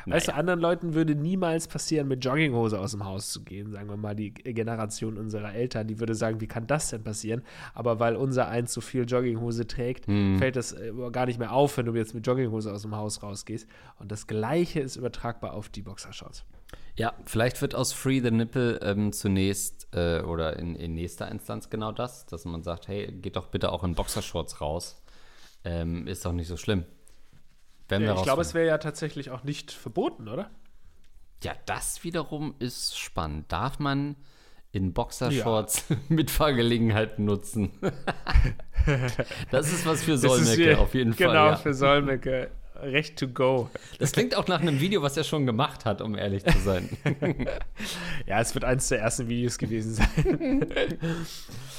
Naja. 0.05 0.15
Weißt 0.15 0.27
du, 0.29 0.35
anderen 0.35 0.61
Leuten 0.61 0.93
würde 0.93 1.15
niemals 1.15 1.67
passieren, 1.67 2.07
mit 2.07 2.23
Jogginghose 2.23 2.79
aus 2.79 2.91
dem 2.91 3.03
Haus 3.03 3.29
zu 3.29 3.43
gehen. 3.43 3.71
Sagen 3.71 3.89
wir 3.89 3.97
mal, 3.97 4.15
die 4.15 4.33
Generation 4.33 5.17
unserer 5.17 5.53
Eltern, 5.53 5.87
die 5.87 5.99
würde 5.99 6.15
sagen, 6.15 6.39
wie 6.39 6.47
kann 6.47 6.65
das 6.65 6.91
denn 6.91 7.03
passieren? 7.03 7.41
Aber 7.73 7.99
weil 7.99 8.15
unser 8.15 8.47
eins 8.47 8.71
so 8.71 8.79
viel 8.79 9.03
Jogginghose 9.03 9.67
trägt, 9.67 10.07
hm. 10.07 10.37
fällt 10.37 10.55
das 10.55 10.71
äh, 10.71 10.93
gar 11.11 11.25
nicht 11.25 11.39
mehr 11.39 11.51
auf, 11.51 11.77
wenn 11.77 11.85
du 11.85 11.93
jetzt 11.93 12.13
mit 12.13 12.25
Jogginghose 12.25 12.71
aus 12.71 12.83
dem 12.83 12.95
Haus 12.95 13.21
rausgehst. 13.21 13.67
Und 13.99 14.09
das 14.09 14.27
Gleiche 14.27 14.79
ist 14.79 14.95
übertragbar 14.95 15.53
auf 15.53 15.67
die 15.67 15.81
Boxershorts. 15.81 16.45
Ja, 16.95 17.13
vielleicht 17.25 17.61
wird 17.61 17.75
aus 17.75 17.91
Free 17.91 18.21
the 18.21 18.31
Nipple 18.31 18.79
ähm, 18.81 19.11
zunächst 19.11 19.87
äh, 19.93 20.21
oder 20.21 20.57
in, 20.57 20.75
in 20.75 20.93
nächster 20.93 21.29
Instanz 21.29 21.69
genau 21.69 21.91
das, 21.91 22.25
dass 22.25 22.45
man 22.45 22.63
sagt, 22.63 22.87
hey, 22.87 23.11
geht 23.11 23.35
doch 23.35 23.47
bitte 23.47 23.73
auch 23.73 23.83
in 23.83 23.93
Boxershorts 23.93 24.61
raus 24.61 25.01
ähm, 25.67 26.07
ist 26.07 26.25
doch 26.25 26.31
nicht 26.31 26.47
so 26.47 26.55
schlimm. 26.57 26.85
Ja, 27.91 28.15
ich 28.15 28.23
glaube, 28.23 28.41
es 28.41 28.53
wäre 28.53 28.67
ja 28.67 28.77
tatsächlich 28.77 29.31
auch 29.31 29.43
nicht 29.43 29.71
verboten, 29.71 30.27
oder? 30.27 30.49
Ja, 31.43 31.53
das 31.65 32.03
wiederum 32.03 32.55
ist 32.59 32.97
spannend. 32.97 33.51
Darf 33.51 33.79
man 33.79 34.15
in 34.71 34.93
Boxershorts 34.93 35.85
ja. 35.89 35.95
Mitfahrgelegenheiten 36.09 37.23
nutzen? 37.25 37.71
das 39.51 39.71
ist 39.71 39.85
was 39.85 40.03
für 40.03 40.17
Solmecke 40.17 40.79
auf 40.79 40.93
jeden 40.93 41.15
genau, 41.15 41.31
Fall. 41.31 41.37
Genau, 41.37 41.49
ja. 41.51 41.55
für 41.57 41.73
Solmecke 41.73 42.51
recht 42.81 43.17
to 43.17 43.27
go. 43.27 43.69
Das 43.99 44.11
klingt 44.11 44.35
auch 44.35 44.47
nach 44.47 44.61
einem 44.61 44.79
Video, 44.79 45.01
was 45.01 45.17
er 45.17 45.23
schon 45.23 45.45
gemacht 45.45 45.85
hat, 45.85 46.01
um 46.01 46.15
ehrlich 46.15 46.45
zu 46.45 46.57
sein. 46.59 46.89
ja, 48.25 48.39
es 48.39 48.53
wird 48.53 48.65
eines 48.65 48.87
der 48.89 48.99
ersten 48.99 49.27
Videos 49.27 49.57
gewesen 49.57 49.93
sein. 49.93 50.65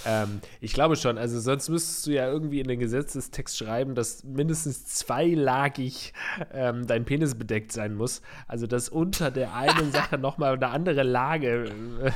ähm, 0.07 0.41
ich 0.61 0.73
glaube 0.73 0.97
schon. 0.97 1.19
Also 1.19 1.41
sonst 1.41 1.69
müsstest 1.69 2.07
du 2.07 2.11
ja 2.13 2.29
irgendwie 2.29 2.61
in 2.61 2.69
den 2.69 2.79
Gesetzestext 2.79 3.57
schreiben, 3.57 3.95
dass 3.95 4.25
mindestens 4.25 4.87
zweilagig 4.87 6.13
ähm, 6.53 6.87
dein 6.87 7.05
Penis 7.05 7.35
bedeckt 7.35 7.73
sein 7.73 7.95
muss. 7.95 8.23
Also 8.47 8.67
dass 8.67 8.89
unter 8.89 9.31
der 9.31 9.55
einen 9.55 9.93
Sache 9.93 10.19
nochmal 10.19 10.55
eine 10.55 10.69
andere 10.69 11.03
Lage 11.03 11.71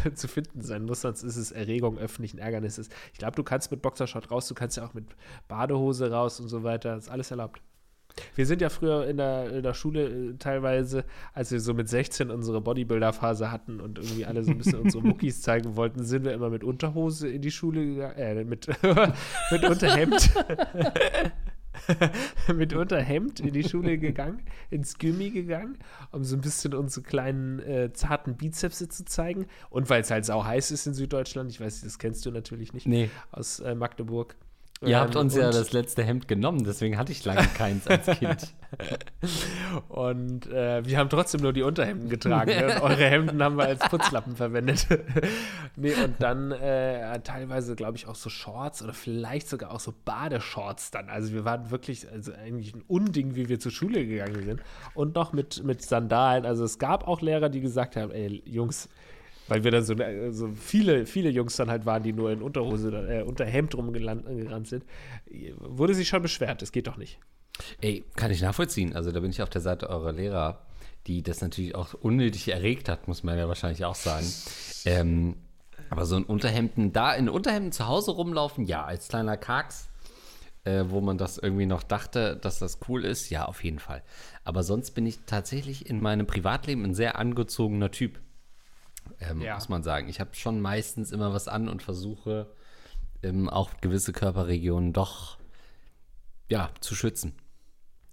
äh, 0.05 0.15
zu 0.15 0.29
finden 0.29 0.61
sein 0.61 0.85
muss, 0.85 1.03
sonst 1.03 1.23
ist 1.23 1.37
es 1.37 1.53
Erregung 1.53 1.99
öffentlichen 1.99 2.39
Ärgernisses. 2.39 2.89
Ich 3.13 3.19
glaube, 3.19 3.37
du 3.37 3.43
kannst 3.43 3.71
mit 3.71 3.83
Boxershot 3.83 4.31
raus, 4.31 4.49
du 4.49 4.55
kannst 4.55 4.77
ja 4.77 4.87
auch 4.87 4.95
mit 4.95 5.07
Badehose 5.49 6.11
raus 6.11 6.41
und 6.41 6.49
so 6.49 6.63
weiter. 6.63 6.95
Das 6.95 7.05
ist 7.05 7.11
alles 7.11 7.31
erlaubt. 7.31 7.63
Wir 8.35 8.47
sind 8.47 8.61
ja 8.61 8.69
früher 8.69 9.07
in 9.07 9.17
der, 9.17 9.51
in 9.51 9.63
der 9.63 9.75
Schule 9.75 10.07
äh, 10.07 10.35
teilweise, 10.39 11.05
als 11.33 11.51
wir 11.51 11.61
so 11.61 11.75
mit 11.75 11.89
16 11.89 12.31
unsere 12.31 12.61
Bodybuilder-Phase 12.61 13.51
hatten 13.51 13.81
und 13.81 13.99
irgendwie 13.99 14.27
alle 14.27 14.45
so 14.45 14.51
ein 14.51 14.59
bisschen 14.59 14.81
unsere 14.81 15.03
Muckis 15.03 15.43
zeigen 15.43 15.77
wollten, 15.77 16.05
sind 16.05 16.25
wir 16.25 16.33
immer 16.33 16.51
mit 16.51 16.65
Unterhose 16.65 17.29
in 17.29 17.43
die 17.43 17.51
Schule 17.51 17.85
gegangen, 17.85 18.17
äh, 18.17 18.45
mit, 18.45 18.69
mit 19.51 19.65
Unterhemd. 19.65 20.31
mit 22.55 22.75
Unterhemd 22.75 23.41
in 23.41 23.53
die 23.53 23.65
Schule 23.65 23.99
gegangen, 23.99 24.43
ins 24.71 24.99
Gimmi 24.99 25.31
gegangen, 25.31 25.79
um 26.11 26.25
so 26.25 26.37
ein 26.37 26.41
bisschen 26.41 26.75
unsere 26.75 27.05
kleinen 27.05 27.61
äh, 27.61 27.93
zarten 27.93 28.37
Bizepse 28.37 28.89
zu 28.89 29.05
zeigen. 29.05 29.47
Und 29.71 29.89
weil 29.91 30.03
es 30.03 30.11
halt 30.11 30.25
sau 30.25 30.45
heiß 30.45 30.71
ist 30.71 30.87
in 30.87 30.95
Süddeutschland, 30.95 31.51
ich 31.51 31.61
weiß, 31.61 31.81
das 31.81 31.99
kennst 31.99 32.25
du 32.27 32.31
natürlich 32.31 32.73
nicht, 32.73 32.87
nee. 32.87 33.11
aus 33.31 33.61
äh, 33.61 33.75
Magdeburg. 33.75 34.37
Ihr 34.85 34.99
habt 34.99 35.17
uns 35.17 35.37
ja 35.37 35.51
das 35.51 35.73
letzte 35.73 36.03
Hemd 36.03 36.29
genommen, 36.29 36.65
deswegen 36.65 36.99
hatte 36.99 37.13
ich 37.13 37.25
lange 37.25 37.47
keins 37.55 37.87
als 37.87 38.07
Kind. 38.19 38.55
und 39.89 40.47
äh, 40.51 40.85
wir 40.85 40.99
haben 40.99 41.09
trotzdem 41.09 41.43
nur 41.43 41.53
die 41.53 41.63
Unterhemden 41.63 42.09
getragen. 42.09 42.51
Ne? 42.51 42.79
Eure 42.83 43.05
Hemden 43.05 43.43
haben 43.43 43.57
wir 43.57 43.65
als 43.65 43.81
Putzlappen 43.89 44.35
verwendet. 44.35 44.87
nee, 45.77 45.95
und 45.95 46.21
dann 46.21 46.53
äh, 46.53 47.21
teilweise, 47.21 47.77
glaube 47.77 47.97
ich, 47.97 48.09
auch 48.09 48.15
so 48.15 48.31
Shorts 48.31 48.83
oder 48.83 48.93
vielleicht 48.93 49.49
sogar 49.49 49.73
auch 49.73 49.81
so 49.81 49.95
Badeshorts 50.05 50.91
dann. 50.91 51.09
Also 51.09 51.33
wir 51.33 51.45
waren 51.45 51.71
wirklich, 51.71 52.11
also 52.11 52.33
eigentlich 52.33 52.75
ein 52.75 52.83
Unding, 52.89 53.35
wie 53.35 53.49
wir 53.49 53.61
zur 53.61 53.73
Schule 53.73 54.07
gegangen 54.07 54.43
sind. 54.45 54.63
Und 54.95 55.15
noch 55.15 55.33
mit, 55.33 55.63
mit 55.65 55.83
Sandalen. 55.83 56.45
Also 56.45 56.65
es 56.65 56.79
gab 56.79 57.07
auch 57.07 57.21
Lehrer, 57.21 57.49
die 57.49 57.61
gesagt 57.61 57.97
haben, 57.97 58.11
ey, 58.11 58.43
Jungs, 58.47 58.89
weil 59.53 59.65
wir 59.65 59.71
dann 59.71 59.85
so, 59.85 59.95
so, 60.31 60.49
viele, 60.55 61.05
viele 61.05 61.29
Jungs 61.29 61.57
dann 61.57 61.69
halt 61.69 61.85
waren, 61.85 62.03
die 62.03 62.15
nur 62.15 62.33
in 62.33 62.41
Unterhose, 62.41 62.89
äh, 62.89 63.23
Unterhemd 63.23 63.75
rumgerannt 63.75 64.67
sind, 64.67 64.83
wurde 65.59 65.95
sich 65.95 66.09
schon 66.09 66.23
beschwert. 66.23 66.63
Das 66.63 66.73
geht 66.73 66.87
doch 66.87 66.97
nicht. 66.97 67.19
Ey, 67.83 68.03
kann 68.17 68.31
ich 68.31 68.41
nachvollziehen. 68.41 68.97
Also 68.97 69.13
da 69.13 69.21
bin 69.21 69.31
ich 69.31 69.43
auf 69.43 69.51
der 69.51 69.61
Seite 69.61 69.91
eurer 69.91 70.13
Lehrer, 70.13 70.65
die 71.07 71.23
das 71.23 71.43
natürlich 71.43 71.75
auch 71.75 71.93
unnötig 71.93 72.49
erregt 72.49 72.89
hat, 72.89 73.09
muss 73.09 73.25
man 73.25 73.37
ja 73.37 73.47
wahrscheinlich 73.47 73.85
auch 73.85 73.95
sagen. 73.95 74.27
Ähm, 74.87 75.37
aber 75.91 76.07
so 76.07 76.17
ein 76.17 76.25
Unterhemden, 76.25 76.95
da 76.95 77.13
in 77.13 77.29
Unterhemden 77.29 77.73
zu 77.73 77.87
Hause 77.87 78.13
rumlaufen, 78.13 78.65
ja, 78.65 78.87
als 78.87 79.09
kleiner 79.09 79.37
Keks, 79.37 79.91
äh, 80.65 80.85
wo 80.89 81.03
man 81.03 81.19
das 81.19 81.37
irgendwie 81.37 81.67
noch 81.67 81.83
dachte, 81.83 82.39
dass 82.41 82.59
das 82.59 82.79
cool 82.89 83.05
ist, 83.05 83.29
ja, 83.29 83.45
auf 83.45 83.63
jeden 83.63 83.81
Fall. 83.81 84.03
Aber 84.45 84.63
sonst 84.63 84.93
bin 84.93 85.05
ich 85.05 85.19
tatsächlich 85.27 85.91
in 85.91 86.01
meinem 86.01 86.27
Privatleben 86.27 86.85
ein 86.85 86.95
sehr 86.95 87.19
angezogener 87.19 87.91
Typ 87.91 88.19
ähm, 89.21 89.41
ja. 89.41 89.55
muss 89.55 89.69
man 89.69 89.83
sagen. 89.83 90.09
Ich 90.09 90.21
habe 90.21 90.35
schon 90.35 90.61
meistens 90.61 91.13
immer 91.13 91.33
was 91.33 91.49
an 91.49 91.69
und 91.69 91.83
versuche 91.83 92.49
ähm, 93.23 93.49
auch 93.49 93.71
gewisse 93.81 94.13
Körperregionen 94.13 94.93
doch 94.93 95.39
ja, 96.49 96.71
zu 96.81 96.95
schützen. 96.95 97.35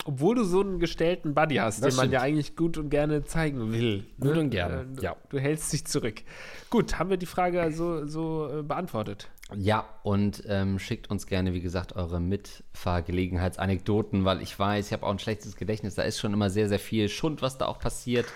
Obwohl 0.06 0.36
du 0.36 0.46
so 0.46 0.62
einen 0.62 0.80
gestellten 0.80 1.34
Buddy 1.34 1.56
hast, 1.56 1.84
das 1.84 1.96
den 1.96 1.98
man 1.98 2.12
ja 2.12 2.22
eigentlich 2.22 2.56
gut 2.56 2.78
und 2.78 2.90
gerne 2.90 3.26
zeigen 3.26 3.74
will. 3.74 4.06
Gut 4.20 4.36
ne? 4.36 4.40
und 4.40 4.50
gerne, 4.50 4.88
äh, 4.98 5.02
ja. 5.02 5.18
Du 5.30 5.40
hältst 5.40 5.74
dich 5.74 5.86
zurück. 5.86 6.22
Gut, 6.70 6.98
haben 6.98 7.10
wir 7.10 7.18
die 7.18 7.26
Frage 7.26 7.70
so, 7.74 8.08
so 8.08 8.60
äh, 8.60 8.64
beantwortet? 8.64 9.30
Ja, 9.56 9.86
und 10.04 10.44
ähm, 10.48 10.80
schickt 10.80 11.10
uns 11.10 11.28
gerne, 11.28 11.54
wie 11.54 11.60
gesagt, 11.60 11.98
eure 11.98 12.22
Mitfahrgelegenheitsanekdoten, 12.22 14.24
weil 14.24 14.42
ich 14.42 14.58
weiß, 14.58 14.88
ich 14.88 14.94
habe 14.94 15.06
auch 15.06 15.12
ein 15.12 15.20
schlechtes 15.20 15.58
Gedächtnis. 15.58 15.96
Da 15.96 16.04
ist 16.04 16.20
schon 16.20 16.32
immer 16.34 16.50
sehr, 16.50 16.70
sehr 16.70 16.80
viel 16.80 17.10
Schund, 17.10 17.42
was 17.42 17.58
da 17.58 17.66
auch 17.66 17.80
passiert 17.80 18.28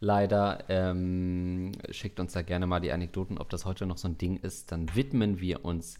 leider. 0.00 0.64
Ähm, 0.68 1.72
schickt 1.90 2.18
uns 2.18 2.32
da 2.32 2.42
gerne 2.42 2.66
mal 2.66 2.80
die 2.80 2.92
Anekdoten, 2.92 3.38
ob 3.38 3.50
das 3.50 3.64
heute 3.64 3.86
noch 3.86 3.98
so 3.98 4.08
ein 4.08 4.18
Ding 4.18 4.38
ist. 4.38 4.72
Dann 4.72 4.94
widmen 4.94 5.40
wir 5.40 5.64
uns 5.64 5.98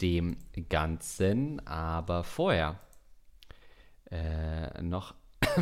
dem 0.00 0.36
Ganzen. 0.68 1.66
Aber 1.66 2.22
vorher 2.22 2.78
äh, 4.10 4.82
noch 4.82 5.14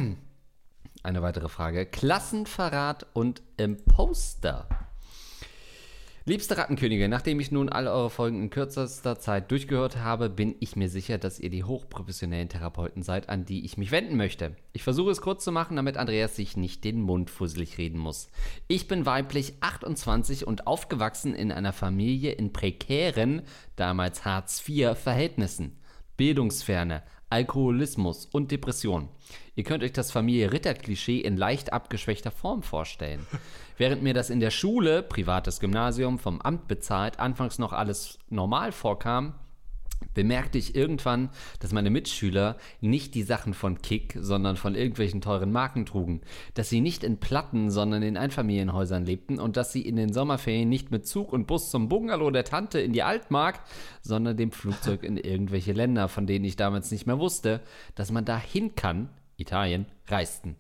eine 1.03 1.23
weitere 1.23 1.49
Frage. 1.49 1.87
Klassenverrat 1.87 3.07
und 3.15 3.43
Imposter. 3.57 4.69
Liebste 6.29 6.59
Rattenkönige, 6.59 7.09
nachdem 7.09 7.41
ich 7.41 7.53
nun 7.53 7.71
alle 7.71 7.91
eure 7.91 8.11
Folgen 8.11 8.43
in 8.43 8.51
kürzester 8.51 9.19
Zeit 9.19 9.51
durchgehört 9.51 9.97
habe, 9.97 10.29
bin 10.29 10.55
ich 10.61 10.77
mir 10.77 10.91
sicher, 10.91 11.17
dass 11.17 11.41
ihr 11.41 11.49
die 11.49 11.65
hochprofessionellen 11.65 12.51
Therapeuten 12.51 13.03
seid, 13.03 13.31
an 13.31 13.47
die 13.47 13.65
ich 13.65 13.79
mich 13.79 13.93
wenden 13.93 14.19
möchte. 14.19 14.55
Ich 14.75 14.83
versuche 14.83 15.11
es 15.11 15.23
kurz 15.23 15.43
zu 15.43 15.53
machen, 15.53 15.77
damit 15.77 15.97
Andreas 15.97 16.37
sich 16.37 16.55
nicht 16.59 16.85
den 16.85 17.01
Mund 17.01 17.31
fusselig 17.31 17.79
reden 17.79 17.99
muss. 17.99 18.29
Ich 18.67 18.89
bin 18.89 19.07
weiblich 19.07 19.55
28 19.61 20.47
und 20.47 20.67
aufgewachsen 20.67 21.35
in 21.35 21.51
einer 21.51 21.73
Familie 21.73 22.33
in 22.33 22.53
prekären, 22.53 23.41
damals 23.77 24.27
Hartz 24.27 24.63
IV 24.69 24.99
Verhältnissen. 24.99 25.79
Bildungsferne, 26.19 27.05
Alkoholismus 27.31 28.27
und 28.27 28.51
Depression. 28.51 29.09
Ihr 29.59 29.65
könnt 29.65 29.83
euch 29.83 29.93
das 29.93 30.13
Familie-Ritter-Klischee 30.13 31.19
in 31.19 31.37
leicht 31.37 31.73
abgeschwächter 31.73 32.31
Form 32.31 32.63
vorstellen. 32.63 33.27
Während 33.77 34.05
mir 34.05 34.15
das 34.15 34.31
in 34.31 34.39
der 34.39 34.53
Schule, 34.53 35.03
privates 35.03 35.59
Gymnasium, 35.59 36.21
vom 36.21 36.41
Amt 36.41 36.69
bezahlt, 36.69 37.19
anfangs 37.19 37.59
noch 37.59 37.73
alles 37.73 38.21
normal 38.31 38.71
vorkam, 38.71 39.35
bemerkte 40.15 40.59
ich 40.59 40.77
irgendwann, 40.77 41.31
dass 41.59 41.73
meine 41.73 41.91
Mitschüler 41.91 42.57
nicht 42.81 43.17
die 43.17 43.25
Sachen 43.25 43.53
von 43.53 43.83
Kick, 43.83 44.17
sondern 44.21 44.57
von 44.57 44.77
irgendwelchen 44.77 45.21
teuren 45.21 45.51
Marken 45.51 45.87
trugen, 45.87 46.21
dass 46.55 46.69
sie 46.69 46.81
nicht 46.81 47.03
in 47.03 47.19
Platten, 47.19 47.73
sondern 47.73 48.05
in 48.05 48.17
Einfamilienhäusern 48.17 49.05
lebten 49.05 49.41
und 49.41 49.57
dass 49.57 49.73
sie 49.73 49.83
in 49.83 49.97
den 49.97 50.13
Sommerferien 50.13 50.69
nicht 50.69 50.93
mit 50.93 51.05
Zug 51.05 51.33
und 51.33 51.49
Bus 51.49 51.73
zum 51.73 51.89
Bungalow 51.89 52.31
der 52.31 52.45
Tante 52.45 52.79
in 52.79 52.93
die 52.93 53.03
Altmark, 53.03 53.59
sondern 54.03 54.37
dem 54.37 54.53
Flugzeug 54.53 55.03
in 55.03 55.17
irgendwelche 55.17 55.73
Länder, 55.73 56.07
von 56.07 56.29
denen 56.29 56.45
ich 56.45 56.55
damals 56.55 56.93
nicht 56.93 57.09
mehr 57.09 57.19
wusste, 57.19 57.61
dass 57.97 58.13
man 58.13 58.25
da 58.25 58.39
hin 58.39 58.77
kann, 58.77 59.09
Italien, 59.39 59.87
reisten. 60.09 60.57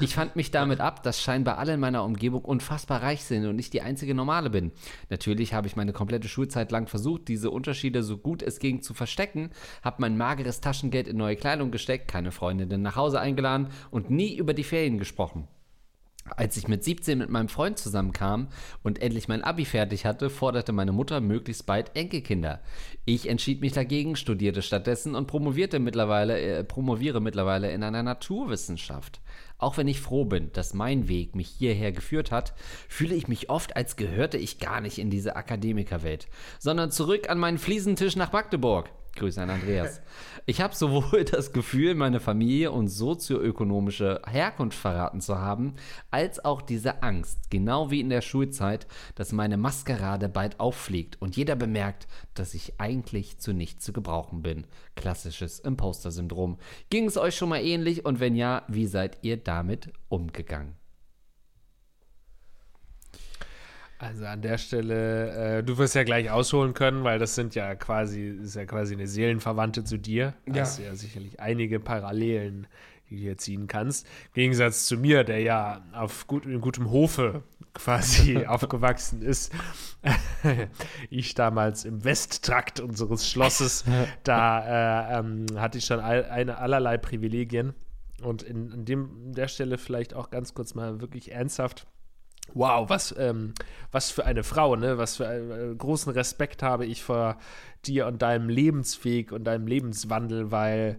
Ich 0.00 0.14
fand 0.14 0.34
mich 0.34 0.50
damit 0.50 0.80
ab, 0.80 1.02
dass 1.02 1.20
scheinbar 1.20 1.58
alle 1.58 1.74
in 1.74 1.80
meiner 1.80 2.04
Umgebung 2.04 2.42
unfassbar 2.42 3.02
reich 3.02 3.22
sind 3.22 3.44
und 3.44 3.58
ich 3.58 3.68
die 3.68 3.82
einzige 3.82 4.14
Normale 4.14 4.48
bin. 4.48 4.72
Natürlich 5.10 5.52
habe 5.52 5.66
ich 5.66 5.76
meine 5.76 5.92
komplette 5.92 6.26
Schulzeit 6.26 6.72
lang 6.72 6.86
versucht, 6.86 7.28
diese 7.28 7.50
Unterschiede 7.50 8.02
so 8.02 8.16
gut 8.16 8.42
es 8.42 8.60
ging 8.60 8.80
zu 8.80 8.94
verstecken, 8.94 9.50
habe 9.82 9.96
mein 10.00 10.16
mageres 10.16 10.62
Taschengeld 10.62 11.06
in 11.06 11.18
neue 11.18 11.36
Kleidung 11.36 11.70
gesteckt, 11.70 12.08
keine 12.08 12.32
Freundinnen 12.32 12.80
nach 12.80 12.96
Hause 12.96 13.20
eingeladen 13.20 13.68
und 13.90 14.08
nie 14.08 14.34
über 14.34 14.54
die 14.54 14.64
Ferien 14.64 14.96
gesprochen. 14.96 15.46
Als 16.30 16.56
ich 16.56 16.68
mit 16.68 16.82
17 16.82 17.18
mit 17.18 17.28
meinem 17.28 17.50
Freund 17.50 17.78
zusammenkam 17.78 18.48
und 18.82 19.02
endlich 19.02 19.28
mein 19.28 19.44
Abi 19.44 19.66
fertig 19.66 20.06
hatte, 20.06 20.30
forderte 20.30 20.72
meine 20.72 20.92
Mutter 20.92 21.20
möglichst 21.20 21.66
bald 21.66 21.94
Enkelkinder. 21.94 22.60
Ich 23.04 23.28
entschied 23.28 23.60
mich 23.60 23.74
dagegen, 23.74 24.16
studierte 24.16 24.62
stattdessen 24.62 25.14
und 25.14 25.26
promovierte 25.26 25.78
mittlerweile, 25.78 26.40
äh, 26.40 26.64
promoviere 26.64 27.20
mittlerweile 27.20 27.70
in 27.72 27.82
einer 27.82 28.02
Naturwissenschaft. 28.02 29.20
Auch 29.58 29.76
wenn 29.76 29.86
ich 29.86 30.00
froh 30.00 30.24
bin, 30.24 30.50
dass 30.52 30.72
mein 30.72 31.08
Weg 31.08 31.36
mich 31.36 31.48
hierher 31.48 31.92
geführt 31.92 32.30
hat, 32.30 32.54
fühle 32.88 33.14
ich 33.14 33.28
mich 33.28 33.50
oft, 33.50 33.76
als 33.76 33.96
gehörte 33.96 34.38
ich 34.38 34.58
gar 34.58 34.80
nicht 34.80 34.98
in 34.98 35.10
diese 35.10 35.36
Akademikerwelt, 35.36 36.26
sondern 36.58 36.90
zurück 36.90 37.28
an 37.28 37.38
meinen 37.38 37.58
Fliesentisch 37.58 38.16
nach 38.16 38.32
Magdeburg. 38.32 38.90
Grüße 39.14 39.40
an 39.40 39.50
Andreas. 39.50 40.00
Ich 40.46 40.60
habe 40.60 40.74
sowohl 40.74 41.24
das 41.30 41.52
Gefühl, 41.52 41.94
meine 41.94 42.20
Familie 42.20 42.70
und 42.70 42.88
sozioökonomische 42.88 44.20
Herkunft 44.26 44.78
verraten 44.78 45.20
zu 45.20 45.38
haben, 45.38 45.74
als 46.10 46.44
auch 46.44 46.62
diese 46.62 47.02
Angst, 47.02 47.50
genau 47.50 47.90
wie 47.90 48.00
in 48.00 48.10
der 48.10 48.20
Schulzeit, 48.20 48.86
dass 49.14 49.32
meine 49.32 49.56
Maskerade 49.56 50.28
bald 50.28 50.60
auffliegt 50.60 51.20
und 51.20 51.36
jeder 51.36 51.56
bemerkt, 51.56 52.06
dass 52.34 52.54
ich 52.54 52.80
eigentlich 52.80 53.38
zu 53.38 53.52
nichts 53.52 53.84
zu 53.84 53.92
gebrauchen 53.92 54.42
bin. 54.42 54.66
Klassisches 54.96 55.60
Imposter-Syndrom. 55.60 56.58
Ging 56.90 57.06
es 57.06 57.16
euch 57.16 57.36
schon 57.36 57.48
mal 57.48 57.62
ähnlich 57.62 58.04
und 58.04 58.20
wenn 58.20 58.36
ja, 58.36 58.64
wie 58.68 58.86
seid 58.86 59.18
ihr 59.22 59.36
damit 59.36 59.92
umgegangen? 60.08 60.76
Also 64.04 64.26
an 64.26 64.42
der 64.42 64.58
Stelle, 64.58 65.58
äh, 65.58 65.62
du 65.62 65.78
wirst 65.78 65.94
ja 65.94 66.04
gleich 66.04 66.30
ausholen 66.30 66.74
können, 66.74 67.04
weil 67.04 67.18
das 67.18 67.34
sind 67.34 67.54
ja 67.54 67.74
quasi, 67.74 68.28
ist 68.28 68.54
ja 68.54 68.66
quasi 68.66 68.94
eine 68.94 69.06
Seelenverwandte 69.06 69.82
zu 69.82 69.98
dir. 69.98 70.34
Ja. 70.46 70.62
Hast 70.62 70.78
ja 70.78 70.94
sicherlich 70.94 71.40
einige 71.40 71.80
Parallelen, 71.80 72.66
die 73.08 73.16
du 73.16 73.22
hier 73.22 73.38
ziehen 73.38 73.66
kannst. 73.66 74.06
Im 74.28 74.34
Gegensatz 74.34 74.84
zu 74.84 74.98
mir, 74.98 75.24
der 75.24 75.40
ja 75.40 75.82
auf 75.92 76.26
gut, 76.26 76.44
in 76.44 76.60
gutem 76.60 76.90
Hofe 76.90 77.44
quasi 77.72 78.44
aufgewachsen 78.46 79.22
ist. 79.22 79.52
ich 81.08 81.34
damals 81.34 81.86
im 81.86 82.04
Westtrakt 82.04 82.80
unseres 82.80 83.28
Schlosses, 83.28 83.84
da 84.22 85.14
äh, 85.14 85.18
ähm, 85.18 85.46
hatte 85.56 85.78
ich 85.78 85.86
schon 85.86 86.00
all, 86.00 86.26
eine 86.26 86.58
allerlei 86.58 86.98
Privilegien. 86.98 87.72
Und 88.22 88.42
in, 88.42 88.70
in 88.70 88.84
dem, 88.84 89.32
der 89.32 89.48
Stelle 89.48 89.78
vielleicht 89.78 90.12
auch 90.12 90.28
ganz 90.28 90.52
kurz 90.52 90.74
mal 90.74 91.00
wirklich 91.00 91.32
ernsthaft 91.32 91.86
Wow, 92.52 92.88
was, 92.88 93.14
ähm, 93.18 93.54
was 93.90 94.10
für 94.10 94.26
eine 94.26 94.44
Frau, 94.44 94.76
ne? 94.76 94.98
Was 94.98 95.16
für 95.16 95.26
einen 95.26 95.72
äh, 95.72 95.74
großen 95.74 96.12
Respekt 96.12 96.62
habe 96.62 96.86
ich 96.86 97.02
vor 97.02 97.38
dir 97.86 98.06
und 98.06 98.22
deinem 98.22 98.48
Lebensweg 98.48 99.32
und 99.32 99.44
deinem 99.44 99.66
Lebenswandel, 99.66 100.50
weil 100.50 100.98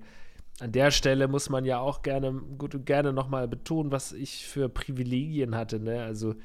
an 0.60 0.72
der 0.72 0.92
Stelle 0.92 1.28
muss 1.28 1.50
man 1.50 1.66
ja 1.66 1.80
auch 1.80 2.02
gerne, 2.02 2.32
gut, 2.58 2.86
gerne 2.86 3.14
nochmal 3.14 3.48
betonen, 3.48 3.92
was 3.92 4.12
ich 4.12 4.48
für 4.48 4.70
Privilegien 4.70 5.56
hatte, 5.56 5.80
ne? 5.80 6.04
Also 6.04 6.36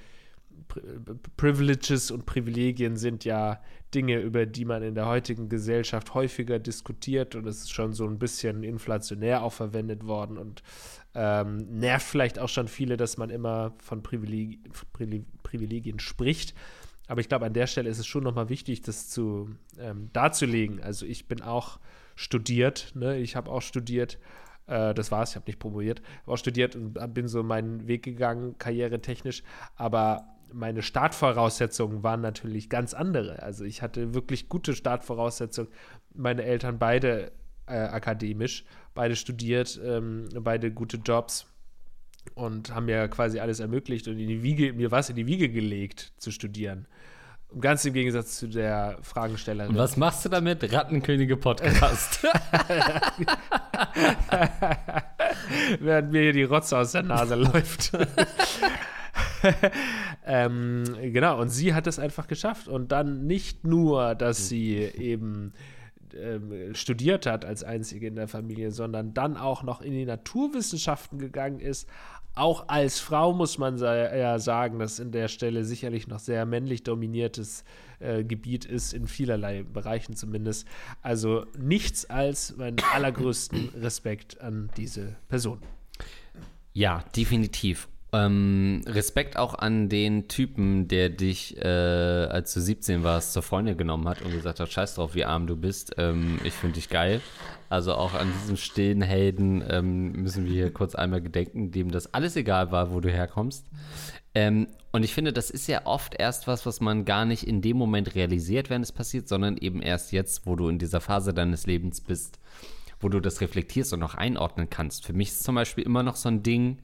Privileges 1.36 2.10
und 2.10 2.26
Privilegien 2.26 2.96
sind 2.96 3.24
ja 3.24 3.60
Dinge, 3.94 4.20
über 4.20 4.46
die 4.46 4.64
man 4.64 4.82
in 4.82 4.94
der 4.94 5.06
heutigen 5.06 5.48
Gesellschaft 5.48 6.14
häufiger 6.14 6.58
diskutiert 6.58 7.34
und 7.34 7.46
es 7.46 7.62
ist 7.62 7.72
schon 7.72 7.92
so 7.92 8.06
ein 8.06 8.18
bisschen 8.18 8.62
inflationär 8.62 9.42
auch 9.42 9.52
verwendet 9.52 10.06
worden 10.06 10.38
und 10.38 10.62
ähm, 11.14 11.56
nervt 11.78 12.06
vielleicht 12.06 12.38
auch 12.38 12.48
schon 12.48 12.68
viele, 12.68 12.96
dass 12.96 13.16
man 13.16 13.30
immer 13.30 13.74
von 13.78 14.02
Privileg 14.02 14.60
Privilegien 15.42 15.98
spricht. 15.98 16.54
Aber 17.08 17.20
ich 17.20 17.28
glaube, 17.28 17.46
an 17.46 17.52
der 17.52 17.66
Stelle 17.66 17.90
ist 17.90 17.98
es 17.98 18.06
schon 18.06 18.22
nochmal 18.22 18.48
wichtig, 18.48 18.82
das 18.82 19.08
zu 19.08 19.50
ähm, 19.78 20.10
darzulegen. 20.12 20.80
Also 20.80 21.06
ich 21.06 21.26
bin 21.26 21.42
auch 21.42 21.80
studiert, 22.14 22.92
ne? 22.94 23.18
ich 23.18 23.34
habe 23.34 23.50
auch 23.50 23.62
studiert 23.62 24.18
äh, 24.70 24.94
das 24.94 25.10
war's, 25.10 25.30
ich 25.30 25.36
habe 25.36 25.46
nicht 25.46 25.58
promoviert, 25.58 26.00
habe 26.22 26.32
auch 26.32 26.38
studiert 26.38 26.76
und 26.76 26.94
bin 27.12 27.28
so 27.28 27.42
meinen 27.42 27.86
Weg 27.88 28.04
gegangen, 28.04 28.56
karrieretechnisch. 28.58 29.42
Aber 29.76 30.28
meine 30.52 30.82
Startvoraussetzungen 30.82 32.02
waren 32.02 32.20
natürlich 32.20 32.70
ganz 32.70 32.94
andere. 32.94 33.42
Also 33.42 33.64
ich 33.64 33.82
hatte 33.82 34.14
wirklich 34.14 34.48
gute 34.48 34.74
Startvoraussetzungen. 34.74 35.70
Meine 36.14 36.42
Eltern 36.44 36.78
beide 36.78 37.32
äh, 37.70 37.88
akademisch, 37.88 38.64
beide 38.94 39.16
studiert, 39.16 39.80
ähm, 39.84 40.28
beide 40.34 40.70
gute 40.70 40.98
Jobs 40.98 41.46
und 42.34 42.74
haben 42.74 42.86
mir 42.86 43.08
quasi 43.08 43.40
alles 43.40 43.60
ermöglicht 43.60 44.08
und 44.08 44.18
in 44.18 44.28
die 44.28 44.42
Wiege, 44.42 44.72
mir 44.72 44.90
was 44.90 45.10
in 45.10 45.16
die 45.16 45.26
Wiege 45.26 45.48
gelegt 45.48 46.12
zu 46.18 46.30
studieren. 46.30 46.86
Ganz 47.60 47.84
im 47.84 47.94
Gegensatz 47.94 48.38
zu 48.38 48.46
der 48.46 48.98
Fragestellerin. 49.02 49.72
Und 49.72 49.78
was 49.78 49.96
machst 49.96 50.24
du 50.24 50.28
damit? 50.28 50.72
Rattenkönige 50.72 51.36
Podcast. 51.36 52.22
Während 55.80 56.12
mir 56.12 56.22
hier 56.22 56.32
die 56.32 56.44
Rotze 56.44 56.78
aus 56.78 56.92
der 56.92 57.02
Nase 57.02 57.34
läuft. 57.34 57.90
ähm, 60.26 60.84
genau, 61.12 61.40
und 61.40 61.48
sie 61.48 61.74
hat 61.74 61.86
es 61.86 61.98
einfach 61.98 62.26
geschafft. 62.26 62.68
Und 62.68 62.92
dann 62.92 63.26
nicht 63.26 63.64
nur, 63.64 64.14
dass 64.14 64.48
sie 64.48 64.76
eben 64.76 65.52
ähm, 66.14 66.74
studiert 66.74 67.26
hat 67.26 67.44
als 67.44 67.64
einzige 67.64 68.06
in 68.06 68.16
der 68.16 68.28
Familie, 68.28 68.70
sondern 68.70 69.14
dann 69.14 69.36
auch 69.36 69.62
noch 69.62 69.80
in 69.80 69.92
die 69.92 70.04
Naturwissenschaften 70.04 71.18
gegangen 71.18 71.60
ist. 71.60 71.88
Auch 72.34 72.68
als 72.68 73.00
Frau 73.00 73.32
muss 73.32 73.58
man 73.58 73.78
ja 73.78 74.38
sagen, 74.38 74.78
dass 74.78 75.00
in 75.00 75.10
der 75.10 75.26
Stelle 75.26 75.64
sicherlich 75.64 76.06
noch 76.06 76.20
sehr 76.20 76.46
männlich 76.46 76.84
dominiertes 76.84 77.64
äh, 77.98 78.22
Gebiet 78.22 78.64
ist, 78.64 78.94
in 78.94 79.08
vielerlei 79.08 79.64
Bereichen 79.64 80.14
zumindest. 80.14 80.66
Also 81.02 81.44
nichts 81.58 82.08
als 82.08 82.56
meinen 82.56 82.76
allergrößten 82.94 83.70
Respekt 83.80 84.40
an 84.40 84.70
diese 84.76 85.16
Person. 85.28 85.58
Ja, 86.72 87.04
definitiv. 87.16 87.88
Ähm, 88.12 88.82
Respekt 88.86 89.36
auch 89.36 89.54
an 89.54 89.88
den 89.88 90.26
Typen, 90.26 90.88
der 90.88 91.10
dich, 91.10 91.56
äh, 91.58 91.68
als 91.68 92.52
du 92.54 92.60
17 92.60 93.04
warst, 93.04 93.32
zur 93.32 93.42
Freundin 93.42 93.76
genommen 93.76 94.08
hat 94.08 94.22
und 94.22 94.32
gesagt 94.32 94.58
hat, 94.58 94.72
scheiß 94.72 94.96
drauf, 94.96 95.14
wie 95.14 95.24
arm 95.24 95.46
du 95.46 95.54
bist, 95.54 95.94
ähm, 95.96 96.40
ich 96.42 96.52
finde 96.52 96.74
dich 96.74 96.88
geil. 96.88 97.20
Also 97.68 97.94
auch 97.94 98.14
an 98.14 98.32
diesen 98.42 98.56
stillen 98.56 99.00
Helden 99.00 99.62
ähm, 99.68 100.12
müssen 100.12 100.44
wir 100.44 100.52
hier 100.52 100.72
kurz 100.72 100.96
einmal 100.96 101.20
gedenken, 101.20 101.70
dem 101.70 101.92
das 101.92 102.12
alles 102.12 102.34
egal 102.34 102.72
war, 102.72 102.92
wo 102.92 102.98
du 102.98 103.10
herkommst. 103.10 103.64
Ähm, 104.34 104.66
und 104.90 105.04
ich 105.04 105.14
finde, 105.14 105.32
das 105.32 105.50
ist 105.50 105.68
ja 105.68 105.86
oft 105.86 106.16
erst 106.18 106.48
was, 106.48 106.66
was 106.66 106.80
man 106.80 107.04
gar 107.04 107.24
nicht 107.24 107.46
in 107.46 107.62
dem 107.62 107.76
Moment 107.76 108.16
realisiert, 108.16 108.70
wenn 108.70 108.82
es 108.82 108.90
passiert, 108.90 109.28
sondern 109.28 109.56
eben 109.56 109.82
erst 109.82 110.10
jetzt, 110.10 110.46
wo 110.46 110.56
du 110.56 110.68
in 110.68 110.80
dieser 110.80 111.00
Phase 111.00 111.32
deines 111.32 111.66
Lebens 111.66 112.00
bist, 112.00 112.40
wo 112.98 113.08
du 113.08 113.20
das 113.20 113.40
reflektierst 113.40 113.92
und 113.92 114.02
auch 114.02 114.16
einordnen 114.16 114.68
kannst. 114.68 115.06
Für 115.06 115.12
mich 115.12 115.28
ist 115.28 115.44
zum 115.44 115.54
Beispiel 115.54 115.84
immer 115.84 116.02
noch 116.02 116.16
so 116.16 116.28
ein 116.28 116.42
Ding, 116.42 116.78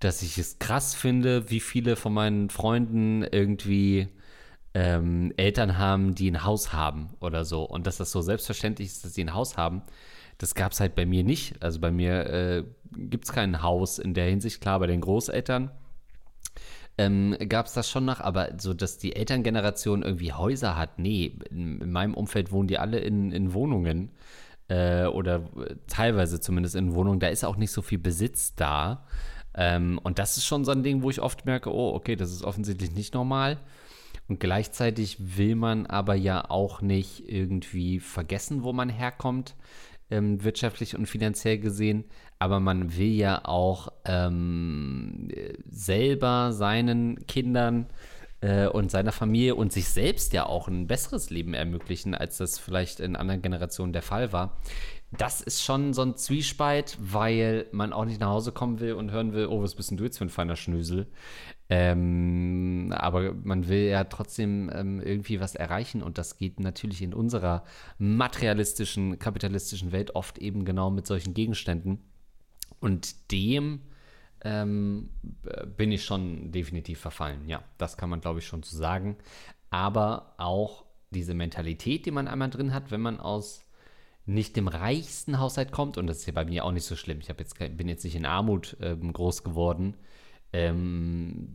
dass 0.00 0.22
ich 0.22 0.38
es 0.38 0.58
krass 0.58 0.94
finde, 0.94 1.50
wie 1.50 1.60
viele 1.60 1.96
von 1.96 2.14
meinen 2.14 2.50
Freunden 2.50 3.22
irgendwie 3.24 4.08
ähm, 4.74 5.32
Eltern 5.36 5.78
haben, 5.78 6.14
die 6.14 6.30
ein 6.30 6.44
Haus 6.44 6.72
haben 6.72 7.10
oder 7.20 7.44
so. 7.44 7.64
Und 7.64 7.86
dass 7.86 7.96
das 7.96 8.12
so 8.12 8.20
selbstverständlich 8.22 8.88
ist, 8.88 9.04
dass 9.04 9.14
sie 9.14 9.24
ein 9.24 9.34
Haus 9.34 9.56
haben, 9.56 9.82
das 10.38 10.54
gab 10.54 10.72
es 10.72 10.80
halt 10.80 10.94
bei 10.94 11.04
mir 11.04 11.24
nicht. 11.24 11.60
Also 11.62 11.80
bei 11.80 11.90
mir 11.90 12.26
äh, 12.26 12.64
gibt 12.96 13.24
es 13.24 13.32
kein 13.32 13.62
Haus 13.62 13.98
in 13.98 14.14
der 14.14 14.28
Hinsicht, 14.28 14.60
klar, 14.60 14.78
bei 14.78 14.86
den 14.86 15.00
Großeltern. 15.00 15.70
ähm, 16.98 17.36
gab 17.48 17.66
es 17.66 17.74
das 17.74 17.88
schon 17.90 18.04
noch, 18.04 18.20
aber 18.20 18.50
so, 18.58 18.74
dass 18.74 18.98
die 18.98 19.14
Elterngeneration 19.16 20.02
irgendwie 20.02 20.32
Häuser 20.32 20.76
hat, 20.76 20.98
nee, 20.98 21.38
in, 21.50 21.80
in 21.80 21.92
meinem 21.92 22.14
Umfeld 22.14 22.50
wohnen 22.52 22.68
die 22.68 22.78
alle 22.78 22.98
in, 22.98 23.30
in 23.32 23.52
Wohnungen 23.54 24.10
äh, 24.68 25.06
oder 25.06 25.48
teilweise 25.86 26.40
zumindest 26.40 26.74
in 26.76 26.94
Wohnungen, 26.94 27.20
da 27.20 27.28
ist 27.28 27.44
auch 27.44 27.56
nicht 27.56 27.70
so 27.72 27.82
viel 27.82 27.98
Besitz 27.98 28.54
da. 28.54 29.04
Ähm, 29.60 29.98
und 30.04 30.20
das 30.20 30.36
ist 30.36 30.46
schon 30.46 30.64
so 30.64 30.70
ein 30.70 30.84
Ding, 30.84 31.02
wo 31.02 31.10
ich 31.10 31.20
oft 31.20 31.44
merke, 31.44 31.74
oh, 31.74 31.92
okay, 31.92 32.14
das 32.14 32.30
ist 32.30 32.44
offensichtlich 32.44 32.92
nicht 32.92 33.12
normal. 33.12 33.58
Und 34.28 34.38
gleichzeitig 34.38 35.16
will 35.36 35.56
man 35.56 35.86
aber 35.86 36.14
ja 36.14 36.48
auch 36.48 36.80
nicht 36.80 37.28
irgendwie 37.28 37.98
vergessen, 37.98 38.62
wo 38.62 38.72
man 38.72 38.88
herkommt, 38.88 39.56
ähm, 40.10 40.44
wirtschaftlich 40.44 40.96
und 40.96 41.06
finanziell 41.06 41.58
gesehen. 41.58 42.04
Aber 42.38 42.60
man 42.60 42.96
will 42.96 43.10
ja 43.10 43.44
auch 43.44 43.88
ähm, 44.04 45.28
selber 45.68 46.52
seinen 46.52 47.26
Kindern 47.26 47.86
äh, 48.40 48.68
und 48.68 48.92
seiner 48.92 49.12
Familie 49.12 49.56
und 49.56 49.72
sich 49.72 49.88
selbst 49.88 50.32
ja 50.34 50.46
auch 50.46 50.68
ein 50.68 50.86
besseres 50.86 51.30
Leben 51.30 51.52
ermöglichen, 51.52 52.14
als 52.14 52.36
das 52.36 52.60
vielleicht 52.60 53.00
in 53.00 53.16
anderen 53.16 53.42
Generationen 53.42 53.92
der 53.92 54.02
Fall 54.02 54.32
war. 54.32 54.56
Das 55.10 55.40
ist 55.40 55.62
schon 55.62 55.94
so 55.94 56.02
ein 56.02 56.16
Zwiespalt, 56.16 56.98
weil 57.00 57.66
man 57.72 57.94
auch 57.94 58.04
nicht 58.04 58.20
nach 58.20 58.28
Hause 58.28 58.52
kommen 58.52 58.78
will 58.78 58.92
und 58.92 59.10
hören 59.10 59.32
will, 59.32 59.46
oh, 59.46 59.62
was 59.62 59.74
bist 59.74 59.90
denn 59.90 59.96
du 59.96 60.04
jetzt 60.04 60.18
für 60.18 60.26
ein 60.26 60.30
feiner 60.30 60.56
Schnösel? 60.56 61.06
Ähm, 61.70 62.94
aber 62.96 63.32
man 63.32 63.68
will 63.68 63.88
ja 63.88 64.04
trotzdem 64.04 64.70
ähm, 64.72 65.00
irgendwie 65.00 65.40
was 65.40 65.54
erreichen 65.54 66.02
und 66.02 66.18
das 66.18 66.36
geht 66.36 66.60
natürlich 66.60 67.00
in 67.02 67.14
unserer 67.14 67.64
materialistischen, 67.98 69.18
kapitalistischen 69.18 69.92
Welt 69.92 70.14
oft 70.14 70.38
eben 70.38 70.64
genau 70.64 70.90
mit 70.90 71.06
solchen 71.06 71.32
Gegenständen. 71.32 72.00
Und 72.80 73.32
dem 73.32 73.80
ähm, 74.42 75.08
bin 75.76 75.90
ich 75.90 76.04
schon 76.04 76.52
definitiv 76.52 77.00
verfallen. 77.00 77.48
Ja, 77.48 77.62
das 77.78 77.96
kann 77.96 78.10
man, 78.10 78.20
glaube 78.20 78.38
ich, 78.40 78.46
schon 78.46 78.62
so 78.62 78.76
sagen. 78.76 79.16
Aber 79.70 80.34
auch 80.38 80.84
diese 81.10 81.34
Mentalität, 81.34 82.06
die 82.06 82.10
man 82.10 82.28
einmal 82.28 82.50
drin 82.50 82.72
hat, 82.72 82.90
wenn 82.90 83.00
man 83.00 83.20
aus 83.20 83.67
nicht 84.28 84.56
dem 84.56 84.68
reichsten 84.68 85.38
Haushalt 85.38 85.72
kommt, 85.72 85.98
und 85.98 86.06
das 86.06 86.18
ist 86.18 86.26
ja 86.26 86.32
bei 86.32 86.44
mir 86.44 86.64
auch 86.64 86.72
nicht 86.72 86.84
so 86.84 86.96
schlimm. 86.96 87.20
Ich 87.20 87.28
jetzt, 87.28 87.58
bin 87.58 87.88
jetzt 87.88 88.04
nicht 88.04 88.16
in 88.16 88.26
Armut 88.26 88.76
ähm, 88.80 89.12
groß 89.12 89.44
geworden, 89.44 89.94
ähm, 90.52 91.48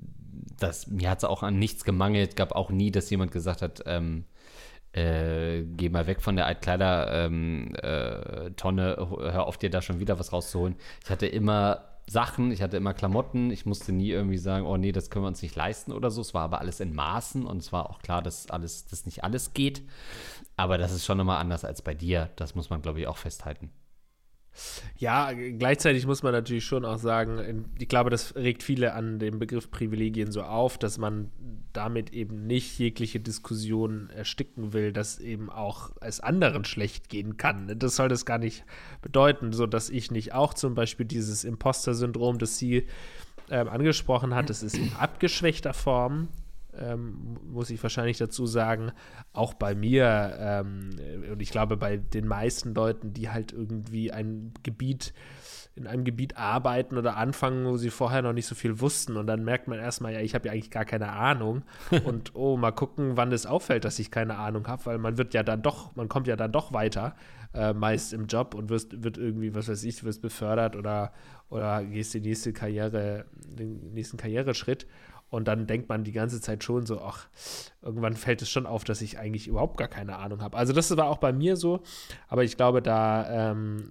das, 0.59 0.87
mir 0.87 1.09
hat 1.09 1.19
es 1.19 1.23
auch 1.23 1.43
an 1.43 1.59
nichts 1.59 1.83
gemangelt, 1.83 2.35
gab 2.35 2.53
auch 2.53 2.69
nie, 2.69 2.91
dass 2.91 3.09
jemand 3.09 3.31
gesagt 3.31 3.61
hat, 3.61 3.83
ähm, 3.85 4.25
äh, 4.93 5.63
geh 5.63 5.89
mal 5.89 6.07
weg 6.07 6.21
von 6.21 6.35
der 6.35 6.45
Altkleider-Tonne, 6.45 8.95
ähm, 8.97 9.05
äh, 9.21 9.31
hör 9.31 9.47
auf 9.47 9.57
dir 9.57 9.69
da 9.69 9.81
schon 9.81 9.99
wieder 9.99 10.19
was 10.19 10.33
rauszuholen. 10.33 10.75
Ich 11.03 11.09
hatte 11.09 11.25
immer 11.25 11.85
Sachen, 12.05 12.51
ich 12.51 12.61
hatte 12.61 12.77
immer 12.77 12.93
Klamotten, 12.93 13.49
ich 13.49 13.65
musste 13.65 13.91
nie 13.91 14.09
irgendwie 14.09 14.37
sagen, 14.37 14.65
oh 14.65 14.77
nee, 14.77 14.91
das 14.91 15.09
können 15.09 15.23
wir 15.23 15.29
uns 15.29 15.41
nicht 15.41 15.55
leisten 15.55 15.93
oder 15.93 16.11
so. 16.11 16.21
Es 16.21 16.33
war 16.33 16.43
aber 16.43 16.59
alles 16.59 16.79
in 16.79 16.93
Maßen 16.93 17.45
und 17.45 17.57
es 17.57 17.71
war 17.71 17.89
auch 17.89 17.99
klar, 17.99 18.21
dass 18.21 18.49
alles, 18.49 18.85
dass 18.85 19.05
nicht 19.05 19.23
alles 19.23 19.53
geht. 19.53 19.81
Aber 20.55 20.77
das 20.77 20.91
ist 20.91 21.05
schon 21.05 21.17
nochmal 21.17 21.39
anders 21.39 21.65
als 21.65 21.81
bei 21.81 21.93
dir. 21.93 22.29
Das 22.35 22.55
muss 22.55 22.69
man, 22.69 22.81
glaube 22.81 22.99
ich, 22.99 23.07
auch 23.07 23.17
festhalten. 23.17 23.71
Ja, 24.97 25.31
gleichzeitig 25.33 26.05
muss 26.05 26.21
man 26.21 26.31
natürlich 26.31 26.65
schon 26.65 26.85
auch 26.85 26.99
sagen, 26.99 27.71
ich 27.79 27.87
glaube, 27.87 28.11
das 28.11 28.35
regt 28.35 28.61
viele 28.61 28.93
an 28.93 29.17
dem 29.17 29.39
Begriff 29.39 29.71
Privilegien 29.71 30.31
so 30.31 30.43
auf, 30.43 30.77
dass 30.77 30.99
man 30.99 31.31
damit 31.73 32.13
eben 32.13 32.45
nicht 32.45 32.77
jegliche 32.77 33.19
Diskussion 33.19 34.11
ersticken 34.11 34.71
will, 34.73 34.93
dass 34.93 35.19
eben 35.19 35.49
auch 35.49 35.89
es 36.01 36.19
anderen 36.19 36.65
schlecht 36.65 37.09
gehen 37.09 37.37
kann. 37.37 37.79
Das 37.79 37.95
soll 37.95 38.09
das 38.09 38.25
gar 38.25 38.37
nicht 38.37 38.63
bedeuten, 39.01 39.53
so 39.53 39.65
dass 39.65 39.89
ich 39.89 40.11
nicht 40.11 40.33
auch 40.33 40.53
zum 40.53 40.75
Beispiel 40.75 41.07
dieses 41.07 41.43
Imposter-Syndrom, 41.43 42.37
das 42.37 42.59
sie 42.59 42.85
ähm, 43.49 43.67
angesprochen 43.67 44.35
hat, 44.35 44.49
das 44.49 44.61
ist 44.61 44.77
in 44.77 44.93
abgeschwächter 44.99 45.73
Form, 45.73 46.27
ähm, 46.79 47.37
muss 47.45 47.69
ich 47.69 47.81
wahrscheinlich 47.81 48.17
dazu 48.17 48.45
sagen, 48.45 48.91
auch 49.31 49.53
bei 49.53 49.75
mir 49.75 50.35
ähm, 50.39 50.91
und 51.31 51.41
ich 51.41 51.51
glaube 51.51 51.77
bei 51.77 51.97
den 51.97 52.27
meisten 52.27 52.73
Leuten, 52.73 53.13
die 53.13 53.29
halt 53.29 53.51
irgendwie 53.51 54.11
ein 54.11 54.53
Gebiet 54.63 55.13
in 55.75 55.87
einem 55.87 56.03
Gebiet 56.03 56.37
arbeiten 56.37 56.97
oder 56.97 57.17
anfangen, 57.17 57.65
wo 57.65 57.77
sie 57.77 57.89
vorher 57.89 58.21
noch 58.21 58.33
nicht 58.33 58.45
so 58.45 58.53
viel 58.53 58.79
wussten 58.79 59.17
und 59.17 59.25
dann 59.25 59.43
merkt 59.43 59.67
man 59.67 59.79
erstmal, 59.79 60.13
ja, 60.13 60.19
ich 60.19 60.35
habe 60.35 60.47
ja 60.47 60.53
eigentlich 60.53 60.69
gar 60.69 60.85
keine 60.85 61.09
Ahnung. 61.09 61.63
Und 62.05 62.35
oh, 62.35 62.57
mal 62.57 62.71
gucken, 62.71 63.17
wann 63.17 63.31
es 63.31 63.45
auffällt, 63.47 63.83
dass 63.83 63.97
ich 63.97 64.11
keine 64.11 64.37
Ahnung 64.37 64.67
habe, 64.67 64.85
weil 64.85 64.97
man 64.99 65.17
wird 65.17 65.33
ja 65.33 65.41
dann 65.41 65.63
doch, 65.63 65.95
man 65.95 66.09
kommt 66.09 66.27
ja 66.27 66.35
dann 66.35 66.51
doch 66.51 66.73
weiter, 66.73 67.15
äh, 67.55 67.73
meist 67.73 68.13
im 68.13 68.27
Job 68.27 68.53
und 68.53 68.69
wirst, 68.69 69.03
wird 69.03 69.17
irgendwie, 69.17 69.55
was 69.55 69.67
weiß 69.67 69.83
ich, 69.83 69.99
du 69.99 70.05
wirst 70.05 70.21
befördert 70.21 70.75
oder, 70.75 71.11
oder 71.49 71.83
gehst 71.83 72.13
die 72.13 72.21
nächste 72.21 72.53
Karriere, 72.53 73.25
den 73.35 73.93
nächsten 73.93 74.17
Karriereschritt 74.17 74.85
und 75.33 75.47
dann 75.47 75.65
denkt 75.65 75.89
man 75.89 76.03
die 76.03 76.11
ganze 76.11 76.39
Zeit 76.41 76.63
schon 76.63 76.85
so, 76.85 77.01
ach, 77.01 77.27
irgendwann 77.81 78.15
fällt 78.15 78.43
es 78.43 78.51
schon 78.51 78.67
auf, 78.67 78.83
dass 78.83 79.01
ich 79.01 79.17
eigentlich 79.17 79.47
überhaupt 79.47 79.77
gar 79.77 79.87
keine 79.87 80.17
Ahnung 80.17 80.43
habe. 80.43 80.55
Also 80.55 80.73
das 80.73 80.95
war 80.95 81.07
auch 81.07 81.17
bei 81.17 81.33
mir 81.33 81.55
so, 81.55 81.81
aber 82.27 82.43
ich 82.43 82.55
glaube, 82.55 82.83
da 82.83 83.49
ähm, 83.49 83.87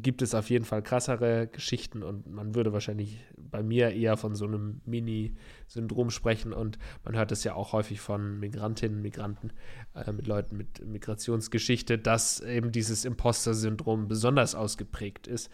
gibt 0.00 0.22
es 0.22 0.32
auf 0.32 0.48
jeden 0.48 0.64
Fall 0.64 0.80
krassere 0.80 1.48
Geschichten 1.48 2.04
und 2.04 2.30
man 2.30 2.54
würde 2.54 2.72
wahrscheinlich 2.72 3.18
bei 3.36 3.64
mir 3.64 3.90
eher 3.90 4.16
von 4.16 4.36
so 4.36 4.44
einem 4.44 4.80
Mini-Syndrom 4.84 6.10
sprechen 6.10 6.52
und 6.52 6.78
man 7.02 7.16
hört 7.16 7.32
es 7.32 7.42
ja 7.42 7.54
auch 7.54 7.72
häufig 7.72 8.00
von 8.00 8.38
Migrantinnen, 8.38 9.02
Migranten, 9.02 9.52
äh, 9.96 10.12
mit 10.12 10.28
Leuten 10.28 10.56
mit 10.56 10.86
Migrationsgeschichte, 10.86 11.98
dass 11.98 12.38
eben 12.38 12.70
dieses 12.70 13.04
Imposter-Syndrom 13.04 14.06
besonders 14.06 14.54
ausgeprägt 14.54 15.26
ist 15.26 15.50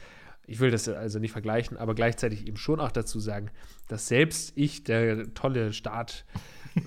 ich 0.47 0.61
will 0.61 0.71
das 0.71 0.89
also 0.89 1.19
nicht 1.19 1.33
vergleichen, 1.33 1.77
aber 1.77 1.95
gleichzeitig 1.95 2.47
eben 2.47 2.57
schon 2.57 2.81
auch 2.81 2.93
dazu 2.93 3.21
sagen, 3.21 3.51
dass 3.89 4.09
selbst 4.09 4.53
ich, 4.57 4.85
der 4.85 5.35
tolle 5.35 5.73
Start 5.73 6.25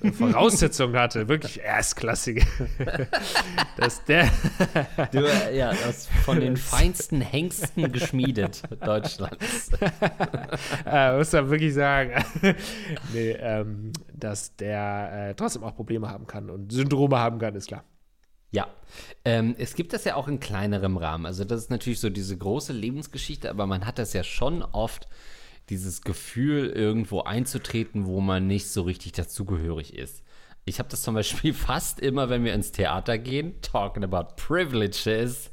äh, 0.01 0.11
Voraussetzungen 0.11 0.95
hatte, 0.97 1.27
wirklich 1.27 1.59
erstklassige, 1.59 2.45
dass 3.77 4.03
der 4.05 4.29
du, 5.11 5.25
ja, 5.53 5.73
das 5.73 6.07
von 6.25 6.39
den 6.39 6.57
feinsten 6.57 7.21
Hengsten 7.21 7.91
geschmiedet 7.91 8.63
Deutschlands. 8.85 9.71
äh, 10.85 11.17
muss 11.17 11.31
man 11.31 11.49
wirklich 11.49 11.73
sagen, 11.73 12.23
nee, 13.13 13.31
ähm, 13.31 13.91
dass 14.13 14.55
der 14.55 15.29
äh, 15.29 15.35
trotzdem 15.35 15.63
auch 15.63 15.75
Probleme 15.75 16.09
haben 16.09 16.27
kann 16.27 16.49
und 16.49 16.71
Syndrome 16.71 17.17
haben 17.17 17.39
kann, 17.39 17.55
ist 17.55 17.67
klar. 17.67 17.83
Ja, 18.51 18.67
ähm, 19.25 19.55
es 19.57 19.75
gibt 19.75 19.93
das 19.93 20.05
ja 20.05 20.15
auch 20.15 20.27
in 20.27 20.39
kleinerem 20.39 20.97
Rahmen. 20.97 21.25
Also 21.25 21.43
das 21.43 21.61
ist 21.61 21.69
natürlich 21.69 21.99
so 21.99 22.09
diese 22.09 22.35
große 22.37 22.73
Lebensgeschichte, 22.73 23.49
aber 23.49 23.67
man 23.67 23.85
hat 23.85 23.99
das 23.99 24.13
ja 24.13 24.23
schon 24.23 24.63
oft, 24.63 25.07
dieses 25.69 26.01
Gefühl, 26.01 26.69
irgendwo 26.69 27.21
einzutreten, 27.21 28.07
wo 28.07 28.21
man 28.21 28.47
nicht 28.47 28.69
so 28.69 28.81
richtig 28.81 29.11
dazugehörig 29.11 29.93
ist. 29.93 30.23
Ich 30.65 30.77
habe 30.77 30.89
das 30.89 31.01
zum 31.01 31.15
Beispiel 31.15 31.53
fast 31.55 31.99
immer, 31.99 32.29
wenn 32.29 32.43
wir 32.43 32.53
ins 32.53 32.71
Theater 32.71 33.17
gehen, 33.17 33.55
talking 33.61 34.03
about 34.03 34.35
privileges, 34.35 35.49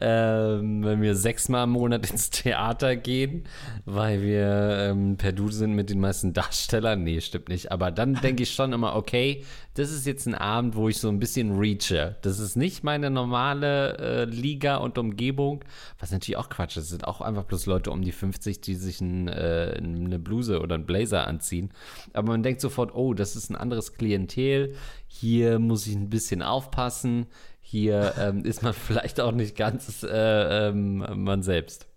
ähm, 0.00 0.84
wenn 0.84 1.00
wir 1.00 1.14
sechsmal 1.14 1.64
im 1.64 1.70
Monat 1.70 2.10
ins 2.10 2.30
Theater 2.30 2.96
gehen, 2.96 3.44
weil 3.84 4.22
wir 4.22 4.88
ähm, 4.90 5.16
per 5.16 5.32
Du 5.32 5.48
sind 5.50 5.74
mit 5.74 5.90
den 5.90 6.00
meisten 6.00 6.32
Darstellern. 6.32 7.04
Nee, 7.04 7.20
stimmt 7.20 7.48
nicht. 7.48 7.70
Aber 7.70 7.90
dann 7.90 8.14
denke 8.14 8.42
ich 8.42 8.52
schon 8.52 8.72
immer, 8.72 8.96
okay, 8.96 9.44
das 9.78 9.92
ist 9.92 10.06
jetzt 10.06 10.26
ein 10.26 10.34
Abend, 10.34 10.74
wo 10.74 10.88
ich 10.88 10.98
so 10.98 11.08
ein 11.08 11.20
bisschen 11.20 11.56
reache. 11.56 12.16
Das 12.22 12.40
ist 12.40 12.56
nicht 12.56 12.82
meine 12.82 13.10
normale 13.10 13.96
äh, 13.98 14.24
Liga 14.24 14.76
und 14.76 14.98
Umgebung, 14.98 15.64
was 16.00 16.10
natürlich 16.10 16.36
auch 16.36 16.48
Quatsch 16.48 16.76
ist. 16.76 16.84
Es 16.84 16.90
sind 16.90 17.06
auch 17.06 17.20
einfach 17.20 17.44
bloß 17.44 17.66
Leute 17.66 17.92
um 17.92 18.02
die 18.02 18.10
50, 18.10 18.60
die 18.60 18.74
sich 18.74 19.00
ein, 19.00 19.28
äh, 19.28 19.74
eine 19.78 20.18
Bluse 20.18 20.60
oder 20.60 20.74
einen 20.74 20.86
Blazer 20.86 21.28
anziehen. 21.28 21.70
Aber 22.12 22.32
man 22.32 22.42
denkt 22.42 22.60
sofort, 22.60 22.92
oh, 22.92 23.14
das 23.14 23.36
ist 23.36 23.50
ein 23.50 23.56
anderes 23.56 23.94
Klientel. 23.94 24.74
Hier 25.06 25.60
muss 25.60 25.86
ich 25.86 25.94
ein 25.94 26.10
bisschen 26.10 26.42
aufpassen. 26.42 27.26
Hier 27.60 28.14
ähm, 28.18 28.44
ist 28.44 28.64
man 28.64 28.72
vielleicht 28.74 29.20
auch 29.20 29.32
nicht 29.32 29.56
ganz 29.56 30.02
äh, 30.02 30.68
ähm, 30.68 31.04
man 31.22 31.42
selbst 31.42 31.87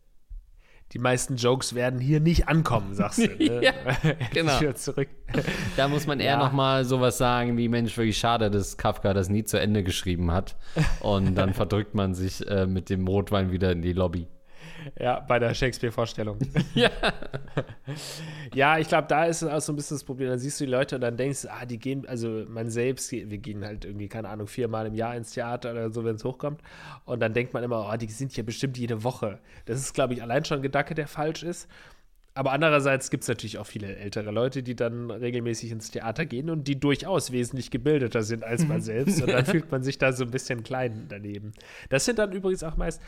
die 0.93 0.99
meisten 0.99 1.37
Jokes 1.37 1.73
werden 1.73 1.99
hier 1.99 2.19
nicht 2.19 2.47
ankommen, 2.47 2.93
sagst 2.93 3.19
du. 3.19 3.31
Ne? 3.41 3.63
ja, 3.63 3.73
genau. 4.33 4.71
zurück. 4.73 5.07
Da 5.75 5.87
muss 5.87 6.05
man 6.05 6.19
eher 6.19 6.33
ja. 6.33 6.37
noch 6.37 6.51
mal 6.51 6.85
sowas 6.85 7.17
sagen 7.17 7.57
wie, 7.57 7.69
Mensch, 7.69 7.97
wirklich 7.97 8.17
schade, 8.17 8.51
dass 8.51 8.77
Kafka 8.77 9.13
das 9.13 9.29
nie 9.29 9.43
zu 9.43 9.59
Ende 9.59 9.83
geschrieben 9.83 10.31
hat. 10.31 10.57
Und 10.99 11.35
dann 11.35 11.53
verdrückt 11.55 11.95
man 11.95 12.13
sich 12.13 12.45
äh, 12.47 12.67
mit 12.67 12.89
dem 12.89 13.07
Rotwein 13.07 13.51
wieder 13.51 13.71
in 13.71 13.81
die 13.81 13.93
Lobby. 13.93 14.27
Ja, 14.99 15.19
bei 15.19 15.39
der 15.39 15.53
Shakespeare-Vorstellung. 15.53 16.39
ja. 16.73 16.89
ja, 18.53 18.77
ich 18.77 18.87
glaube, 18.87 19.07
da 19.07 19.25
ist 19.25 19.43
auch 19.43 19.61
so 19.61 19.73
ein 19.73 19.75
bisschen 19.75 19.95
das 19.95 20.03
Problem. 20.03 20.29
Dann 20.29 20.39
siehst 20.39 20.59
du 20.59 20.65
die 20.65 20.71
Leute 20.71 20.95
und 20.95 21.01
dann 21.01 21.17
denkst 21.17 21.43
du, 21.43 21.51
ah, 21.51 21.65
die 21.65 21.77
gehen, 21.77 22.07
also 22.07 22.45
man 22.47 22.69
selbst, 22.69 23.11
wir 23.11 23.37
gehen 23.37 23.63
halt 23.65 23.85
irgendwie, 23.85 24.07
keine 24.07 24.29
Ahnung, 24.29 24.47
viermal 24.47 24.85
im 24.85 24.95
Jahr 24.95 25.15
ins 25.15 25.33
Theater 25.33 25.71
oder 25.71 25.91
so, 25.91 26.03
wenn 26.03 26.15
es 26.15 26.23
hochkommt. 26.23 26.61
Und 27.05 27.19
dann 27.19 27.33
denkt 27.33 27.53
man 27.53 27.63
immer, 27.63 27.89
oh, 27.91 27.97
die 27.97 28.07
sind 28.07 28.33
hier 28.33 28.45
bestimmt 28.45 28.77
jede 28.77 29.03
Woche. 29.03 29.39
Das 29.65 29.79
ist, 29.79 29.93
glaube 29.93 30.13
ich, 30.13 30.21
allein 30.21 30.45
schon 30.45 30.59
ein 30.59 30.63
Gedanke, 30.63 30.95
der 30.95 31.07
falsch 31.07 31.43
ist. 31.43 31.67
Aber 32.33 32.53
andererseits 32.53 33.09
gibt 33.09 33.23
es 33.23 33.27
natürlich 33.27 33.57
auch 33.57 33.65
viele 33.65 33.97
ältere 33.97 34.31
Leute, 34.31 34.63
die 34.63 34.75
dann 34.75 35.11
regelmäßig 35.11 35.71
ins 35.71 35.91
Theater 35.91 36.25
gehen 36.25 36.49
und 36.49 36.65
die 36.65 36.79
durchaus 36.79 37.33
wesentlich 37.33 37.71
gebildeter 37.71 38.23
sind 38.23 38.45
als 38.45 38.65
man 38.65 38.81
selbst. 38.81 39.21
Und 39.21 39.31
dann 39.31 39.45
fühlt 39.45 39.69
man 39.69 39.83
sich 39.83 39.97
da 39.97 40.13
so 40.13 40.23
ein 40.23 40.31
bisschen 40.31 40.63
klein 40.63 41.07
daneben. 41.09 41.51
Das 41.89 42.05
sind 42.05 42.19
dann 42.19 42.31
übrigens 42.31 42.63
auch 42.63 42.77
meist 42.77 43.01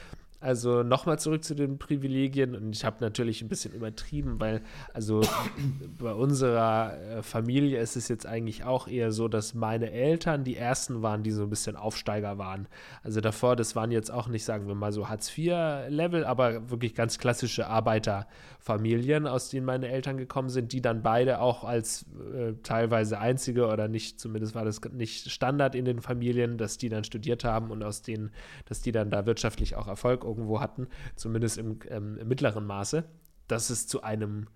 Also 0.44 0.84
nochmal 0.84 1.20
zurück 1.20 1.42
zu 1.46 1.56
den 1.56 1.78
Privilegien 1.78 2.54
und 2.54 2.76
ich 2.76 2.84
habe 2.84 2.98
natürlich 3.00 3.42
ein 3.42 3.48
bisschen 3.48 3.74
übertrieben, 3.74 4.42
weil 4.42 4.62
also 4.94 5.22
bei 5.98 6.12
unserer 6.12 6.98
äh, 6.98 7.24
Familie 7.24 7.80
ist 7.80 7.96
es 7.96 8.10
jetzt 8.10 8.26
eigentlich 8.26 8.66
auch 8.66 8.90
eher 8.90 9.14
so, 9.14 9.30
dass 9.30 9.54
meine 9.54 9.92
Eltern 9.92 10.44
die 10.44 10.58
ersten 10.58 11.02
waren, 11.02 11.24
die 11.24 11.32
so 11.32 11.44
ein 11.44 11.50
bisschen 11.50 11.78
Aufsteiger 11.78 12.38
waren. 12.40 12.68
Also 13.04 13.22
davor, 13.22 13.56
das 13.56 13.78
waren 13.78 13.90
jetzt 13.90 14.12
auch 14.12 14.28
nicht, 14.28 14.44
sagen 14.44 14.68
wir 14.68 14.76
mal 14.76 14.92
so 14.92 15.08
Hartz-IV-Level, 15.08 16.26
aber 16.26 16.70
wirklich 16.70 16.94
ganz 16.94 17.20
klassische 17.20 17.68
Arbeiterfamilien, 17.68 19.28
aus 19.28 19.50
denen 19.50 19.66
meine 19.66 19.88
Eltern 19.88 20.18
gekommen 20.18 20.50
sind, 20.50 20.74
die 20.74 20.82
dann 20.82 21.04
beide 21.04 21.40
auch 21.40 21.64
als 21.64 22.06
äh, 22.36 22.52
teilweise 22.64 23.18
einzige 23.18 23.68
oder 23.68 23.88
nicht, 23.88 24.20
zumindest 24.20 24.56
war 24.56 24.66
das 24.66 24.82
nicht 24.92 25.32
Standard 25.32 25.74
in 25.74 25.86
den 25.86 26.02
Familien, 26.02 26.58
dass 26.58 26.78
die 26.78 26.90
dann 26.90 27.06
studiert 27.06 27.46
haben 27.46 27.72
und 27.72 27.82
aus 27.82 28.02
denen, 28.02 28.32
dass 28.66 28.82
die 28.82 28.92
dann 28.92 29.10
da 29.10 29.26
wirtschaftlich 29.26 29.78
auch 29.78 29.88
Erfolg 29.88 30.26
irgendwo 30.34 30.60
hatten, 30.60 30.88
zumindest 31.16 31.58
im, 31.58 31.80
ähm, 31.90 32.18
im 32.18 32.28
mittleren 32.28 32.66
Maße, 32.66 33.04
dass 33.48 33.70
es 33.70 33.88
zu 33.88 34.04
einem 34.04 34.48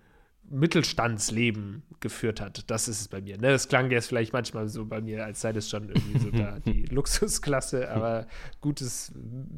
Mittelstandsleben 0.50 1.84
geführt 2.00 2.39
hat. 2.41 2.70
Das 2.70 2.88
ist 2.88 3.02
es 3.02 3.08
bei 3.08 3.22
mir. 3.22 3.38
Ne? 3.38 3.50
Das 3.50 3.68
klang 3.68 3.89
jetzt 3.91 4.08
vielleicht 4.08 4.34
manchmal 4.34 4.68
so 4.68 4.86
bei 4.86 5.02
mir, 5.02 5.26
als 5.26 5.41
sei 5.41 5.52
das 5.52 5.70
schon 5.70 5.89
irgendwie 5.89 6.20
so 6.20 6.32
da 6.32 6.60
die 6.66 6.86
Luxusklasse, 6.86 7.89
aber 7.91 8.28
gutes 8.62 9.12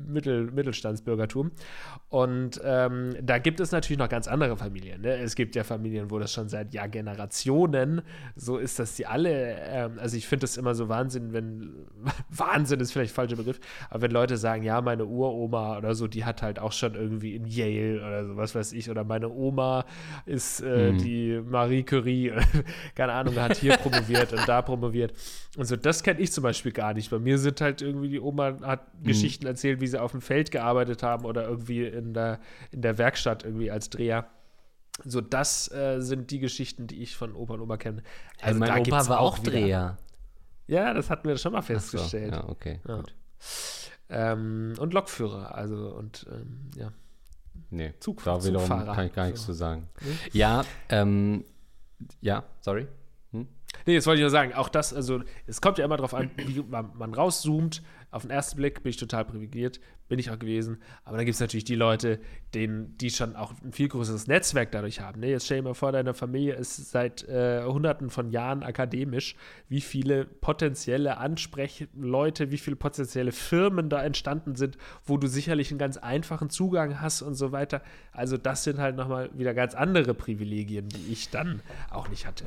Mittel, 0.07 0.49
Mittelstandsbürgertum. 0.51 1.51
Und 2.07 2.59
ähm, 2.63 3.15
da 3.21 3.37
gibt 3.37 3.59
es 3.59 3.71
natürlich 3.71 3.99
noch 3.99 4.09
ganz 4.09 4.27
andere 4.27 4.57
Familien. 4.57 5.01
Ne? 5.01 5.17
Es 5.17 5.35
gibt 5.35 5.55
ja 5.55 5.63
Familien, 5.63 6.09
wo 6.09 6.17
das 6.17 6.33
schon 6.33 6.49
seit 6.49 6.73
Jahr 6.73 6.87
Generationen 6.87 8.01
so 8.35 8.57
ist, 8.57 8.79
dass 8.79 8.95
die 8.95 9.05
alle, 9.05 9.57
ähm, 9.59 9.99
also 9.99 10.17
ich 10.17 10.27
finde 10.27 10.41
das 10.41 10.57
immer 10.57 10.75
so 10.75 10.89
Wahnsinn, 10.89 11.33
wenn, 11.33 11.73
Wahnsinn 12.29 12.79
ist 12.79 12.93
vielleicht 12.93 13.13
falscher 13.13 13.35
Begriff, 13.35 13.59
aber 13.89 14.03
wenn 14.03 14.11
Leute 14.11 14.37
sagen, 14.37 14.63
ja, 14.63 14.81
meine 14.81 15.05
Uroma 15.05 15.77
oder 15.77 15.93
so, 15.93 16.07
die 16.07 16.25
hat 16.25 16.41
halt 16.41 16.57
auch 16.57 16.71
schon 16.71 16.95
irgendwie 16.95 17.35
in 17.35 17.45
Yale 17.45 17.99
oder 17.99 18.25
so, 18.25 18.37
was 18.37 18.55
weiß 18.55 18.73
ich, 18.73 18.89
oder 18.89 19.03
meine 19.03 19.29
Oma 19.29 19.85
ist 20.25 20.61
äh, 20.61 20.78
mhm. 20.79 20.97
die 20.97 21.41
Marie 21.45 21.83
Curie, 21.83 22.33
keine 22.95 23.13
Ahnung, 23.13 23.35
hat 23.35 23.57
hier 23.57 23.77
promoviert 23.77 24.33
und 24.33 24.47
da 24.47 24.61
promoviert. 24.61 25.13
Und 25.57 25.65
so, 25.65 25.75
das 25.75 26.03
kenne 26.03 26.19
ich 26.19 26.31
zum 26.31 26.43
Beispiel 26.43 26.71
gar 26.71 26.93
nicht. 26.93 27.09
Bei 27.09 27.19
mir 27.19 27.37
sind 27.37 27.61
halt 27.61 27.81
irgendwie, 27.81 28.09
die 28.09 28.19
Oma 28.19 28.59
hat 28.61 28.93
mhm. 28.99 29.07
Geschichten 29.07 29.45
erzählt, 29.45 29.81
wie 29.81 29.87
sie 29.87 30.01
auf 30.01 30.11
dem 30.11 30.21
Feld 30.21 30.51
gearbeitet 30.51 31.03
haben 31.03 31.25
oder 31.25 31.47
irgendwie 31.47 31.85
in 31.85 32.13
der, 32.13 32.39
in 32.71 32.81
der 32.81 32.97
Werkstatt 32.97 33.43
irgendwie 33.43 33.71
als 33.71 33.89
Dreher. 33.89 34.27
So, 35.05 35.21
das 35.21 35.71
äh, 35.71 36.01
sind 36.01 36.31
die 36.31 36.39
Geschichten, 36.39 36.87
die 36.87 37.01
ich 37.01 37.15
von 37.15 37.33
Opa 37.33 37.53
und 37.53 37.61
Oma 37.61 37.77
kenne. 37.77 38.03
Also, 38.41 38.59
mein 38.59 38.81
Opa 38.81 39.07
war 39.07 39.19
auch 39.19 39.39
wieder. 39.39 39.51
Dreher. 39.51 39.97
Ja, 40.67 40.93
das 40.93 41.09
hatten 41.09 41.27
wir 41.27 41.37
schon 41.37 41.53
mal 41.53 41.61
festgestellt. 41.61 42.33
So, 42.33 42.41
ja, 42.41 42.49
okay. 42.49 42.79
Ja. 42.87 43.03
Ähm, 44.09 44.73
und 44.77 44.93
Lokführer, 44.93 45.55
also 45.55 45.95
und 45.95 46.27
ähm, 46.31 46.71
ja. 46.75 46.91
Nee, 47.69 47.93
Zug, 47.99 48.23
da 48.23 48.43
wiederum 48.43 48.67
kann 48.67 49.07
ich 49.07 49.13
gar 49.13 49.25
nichts 49.25 49.41
so. 49.41 49.47
zu 49.47 49.53
sagen. 49.53 49.87
Hm? 49.99 50.17
Ja, 50.33 50.63
ähm, 50.89 51.45
ja, 52.21 52.43
sorry. 52.61 52.87
Hm? 53.31 53.47
Nee, 53.85 53.93
jetzt 53.93 54.07
wollte 54.07 54.19
ich 54.19 54.23
nur 54.23 54.29
sagen, 54.29 54.53
auch 54.53 54.69
das, 54.69 54.93
also 54.93 55.21
es 55.47 55.61
kommt 55.61 55.77
ja 55.77 55.85
immer 55.85 55.97
darauf 55.97 56.13
an, 56.13 56.31
wie 56.37 56.61
man, 56.61 56.91
man 56.95 57.13
rauszoomt. 57.13 57.81
Auf 58.11 58.23
den 58.23 58.31
ersten 58.31 58.57
Blick 58.57 58.83
bin 58.83 58.89
ich 58.89 58.97
total 58.97 59.25
privilegiert, 59.25 59.79
bin 60.09 60.19
ich 60.19 60.31
auch 60.31 60.39
gewesen. 60.39 60.81
Aber 61.05 61.17
dann 61.17 61.25
gibt 61.25 61.35
es 61.35 61.39
natürlich 61.39 61.63
die 61.63 61.75
Leute, 61.75 62.19
denen, 62.55 62.97
die 62.97 63.11
schon 63.11 63.35
auch 63.35 63.53
ein 63.63 63.71
viel 63.71 63.87
größeres 63.87 64.27
Netzwerk 64.27 64.71
dadurch 64.71 64.99
haben. 65.01 65.19
Ne? 65.21 65.29
Jetzt 65.29 65.45
stell 65.45 65.59
dir 65.59 65.65
mal 65.65 65.73
vor, 65.75 65.91
deine 65.91 66.15
Familie 66.15 66.55
ist 66.55 66.89
seit 66.89 67.27
äh, 67.29 67.63
hunderten 67.63 68.09
von 68.09 68.31
Jahren 68.31 68.63
akademisch. 68.63 69.35
Wie 69.69 69.81
viele 69.81 70.25
potenzielle 70.25 71.17
Ansprechleute, 71.17 72.49
wie 72.51 72.57
viele 72.57 72.75
potenzielle 72.75 73.31
Firmen 73.31 73.89
da 73.89 74.03
entstanden 74.03 74.55
sind, 74.55 74.77
wo 75.05 75.17
du 75.17 75.27
sicherlich 75.27 75.69
einen 75.69 75.79
ganz 75.79 75.97
einfachen 75.97 76.49
Zugang 76.49 76.99
hast 77.01 77.21
und 77.21 77.35
so 77.35 77.51
weiter. 77.51 77.83
Also 78.11 78.37
das 78.37 78.63
sind 78.63 78.79
halt 78.79 78.95
nochmal 78.95 79.29
wieder 79.37 79.53
ganz 79.53 79.75
andere 79.75 80.15
Privilegien, 80.15 80.89
die 80.89 81.13
ich 81.13 81.29
dann 81.29 81.61
auch 81.91 82.09
nicht 82.09 82.25
hatte. 82.25 82.45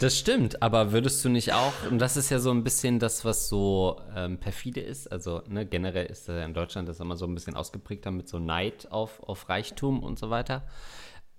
Das 0.00 0.18
stimmt, 0.18 0.60
aber 0.60 0.90
würdest 0.90 1.24
du 1.24 1.28
nicht 1.28 1.52
auch, 1.52 1.72
und 1.88 1.98
das 2.00 2.16
ist 2.16 2.30
ja 2.30 2.40
so 2.40 2.50
ein 2.50 2.64
bisschen 2.64 2.98
das, 2.98 3.24
was 3.24 3.48
so 3.48 4.00
ähm, 4.16 4.38
perfide 4.38 4.80
ist, 4.80 5.03
also 5.06 5.42
ne, 5.48 5.66
generell 5.66 6.06
ist 6.06 6.28
ja 6.28 6.44
in 6.44 6.54
Deutschland 6.54 6.88
das 6.88 7.00
immer 7.00 7.16
so 7.16 7.26
ein 7.26 7.34
bisschen 7.34 7.56
ausgeprägter 7.56 8.10
mit 8.10 8.28
so 8.28 8.38
Neid 8.38 8.90
auf, 8.90 9.22
auf 9.22 9.48
Reichtum 9.48 10.02
und 10.02 10.18
so 10.18 10.30
weiter. 10.30 10.62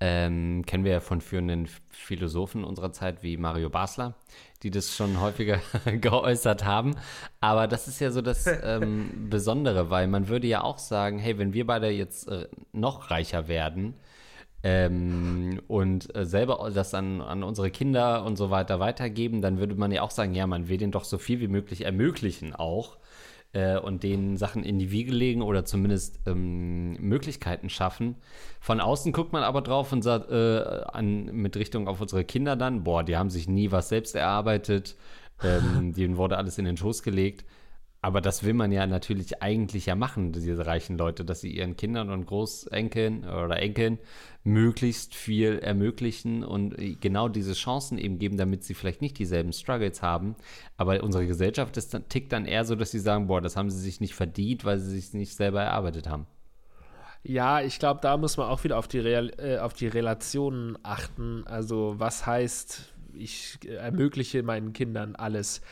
Ähm, 0.02 0.64
kennen 0.66 0.84
wir 0.84 0.92
ja 0.92 1.00
von 1.00 1.22
führenden 1.22 1.70
Philosophen 1.90 2.66
unserer 2.66 2.92
Zeit 2.92 3.24
wie 3.24 3.38
Mario 3.38 3.70
Basler, 3.70 4.16
die 4.62 4.70
das 4.70 4.94
schon 4.94 5.22
häufiger 5.22 5.62
geäußert 6.02 6.66
haben. 6.66 6.96
Aber 7.40 7.68
das 7.68 7.88
ist 7.88 8.02
ja 8.02 8.12
so 8.12 8.22
das 8.22 8.46
ähm, 8.46 9.28
Besondere, 9.30 9.90
weil 9.90 10.08
man 10.08 10.28
würde 10.28 10.48
ja 10.48 10.64
auch 10.64 10.80
sagen, 10.80 11.18
hey, 11.18 11.38
wenn 11.38 11.54
wir 11.54 11.66
beide 11.66 11.90
jetzt 11.90 12.28
äh, 12.28 12.50
noch 12.74 13.10
reicher 13.10 13.48
werden 13.48 13.94
ähm, 14.64 15.62
und 15.70 16.14
äh, 16.14 16.26
selber 16.26 16.70
das 16.74 16.94
an, 16.94 17.22
an 17.22 17.44
unsere 17.44 17.72
Kinder 17.72 18.26
und 18.26 18.36
so 18.36 18.50
weiter 18.50 18.82
weitergeben, 18.82 19.42
dann 19.42 19.60
würde 19.60 19.76
man 19.76 19.94
ja 19.94 20.02
auch 20.02 20.12
sagen, 20.12 20.36
ja, 20.36 20.46
man 20.46 20.68
will 20.68 20.78
denen 20.78 20.92
doch 20.92 21.06
so 21.06 21.18
viel 21.18 21.40
wie 21.40 21.48
möglich 21.48 21.86
ermöglichen 21.86 22.54
auch 22.54 22.98
äh, 23.56 23.78
und 23.78 24.04
denen 24.04 24.36
Sachen 24.38 24.64
in 24.64 24.78
die 24.78 24.92
Wiege 24.92 25.14
legen 25.14 25.42
oder 25.42 25.64
zumindest 25.64 26.20
ähm, 26.28 26.94
Möglichkeiten 26.96 27.70
schaffen. 27.70 28.16
Von 28.60 28.82
außen 28.82 29.14
guckt 29.14 29.32
man 29.32 29.44
aber 29.44 29.62
drauf 29.62 29.92
und 29.94 30.02
sagt 30.02 30.30
äh, 30.30 30.84
an, 30.92 31.26
mit 31.28 31.56
Richtung 31.56 31.88
auf 31.88 32.02
unsere 32.02 32.26
Kinder 32.26 32.56
dann, 32.56 32.84
boah, 32.84 33.04
die 33.04 33.16
haben 33.16 33.30
sich 33.30 33.48
nie 33.48 33.72
was 33.72 33.90
selbst 33.90 34.14
erarbeitet, 34.16 34.96
ähm, 35.42 35.94
denen 35.98 36.18
wurde 36.18 36.38
alles 36.38 36.58
in 36.58 36.66
den 36.66 36.78
Schoß 36.78 37.02
gelegt. 37.02 37.46
Aber 38.06 38.22
das 38.22 38.44
will 38.44 38.54
man 38.54 38.72
ja 38.72 38.86
natürlich 38.86 39.42
eigentlich 39.42 39.88
ja 39.88 39.96
machen, 39.96 40.32
diese 40.32 40.68
reichen 40.68 40.96
Leute, 40.96 41.26
dass 41.26 41.42
sie 41.42 41.50
ihren 41.50 41.76
Kindern 41.76 42.12
und 42.12 42.28
Großenkeln 42.28 43.28
oder 43.28 43.58
Enkeln 43.58 43.98
möglichst 44.44 45.16
viel 45.16 45.58
ermöglichen 45.58 46.44
und 46.44 46.76
genau 47.02 47.30
diese 47.30 47.54
Chancen 47.54 47.98
eben 47.98 48.20
geben, 48.20 48.38
damit 48.38 48.64
sie 48.64 48.76
vielleicht 48.76 49.02
nicht 49.02 49.18
dieselben 49.18 49.54
Struggles 49.54 50.04
haben. 50.04 50.36
Aber 50.78 51.02
unsere 51.02 51.26
Gesellschaft 51.26 51.78
ist 51.78 51.96
dann, 51.96 52.08
tickt 52.08 52.32
dann 52.32 52.46
eher 52.46 52.64
so, 52.64 52.76
dass 52.76 52.92
sie 52.92 53.00
sagen, 53.00 53.26
boah, 53.26 53.42
das 53.42 53.58
haben 53.58 53.72
sie 53.72 53.82
sich 53.82 54.00
nicht 54.00 54.14
verdient, 54.14 54.66
weil 54.66 54.78
sie 54.78 55.00
sich 55.00 55.16
nicht 55.16 55.34
selber 55.34 55.64
erarbeitet 55.64 56.08
haben. 56.08 56.28
Ja, 57.24 57.62
ich 57.62 57.80
glaube, 57.80 58.02
da 58.04 58.18
muss 58.18 58.38
man 58.38 58.48
auch 58.50 58.64
wieder 58.64 58.78
auf 58.78 58.88
die, 58.88 59.00
Real, 59.00 59.32
äh, 59.40 59.58
auf 59.58 59.74
die 59.74 59.88
Relationen 59.88 60.78
achten. 60.84 61.44
Also 61.48 61.96
was 61.98 62.28
heißt, 62.28 62.94
ich 63.16 63.58
ermögliche 63.68 64.44
meinen 64.44 64.74
Kindern 64.74 65.16
alles 65.16 65.64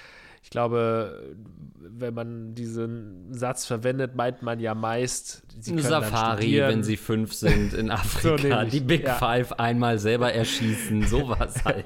ich 0.44 0.50
glaube, 0.50 1.36
wenn 1.80 2.14
man 2.14 2.54
diesen 2.54 3.34
Satz 3.34 3.66
verwendet, 3.66 4.16
meint 4.16 4.42
man 4.42 4.60
ja 4.60 4.76
meist, 4.76 5.44
sie 5.60 5.72
können 5.72 5.84
Safari, 5.84 6.58
wenn 6.58 6.84
sie 6.84 6.98
fünf 6.98 7.34
sind 7.34 7.74
in 7.74 7.90
Afrika, 7.92 8.66
so 8.66 8.70
die 8.70 8.82
Big 8.82 9.06
ja. 9.06 9.16
Five 9.16 9.54
einmal 9.54 10.00
selber 10.00 10.34
erschießen, 10.34 11.08
sowas 11.08 11.64
halt. 11.66 11.86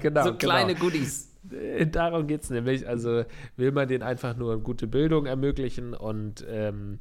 genau. 0.00 0.24
So 0.24 0.34
kleine 0.34 0.74
genau. 0.74 0.86
Goodies. 0.86 1.32
Äh, 1.52 1.86
darum 1.86 2.26
geht 2.26 2.42
es 2.42 2.50
nämlich. 2.50 2.86
Also 2.88 3.24
will 3.56 3.70
man 3.70 3.86
denen 3.88 4.02
einfach 4.02 4.36
nur 4.36 4.52
eine 4.52 4.62
gute 4.62 4.88
Bildung 4.88 5.26
ermöglichen 5.26 5.94
und 5.94 6.44
ähm, 6.48 6.98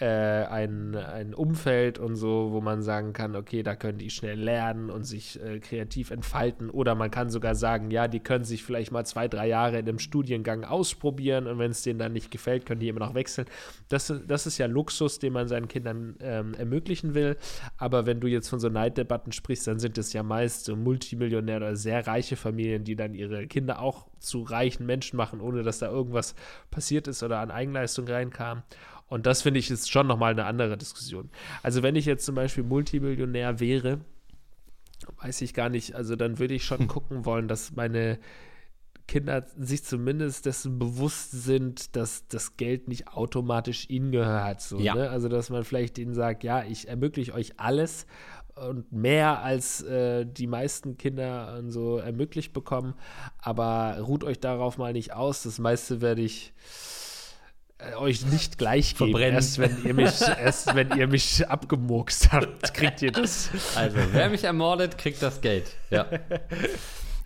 äh, 0.00 0.06
ein, 0.06 0.96
ein 0.96 1.34
Umfeld 1.34 2.00
und 2.00 2.16
so, 2.16 2.50
wo 2.50 2.60
man 2.60 2.82
sagen 2.82 3.12
kann, 3.12 3.36
okay, 3.36 3.62
da 3.62 3.76
können 3.76 3.98
die 3.98 4.10
schnell 4.10 4.40
lernen 4.40 4.90
und 4.90 5.04
sich 5.04 5.40
äh, 5.40 5.60
kreativ 5.60 6.10
entfalten. 6.10 6.68
Oder 6.68 6.96
man 6.96 7.12
kann 7.12 7.30
sogar 7.30 7.54
sagen, 7.54 7.92
ja, 7.92 8.08
die 8.08 8.18
können 8.18 8.44
sich 8.44 8.64
vielleicht 8.64 8.90
mal 8.90 9.06
zwei, 9.06 9.28
drei 9.28 9.46
Jahre 9.46 9.78
in 9.78 9.88
einem 9.88 10.00
Studiengang 10.00 10.64
ausprobieren 10.64 11.46
und 11.46 11.58
wenn 11.60 11.70
es 11.70 11.82
denen 11.82 12.00
dann 12.00 12.12
nicht 12.12 12.32
gefällt, 12.32 12.66
können 12.66 12.80
die 12.80 12.88
immer 12.88 13.00
noch 13.00 13.14
wechseln. 13.14 13.46
Das, 13.88 14.12
das 14.26 14.46
ist 14.46 14.58
ja 14.58 14.66
Luxus, 14.66 15.20
den 15.20 15.32
man 15.32 15.46
seinen 15.46 15.68
Kindern 15.68 16.16
ähm, 16.20 16.54
ermöglichen 16.54 17.14
will. 17.14 17.36
Aber 17.76 18.04
wenn 18.04 18.18
du 18.18 18.26
jetzt 18.26 18.48
von 18.48 18.58
so 18.58 18.68
Neiddebatten 18.68 19.30
sprichst, 19.30 19.68
dann 19.68 19.78
sind 19.78 19.96
es 19.96 20.12
ja 20.12 20.24
meist 20.24 20.64
so 20.64 20.74
Multimillionäre 20.74 21.58
oder 21.58 21.76
sehr 21.76 22.04
reiche 22.04 22.34
Familien, 22.34 22.82
die 22.82 22.96
dann 22.96 23.14
ihre 23.14 23.46
Kinder 23.46 23.80
auch 23.80 24.08
zu 24.18 24.42
reichen 24.42 24.86
Menschen 24.86 25.16
machen, 25.16 25.40
ohne 25.40 25.62
dass 25.62 25.78
da 25.78 25.88
irgendwas 25.88 26.34
passiert 26.70 27.06
ist 27.06 27.22
oder 27.22 27.38
an 27.38 27.52
Eigenleistung 27.52 28.08
reinkam. 28.08 28.64
Und 29.14 29.26
das 29.26 29.42
finde 29.42 29.60
ich 29.60 29.70
ist 29.70 29.92
schon 29.92 30.08
nochmal 30.08 30.32
eine 30.32 30.44
andere 30.44 30.76
Diskussion. 30.76 31.30
Also 31.62 31.84
wenn 31.84 31.94
ich 31.94 32.04
jetzt 32.04 32.26
zum 32.26 32.34
Beispiel 32.34 32.64
Multimillionär 32.64 33.60
wäre, 33.60 34.00
weiß 35.22 35.40
ich 35.42 35.54
gar 35.54 35.68
nicht, 35.68 35.94
also 35.94 36.16
dann 36.16 36.40
würde 36.40 36.54
ich 36.54 36.64
schon 36.64 36.80
hm. 36.80 36.88
gucken 36.88 37.24
wollen, 37.24 37.46
dass 37.46 37.76
meine 37.76 38.18
Kinder 39.06 39.46
sich 39.56 39.84
zumindest 39.84 40.46
dessen 40.46 40.80
bewusst 40.80 41.30
sind, 41.30 41.94
dass 41.94 42.26
das 42.26 42.56
Geld 42.56 42.88
nicht 42.88 43.06
automatisch 43.06 43.88
ihnen 43.88 44.10
gehört. 44.10 44.60
So, 44.60 44.80
ja. 44.80 44.96
ne? 44.96 45.10
Also 45.10 45.28
dass 45.28 45.48
man 45.48 45.62
vielleicht 45.62 45.96
ihnen 45.98 46.14
sagt, 46.14 46.42
ja, 46.42 46.64
ich 46.64 46.88
ermögliche 46.88 47.34
euch 47.34 47.52
alles 47.60 48.06
und 48.56 48.90
mehr 48.90 49.44
als 49.44 49.80
äh, 49.82 50.26
die 50.26 50.48
meisten 50.48 50.98
Kinder 50.98 51.62
so 51.68 51.98
ermöglicht 51.98 52.52
bekommen, 52.52 52.94
aber 53.38 53.96
ruht 54.00 54.24
euch 54.24 54.40
darauf 54.40 54.76
mal 54.76 54.92
nicht 54.92 55.12
aus. 55.12 55.44
Das 55.44 55.60
meiste 55.60 56.00
werde 56.00 56.22
ich 56.22 56.52
euch 57.98 58.26
nicht 58.26 58.58
gleich 58.58 58.96
geben. 58.96 59.10
Verbrennen. 59.10 59.34
Erst 59.34 59.58
wenn 59.58 59.84
ihr 59.84 59.94
mich, 59.94 60.20
erst 60.20 60.74
wenn 60.74 60.96
ihr 60.96 61.06
mich 61.06 61.48
abgemurkst 61.48 62.32
habt, 62.32 62.74
kriegt 62.74 63.02
ihr 63.02 63.12
das. 63.12 63.50
Also, 63.74 63.96
wer 64.12 64.28
mich 64.30 64.44
ermordet, 64.44 64.98
kriegt 64.98 65.22
das 65.22 65.40
Geld. 65.40 65.66
Ja. 65.90 66.06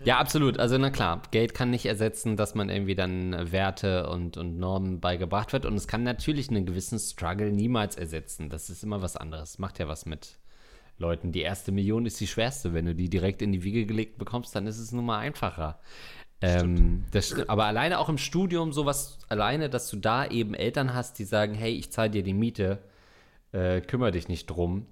Ja, 0.05 0.17
absolut. 0.17 0.59
Also 0.59 0.77
na 0.77 0.91
klar, 0.91 1.21
Geld 1.31 1.53
kann 1.53 1.71
nicht 1.71 1.85
ersetzen, 1.85 2.37
dass 2.37 2.55
man 2.55 2.69
irgendwie 2.69 2.95
dann 2.95 3.51
Werte 3.51 4.09
und, 4.09 4.37
und 4.37 4.57
Normen 4.57 5.01
beigebracht 5.01 5.51
wird. 5.51 5.65
Und 5.65 5.75
es 5.75 5.87
kann 5.87 6.03
natürlich 6.03 6.49
einen 6.49 6.65
gewissen 6.65 6.99
Struggle 6.99 7.51
niemals 7.51 7.97
ersetzen. 7.97 8.49
Das 8.49 8.69
ist 8.69 8.83
immer 8.83 9.01
was 9.01 9.17
anderes. 9.17 9.59
Macht 9.59 9.77
ja 9.79 9.87
was 9.87 10.05
mit 10.05 10.37
Leuten. 10.97 11.31
Die 11.31 11.41
erste 11.41 11.71
Million 11.71 12.05
ist 12.05 12.19
die 12.21 12.27
schwerste. 12.27 12.73
Wenn 12.73 12.85
du 12.85 12.95
die 12.95 13.09
direkt 13.09 13.41
in 13.41 13.51
die 13.51 13.63
Wiege 13.63 13.85
gelegt 13.85 14.17
bekommst, 14.17 14.55
dann 14.55 14.67
ist 14.67 14.79
es 14.79 14.91
nun 14.91 15.05
mal 15.05 15.19
einfacher. 15.19 15.79
Ähm, 16.41 17.05
das, 17.11 17.47
aber 17.49 17.65
alleine 17.65 17.99
auch 17.99 18.09
im 18.09 18.17
Studium 18.17 18.71
sowas, 18.71 19.19
alleine, 19.27 19.69
dass 19.69 19.89
du 19.89 19.97
da 19.97 20.25
eben 20.25 20.53
Eltern 20.53 20.93
hast, 20.93 21.19
die 21.19 21.25
sagen, 21.25 21.53
hey, 21.53 21.73
ich 21.73 21.91
zahle 21.91 22.11
dir 22.11 22.23
die 22.23 22.33
Miete, 22.33 22.79
äh, 23.51 23.81
kümmere 23.81 24.11
dich 24.11 24.29
nicht 24.29 24.45
drum, 24.45 24.85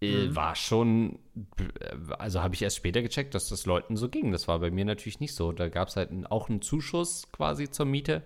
äh, 0.00 0.28
mhm. 0.28 0.36
war 0.36 0.54
schon, 0.54 1.18
äh, 1.58 2.14
also 2.18 2.42
habe 2.42 2.54
ich 2.54 2.62
erst 2.62 2.76
später 2.76 3.02
gecheckt, 3.02 3.34
dass 3.34 3.48
das 3.48 3.66
Leuten 3.66 3.96
so 3.96 4.08
ging. 4.08 4.32
Das 4.32 4.48
war 4.48 4.60
bei 4.60 4.70
mir 4.70 4.84
natürlich 4.84 5.20
nicht 5.20 5.34
so. 5.34 5.52
Da 5.52 5.68
gab 5.68 5.88
es 5.88 5.96
halt 5.96 6.10
auch 6.30 6.48
einen 6.48 6.62
Zuschuss 6.62 7.30
quasi 7.32 7.70
zur 7.70 7.86
Miete. 7.86 8.22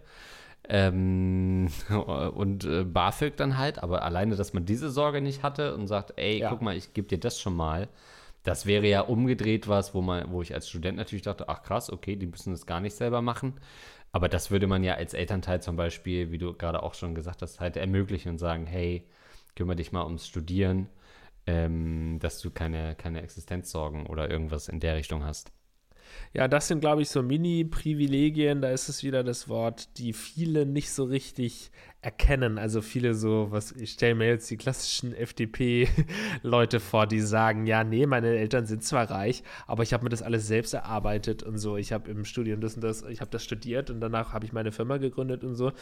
Ähm, 0.68 1.68
und 2.34 2.64
äh, 2.64 2.84
BAföG 2.84 3.36
dann 3.36 3.58
halt, 3.58 3.82
aber 3.82 4.02
alleine, 4.02 4.36
dass 4.36 4.52
man 4.52 4.64
diese 4.64 4.90
Sorge 4.90 5.20
nicht 5.20 5.42
hatte 5.42 5.74
und 5.74 5.88
sagt, 5.88 6.14
ey, 6.16 6.38
ja. 6.38 6.50
guck 6.50 6.62
mal, 6.62 6.76
ich 6.76 6.94
gebe 6.94 7.08
dir 7.08 7.18
das 7.18 7.40
schon 7.40 7.56
mal, 7.56 7.88
das 8.42 8.66
wäre 8.66 8.86
ja 8.88 9.02
umgedreht 9.02 9.68
was, 9.68 9.94
wo 9.94 10.02
man, 10.02 10.30
wo 10.32 10.42
ich 10.42 10.54
als 10.54 10.68
Student 10.68 10.98
natürlich 10.98 11.22
dachte, 11.22 11.48
ach 11.48 11.62
krass, 11.62 11.90
okay, 11.90 12.16
die 12.16 12.26
müssen 12.26 12.52
das 12.52 12.66
gar 12.66 12.80
nicht 12.80 12.94
selber 12.94 13.22
machen. 13.22 13.54
Aber 14.12 14.28
das 14.28 14.50
würde 14.50 14.66
man 14.66 14.84
ja 14.84 14.94
als 14.94 15.14
Elternteil 15.14 15.62
zum 15.62 15.76
Beispiel, 15.76 16.30
wie 16.30 16.38
du 16.38 16.52
gerade 16.54 16.82
auch 16.82 16.94
schon 16.94 17.14
gesagt 17.14 17.42
hast, 17.42 17.60
halt 17.60 17.76
ermöglichen 17.76 18.30
und 18.30 18.38
sagen, 18.38 18.66
hey, 18.66 19.08
kümmere 19.56 19.76
dich 19.76 19.92
mal 19.92 20.04
ums 20.04 20.26
Studieren, 20.26 20.88
ähm, 21.46 22.18
dass 22.20 22.40
du 22.40 22.50
keine, 22.50 22.94
keine 22.96 23.22
Existenzsorgen 23.22 24.06
oder 24.06 24.30
irgendwas 24.30 24.68
in 24.68 24.80
der 24.80 24.96
Richtung 24.96 25.24
hast. 25.24 25.52
Ja, 26.34 26.48
das 26.48 26.68
sind, 26.68 26.80
glaube 26.80 27.02
ich, 27.02 27.10
so 27.10 27.22
Mini-Privilegien, 27.22 28.62
da 28.62 28.70
ist 28.70 28.88
es 28.88 29.02
wieder 29.02 29.22
das 29.22 29.48
Wort, 29.48 29.98
die 29.98 30.12
viele 30.12 30.64
nicht 30.66 30.90
so 30.90 31.04
richtig 31.04 31.70
erkennen. 32.00 32.58
Also 32.58 32.82
viele 32.82 33.14
so, 33.14 33.48
was 33.50 33.72
ich 33.72 33.92
stelle 33.92 34.14
mir 34.14 34.28
jetzt 34.28 34.50
die 34.50 34.56
klassischen 34.56 35.14
FDP-Leute 35.14 36.80
vor, 36.80 37.06
die 37.06 37.20
sagen, 37.20 37.66
ja, 37.66 37.84
nee, 37.84 38.06
meine 38.06 38.28
Eltern 38.28 38.66
sind 38.66 38.82
zwar 38.82 39.10
reich, 39.10 39.42
aber 39.66 39.82
ich 39.82 39.92
habe 39.92 40.04
mir 40.04 40.10
das 40.10 40.22
alles 40.22 40.46
selbst 40.46 40.74
erarbeitet 40.74 41.42
und 41.42 41.58
so. 41.58 41.76
Ich 41.76 41.92
habe 41.92 42.10
im 42.10 42.24
Studium 42.24 42.60
das 42.60 42.74
und 42.74 42.82
das, 42.82 43.02
ich 43.02 43.20
habe 43.20 43.30
das 43.30 43.44
studiert 43.44 43.90
und 43.90 44.00
danach 44.00 44.32
habe 44.32 44.44
ich 44.44 44.52
meine 44.52 44.72
Firma 44.72 44.96
gegründet 44.96 45.44
und 45.44 45.54
so. 45.54 45.72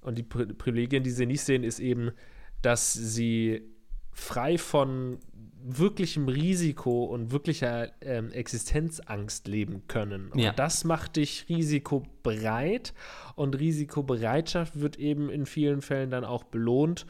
Und 0.00 0.18
die 0.18 0.22
Privilegien, 0.22 1.02
die 1.02 1.10
sie 1.10 1.26
nicht 1.26 1.42
sehen, 1.42 1.64
ist 1.64 1.80
eben, 1.80 2.12
dass 2.62 2.92
sie 2.92 3.62
frei 4.12 4.58
von 4.58 5.18
wirklichem 5.66 6.28
Risiko 6.28 7.04
und 7.04 7.32
wirklicher 7.32 7.90
ähm, 8.02 8.30
Existenzangst 8.30 9.48
leben 9.48 9.88
können. 9.88 10.30
Und 10.30 10.38
ja. 10.38 10.52
das 10.52 10.84
macht 10.84 11.16
dich 11.16 11.46
risikobereit 11.48 12.92
und 13.34 13.58
Risikobereitschaft 13.58 14.78
wird 14.78 14.98
eben 14.98 15.30
in 15.30 15.46
vielen 15.46 15.80
Fällen 15.80 16.10
dann 16.10 16.24
auch 16.24 16.44
belohnt. 16.44 17.06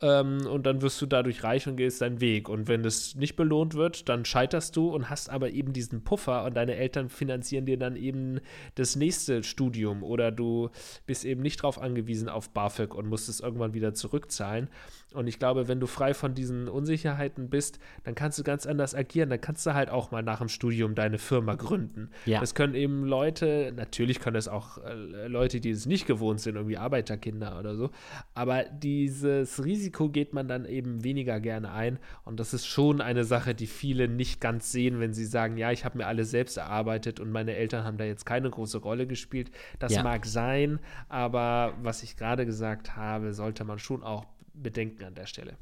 Ähm, 0.00 0.46
und 0.46 0.64
dann 0.64 0.80
wirst 0.80 1.02
du 1.02 1.06
dadurch 1.06 1.42
reich 1.42 1.66
und 1.66 1.76
gehst 1.76 2.00
deinen 2.00 2.20
Weg. 2.20 2.48
Und 2.48 2.68
wenn 2.68 2.84
das 2.84 3.16
nicht 3.16 3.34
belohnt 3.34 3.74
wird, 3.74 4.08
dann 4.08 4.24
scheiterst 4.24 4.76
du 4.76 4.90
und 4.94 5.10
hast 5.10 5.28
aber 5.28 5.50
eben 5.50 5.72
diesen 5.72 6.04
Puffer 6.04 6.44
und 6.44 6.56
deine 6.56 6.76
Eltern 6.76 7.08
finanzieren 7.08 7.66
dir 7.66 7.78
dann 7.78 7.96
eben 7.96 8.40
das 8.76 8.94
nächste 8.94 9.42
Studium 9.42 10.04
oder 10.04 10.30
du 10.30 10.70
bist 11.06 11.24
eben 11.24 11.42
nicht 11.42 11.60
darauf 11.60 11.80
angewiesen 11.80 12.28
auf 12.28 12.50
BAföG 12.50 12.94
und 12.94 13.08
musst 13.08 13.28
es 13.28 13.40
irgendwann 13.40 13.74
wieder 13.74 13.92
zurückzahlen. 13.92 14.68
Und 15.14 15.26
ich 15.26 15.38
glaube, 15.38 15.68
wenn 15.68 15.80
du 15.80 15.86
frei 15.86 16.12
von 16.12 16.34
diesen 16.34 16.68
Unsicherheiten 16.68 17.48
bist, 17.48 17.78
dann 18.04 18.14
kannst 18.14 18.38
du 18.38 18.42
ganz 18.42 18.66
anders 18.66 18.94
agieren. 18.94 19.30
Dann 19.30 19.40
kannst 19.40 19.64
du 19.64 19.72
halt 19.72 19.88
auch 19.88 20.10
mal 20.10 20.22
nach 20.22 20.40
dem 20.40 20.48
Studium 20.48 20.94
deine 20.94 21.16
Firma 21.16 21.54
gründen. 21.54 22.10
Ja. 22.26 22.40
Das 22.40 22.54
können 22.54 22.74
eben 22.74 23.04
Leute, 23.04 23.72
natürlich 23.74 24.20
können 24.20 24.36
es 24.36 24.48
auch 24.48 24.78
äh, 24.84 25.26
Leute, 25.26 25.60
die 25.60 25.70
es 25.70 25.86
nicht 25.86 26.06
gewohnt 26.06 26.40
sind, 26.40 26.56
irgendwie 26.56 26.76
Arbeiterkinder 26.76 27.58
oder 27.58 27.74
so. 27.74 27.90
Aber 28.34 28.64
dieses 28.64 29.64
Risiko 29.64 30.10
geht 30.10 30.34
man 30.34 30.46
dann 30.46 30.66
eben 30.66 31.02
weniger 31.04 31.40
gerne 31.40 31.72
ein. 31.72 31.98
Und 32.24 32.38
das 32.38 32.52
ist 32.52 32.66
schon 32.66 33.00
eine 33.00 33.24
Sache, 33.24 33.54
die 33.54 33.66
viele 33.66 34.08
nicht 34.08 34.42
ganz 34.42 34.72
sehen, 34.72 35.00
wenn 35.00 35.14
sie 35.14 35.24
sagen, 35.24 35.56
ja, 35.56 35.72
ich 35.72 35.86
habe 35.86 35.96
mir 35.96 36.06
alles 36.06 36.30
selbst 36.30 36.58
erarbeitet 36.58 37.18
und 37.18 37.32
meine 37.32 37.54
Eltern 37.54 37.84
haben 37.84 37.96
da 37.96 38.04
jetzt 38.04 38.26
keine 38.26 38.50
große 38.50 38.78
Rolle 38.78 39.06
gespielt. 39.06 39.50
Das 39.78 39.94
ja. 39.94 40.02
mag 40.02 40.26
sein, 40.26 40.80
aber 41.08 41.72
was 41.82 42.02
ich 42.02 42.16
gerade 42.16 42.44
gesagt 42.44 42.94
habe, 42.94 43.32
sollte 43.32 43.64
man 43.64 43.78
schon 43.78 44.02
auch 44.02 44.26
bedenken 44.62 45.04
an 45.04 45.14
der 45.14 45.26
Stelle. 45.26 45.56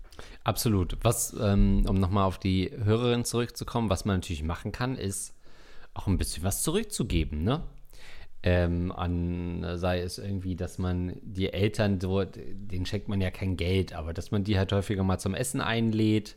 Absolut. 0.44 0.96
Was, 1.02 1.34
ähm, 1.40 1.84
um 1.88 1.98
nochmal 1.98 2.24
auf 2.24 2.38
die 2.38 2.70
Hörerin 2.70 3.24
zurückzukommen, 3.24 3.90
was 3.90 4.04
man 4.04 4.16
natürlich 4.16 4.42
machen 4.42 4.72
kann, 4.72 4.96
ist 4.96 5.34
auch 5.94 6.06
ein 6.06 6.18
bisschen 6.18 6.44
was 6.44 6.62
zurückzugeben, 6.62 7.42
ne? 7.42 7.62
Ähm, 8.42 8.92
an, 8.92 9.66
sei 9.76 10.00
es 10.00 10.18
irgendwie, 10.18 10.54
dass 10.54 10.78
man 10.78 11.16
die 11.22 11.52
Eltern, 11.52 12.00
so, 12.00 12.22
denen 12.24 12.86
schenkt 12.86 13.08
man 13.08 13.20
ja 13.20 13.30
kein 13.30 13.56
Geld, 13.56 13.92
aber 13.92 14.12
dass 14.12 14.30
man 14.30 14.44
die 14.44 14.56
halt 14.56 14.72
häufiger 14.72 15.02
mal 15.02 15.18
zum 15.18 15.34
Essen 15.34 15.60
einlädt, 15.60 16.36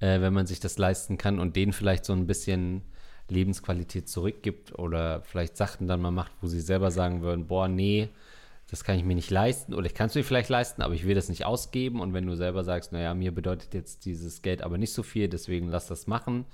äh, 0.00 0.20
wenn 0.20 0.34
man 0.34 0.46
sich 0.46 0.60
das 0.60 0.76
leisten 0.78 1.16
kann 1.16 1.38
und 1.38 1.56
denen 1.56 1.72
vielleicht 1.72 2.04
so 2.04 2.12
ein 2.12 2.26
bisschen 2.26 2.82
Lebensqualität 3.28 4.08
zurückgibt 4.08 4.78
oder 4.78 5.22
vielleicht 5.22 5.56
Sachen 5.56 5.86
dann 5.86 6.02
mal 6.02 6.10
macht, 6.10 6.32
wo 6.40 6.48
sie 6.48 6.60
selber 6.60 6.90
sagen 6.90 7.22
würden, 7.22 7.46
boah, 7.46 7.68
nee, 7.68 8.08
das 8.70 8.84
kann 8.84 8.98
ich 8.98 9.04
mir 9.04 9.14
nicht 9.14 9.30
leisten 9.30 9.72
oder 9.72 9.86
ich 9.86 9.94
kann 9.94 10.08
es 10.08 10.14
mir 10.14 10.24
vielleicht 10.24 10.50
leisten, 10.50 10.82
aber 10.82 10.92
ich 10.92 11.06
will 11.06 11.14
das 11.14 11.30
nicht 11.30 11.46
ausgeben. 11.46 12.00
Und 12.00 12.12
wenn 12.12 12.26
du 12.26 12.34
selber 12.34 12.64
sagst, 12.64 12.92
naja, 12.92 13.14
mir 13.14 13.32
bedeutet 13.32 13.72
jetzt 13.72 14.04
dieses 14.04 14.42
Geld 14.42 14.62
aber 14.62 14.76
nicht 14.76 14.92
so 14.92 15.02
viel, 15.02 15.28
deswegen 15.28 15.68
lass 15.68 15.86
das 15.86 16.06
machen. 16.06 16.44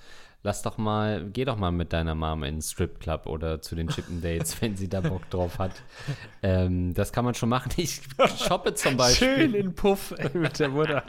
Lass 0.44 0.62
doch 0.62 0.78
mal, 0.78 1.28
geh 1.32 1.44
doch 1.44 1.56
mal 1.56 1.72
mit 1.72 1.92
deiner 1.92 2.14
Mom 2.14 2.44
in 2.44 2.56
den 2.56 2.62
Stripclub 2.62 3.26
oder 3.26 3.62
zu 3.62 3.74
den 3.74 3.88
Chippen 3.88 4.20
Dates, 4.20 4.56
wenn 4.60 4.76
sie 4.76 4.88
da 4.88 5.00
Bock 5.00 5.28
drauf 5.30 5.58
hat. 5.58 5.72
Ähm, 6.42 6.94
das 6.94 7.12
kann 7.12 7.24
man 7.24 7.34
schon 7.34 7.48
machen. 7.48 7.72
Ich 7.78 8.02
shoppe 8.46 8.74
zum 8.74 8.96
Beispiel. 8.96 9.36
Schön 9.36 9.54
in 9.54 9.74
Puff 9.74 10.14
ey, 10.16 10.30
mit 10.38 10.58
der 10.60 10.68
Mutter. 10.68 11.02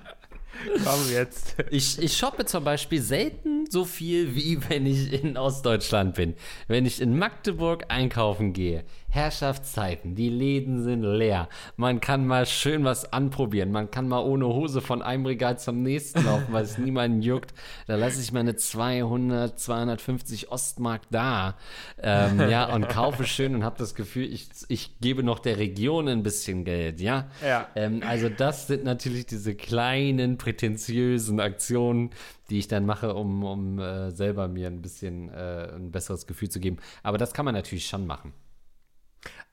Komm 0.84 1.12
jetzt. 1.12 1.56
Ich, 1.70 2.00
ich 2.00 2.18
shoppe 2.18 2.46
zum 2.46 2.64
Beispiel 2.64 3.02
selten 3.02 3.70
so 3.70 3.86
viel, 3.86 4.36
wie 4.36 4.58
wenn 4.70 4.86
ich 4.86 5.12
in 5.12 5.38
Ostdeutschland 5.38 6.16
bin. 6.16 6.36
Wenn 6.68 6.86
ich 6.86 7.02
in 7.02 7.18
Magdeburg 7.18 7.86
einkaufen 7.90 8.54
gehe, 8.54 8.86
Herrschaftszeiten, 9.16 10.14
die 10.14 10.30
Läden 10.30 10.84
sind 10.84 11.02
leer. 11.02 11.48
Man 11.78 12.02
kann 12.02 12.28
mal 12.28 12.46
schön 12.46 12.84
was 12.84 13.14
anprobieren. 13.14 13.72
Man 13.72 13.90
kann 13.90 14.10
mal 14.10 14.20
ohne 14.20 14.46
Hose 14.48 14.82
von 14.82 15.02
einem 15.02 15.26
Regal 15.26 15.58
zum 15.58 15.82
nächsten 15.82 16.26
laufen, 16.26 16.48
weil 16.52 16.66
es 16.66 16.78
niemanden 16.78 17.22
juckt. 17.22 17.54
Da 17.88 17.96
lasse 17.96 18.22
ich 18.22 18.34
meine 18.34 18.58
200, 18.58 19.58
250 19.58 20.52
Ostmark 20.52 21.04
da. 21.10 21.56
Ähm, 21.98 22.50
ja, 22.50 22.66
und 22.74 22.90
kaufe 22.90 23.26
schön 23.26 23.56
und 23.56 23.64
habe 23.64 23.78
das 23.80 23.96
Gefühl, 23.96 24.32
ich, 24.32 24.50
ich 24.68 25.00
gebe 25.00 25.24
noch 25.24 25.40
der 25.40 25.58
Region 25.58 26.10
ein 26.10 26.22
bisschen 26.22 26.66
Geld, 26.66 27.00
ja. 27.00 27.30
ja. 27.42 27.70
Ähm, 27.76 28.04
also 28.06 28.28
das 28.28 28.68
sind 28.68 28.84
natürlich 28.84 29.26
diese 29.26 29.56
kleinen, 29.56 30.38
prätentiösen 30.38 31.40
Aktionen, 31.40 32.10
die 32.50 32.60
ich 32.60 32.68
dann 32.68 32.86
mache, 32.86 33.14
um, 33.14 33.44
um 33.44 33.80
äh, 33.80 34.12
selber 34.12 34.50
mir 34.50 34.68
ein 34.68 34.82
bisschen 34.82 35.30
äh, 35.30 35.70
ein 35.74 35.92
besseres 35.92 36.28
Gefühl 36.28 36.50
zu 36.50 36.60
geben. 36.60 36.78
Aber 37.02 37.18
das 37.18 37.34
kann 37.34 37.46
man 37.46 37.56
natürlich 37.56 37.88
schon 37.88 38.06
machen. 38.06 38.34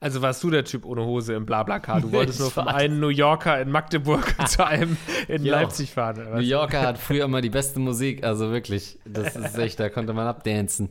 Also 0.03 0.21
warst 0.21 0.43
du 0.43 0.49
der 0.49 0.65
Typ 0.65 0.83
ohne 0.83 1.05
Hose 1.05 1.33
im 1.33 1.45
Blablacar? 1.45 2.01
Du 2.01 2.11
wolltest 2.11 2.41
nur 2.41 2.51
von 2.51 2.67
einem 2.67 2.99
New 2.99 3.07
Yorker 3.07 3.61
in 3.61 3.71
Magdeburg 3.71 4.35
zu 4.49 4.67
einem 4.67 4.97
in 5.29 5.45
jo. 5.45 5.51
Leipzig 5.53 5.93
fahren. 5.93 6.29
New 6.33 6.41
Yorker 6.41 6.81
hat 6.81 6.97
früher 6.97 7.23
immer 7.23 7.39
die 7.39 7.49
beste 7.49 7.79
Musik, 7.79 8.21
also 8.21 8.51
wirklich. 8.51 8.99
Das 9.05 9.33
ist 9.37 9.57
echt, 9.57 9.79
da 9.79 9.87
konnte 9.87 10.11
man 10.11 10.27
abdancen. 10.27 10.89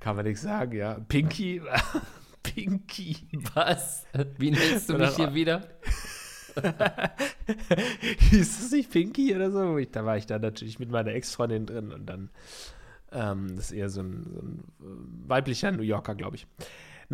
Kann 0.00 0.16
man 0.16 0.24
nichts 0.24 0.40
sagen, 0.40 0.74
ja. 0.74 0.94
Pinky. 1.06 1.60
Pinky. 2.42 3.28
Was? 3.52 4.06
Wie 4.38 4.52
nennst 4.52 4.88
du 4.88 4.96
mich 4.96 5.16
hier 5.16 5.34
wieder? 5.34 5.68
Hieß 8.30 8.64
es 8.64 8.72
nicht 8.72 8.90
Pinky 8.90 9.36
oder 9.36 9.50
so? 9.50 9.78
da 9.92 10.06
war 10.06 10.16
ich 10.16 10.24
dann 10.24 10.40
natürlich 10.40 10.78
mit 10.78 10.90
meiner 10.90 11.12
Ex-Freundin 11.12 11.66
drin 11.66 11.92
und 11.92 12.06
dann 12.06 12.30
ähm, 13.12 13.54
das 13.56 13.66
ist 13.66 13.72
eher 13.72 13.90
so 13.90 14.00
ein, 14.00 14.24
so 14.24 14.40
ein 14.40 14.64
weiblicher 15.26 15.72
New 15.72 15.82
Yorker, 15.82 16.14
glaube 16.14 16.36
ich. 16.36 16.46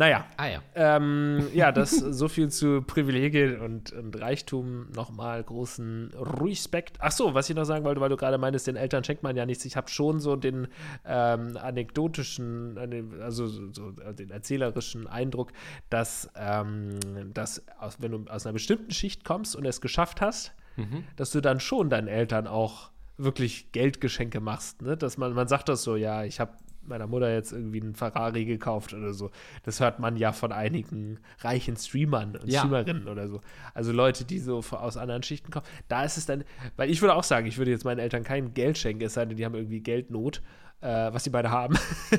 Naja. 0.01 0.25
Ah 0.35 0.47
ja. 0.47 0.63
Ähm, 0.73 1.47
ja, 1.53 1.71
das 1.71 1.91
so 1.91 2.27
viel 2.27 2.49
zu 2.49 2.81
Privilegien 2.81 3.61
und, 3.61 3.91
und 3.91 4.19
Reichtum. 4.19 4.89
Nochmal 4.95 5.43
großen 5.43 6.09
Respekt. 6.41 6.97
Ach 7.01 7.11
so, 7.11 7.35
was 7.35 7.51
ich 7.51 7.55
noch 7.55 7.65
sagen 7.65 7.85
wollte, 7.85 8.01
weil 8.01 8.09
du 8.09 8.17
gerade 8.17 8.39
meintest, 8.39 8.65
den 8.65 8.77
Eltern 8.77 9.03
schenkt 9.03 9.21
man 9.21 9.35
ja 9.35 9.45
nichts. 9.45 9.63
Ich 9.63 9.77
habe 9.77 9.89
schon 9.89 10.19
so 10.19 10.35
den 10.35 10.69
ähm, 11.05 11.55
anekdotischen, 11.55 12.79
also 13.21 13.47
so, 13.47 13.91
den 13.91 14.31
erzählerischen 14.31 15.05
Eindruck, 15.05 15.51
dass, 15.91 16.31
ähm, 16.35 16.97
dass 17.35 17.63
aus, 17.77 17.97
wenn 18.01 18.11
du 18.11 18.25
aus 18.27 18.47
einer 18.47 18.53
bestimmten 18.53 18.89
Schicht 18.89 19.23
kommst 19.23 19.55
und 19.55 19.65
es 19.65 19.81
geschafft 19.81 20.19
hast, 20.19 20.51
mhm. 20.77 21.03
dass 21.15 21.29
du 21.29 21.41
dann 21.41 21.59
schon 21.59 21.91
deinen 21.91 22.07
Eltern 22.07 22.47
auch 22.47 22.89
wirklich 23.17 23.71
Geldgeschenke 23.71 24.39
machst. 24.39 24.81
Ne? 24.81 24.97
Dass 24.97 25.19
man, 25.19 25.33
man 25.33 25.47
sagt 25.47 25.69
das 25.69 25.83
so, 25.83 25.95
ja, 25.95 26.23
ich 26.23 26.39
habe 26.39 26.53
meiner 26.83 27.07
Mutter 27.07 27.33
jetzt 27.33 27.51
irgendwie 27.51 27.81
einen 27.81 27.95
Ferrari 27.95 28.45
gekauft 28.45 28.93
oder 28.93 29.13
so. 29.13 29.31
Das 29.63 29.79
hört 29.79 29.99
man 29.99 30.17
ja 30.17 30.31
von 30.31 30.51
einigen 30.51 31.19
reichen 31.39 31.77
Streamern 31.77 32.35
und 32.35 32.49
ja. 32.49 32.59
Streamerinnen 32.59 33.07
oder 33.07 33.27
so. 33.27 33.41
Also 33.73 33.91
Leute, 33.91 34.25
die 34.25 34.39
so 34.39 34.63
aus 34.71 34.97
anderen 34.97 35.23
Schichten 35.23 35.51
kommen. 35.51 35.65
Da 35.87 36.03
ist 36.03 36.17
es 36.17 36.25
dann, 36.25 36.43
weil 36.75 36.89
ich 36.89 37.01
würde 37.01 37.15
auch 37.15 37.23
sagen, 37.23 37.47
ich 37.47 37.57
würde 37.57 37.71
jetzt 37.71 37.85
meinen 37.85 37.99
Eltern 37.99 38.23
kein 38.23 38.53
Geld 38.53 38.77
schenken, 38.77 39.03
es 39.03 39.13
sei 39.13 39.25
denn, 39.25 39.37
die 39.37 39.45
haben 39.45 39.55
irgendwie 39.55 39.81
Geldnot. 39.81 40.41
Äh, 40.81 41.13
was 41.13 41.23
sie 41.23 41.29
beide 41.29 41.51
haben. 41.51 41.77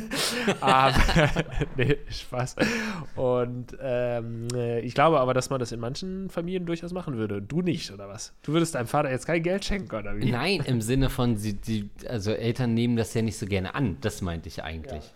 aber, 0.61 0.95
nee, 1.77 1.99
Spaß. 2.09 2.57
Und 3.17 3.77
ähm, 3.81 4.49
äh, 4.55 4.81
ich 4.81 4.95
glaube 4.95 5.21
aber, 5.21 5.35
dass 5.35 5.51
man 5.51 5.61
das 5.61 5.73
in 5.73 5.81
manchen 5.81 6.31
Familien 6.31 6.65
durchaus 6.65 6.93
machen 6.93 7.17
würde. 7.17 7.43
Du 7.43 7.61
nicht, 7.61 7.91
oder 7.91 8.09
was? 8.09 8.33
Du 8.43 8.53
würdest 8.53 8.75
deinem 8.75 8.87
Vater 8.87 9.11
jetzt 9.11 9.27
kein 9.27 9.43
Geld 9.43 9.65
schenken, 9.65 9.95
oder 9.95 10.17
wie? 10.17 10.31
Nein, 10.31 10.63
im 10.65 10.81
Sinne 10.81 11.11
von, 11.11 11.37
sie, 11.37 11.55
die, 11.55 11.91
also 12.09 12.33
Eltern 12.33 12.75
nehmen 12.75 12.97
das 12.97 13.13
ja 13.15 13.23
nicht 13.23 13.37
so 13.37 13.47
gerne 13.47 13.75
an. 13.75 13.99
Das 14.01 14.23
meinte 14.23 14.49
ich 14.49 14.63
eigentlich. 14.63 15.05
Ja. 15.05 15.11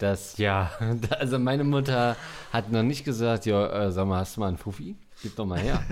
Das, 0.00 0.38
ja, 0.38 0.70
also 1.18 1.38
meine 1.38 1.62
Mutter 1.62 2.16
hat 2.52 2.72
noch 2.72 2.82
nicht 2.82 3.04
gesagt, 3.04 3.46
ja, 3.46 3.86
äh, 3.86 3.92
sag 3.92 4.06
mal, 4.06 4.18
hast 4.18 4.36
du 4.36 4.40
mal 4.40 4.48
einen 4.48 4.56
Fuffi? 4.56 4.96
Gib 5.22 5.36
doch 5.36 5.44
mal 5.44 5.58
her. 5.58 5.82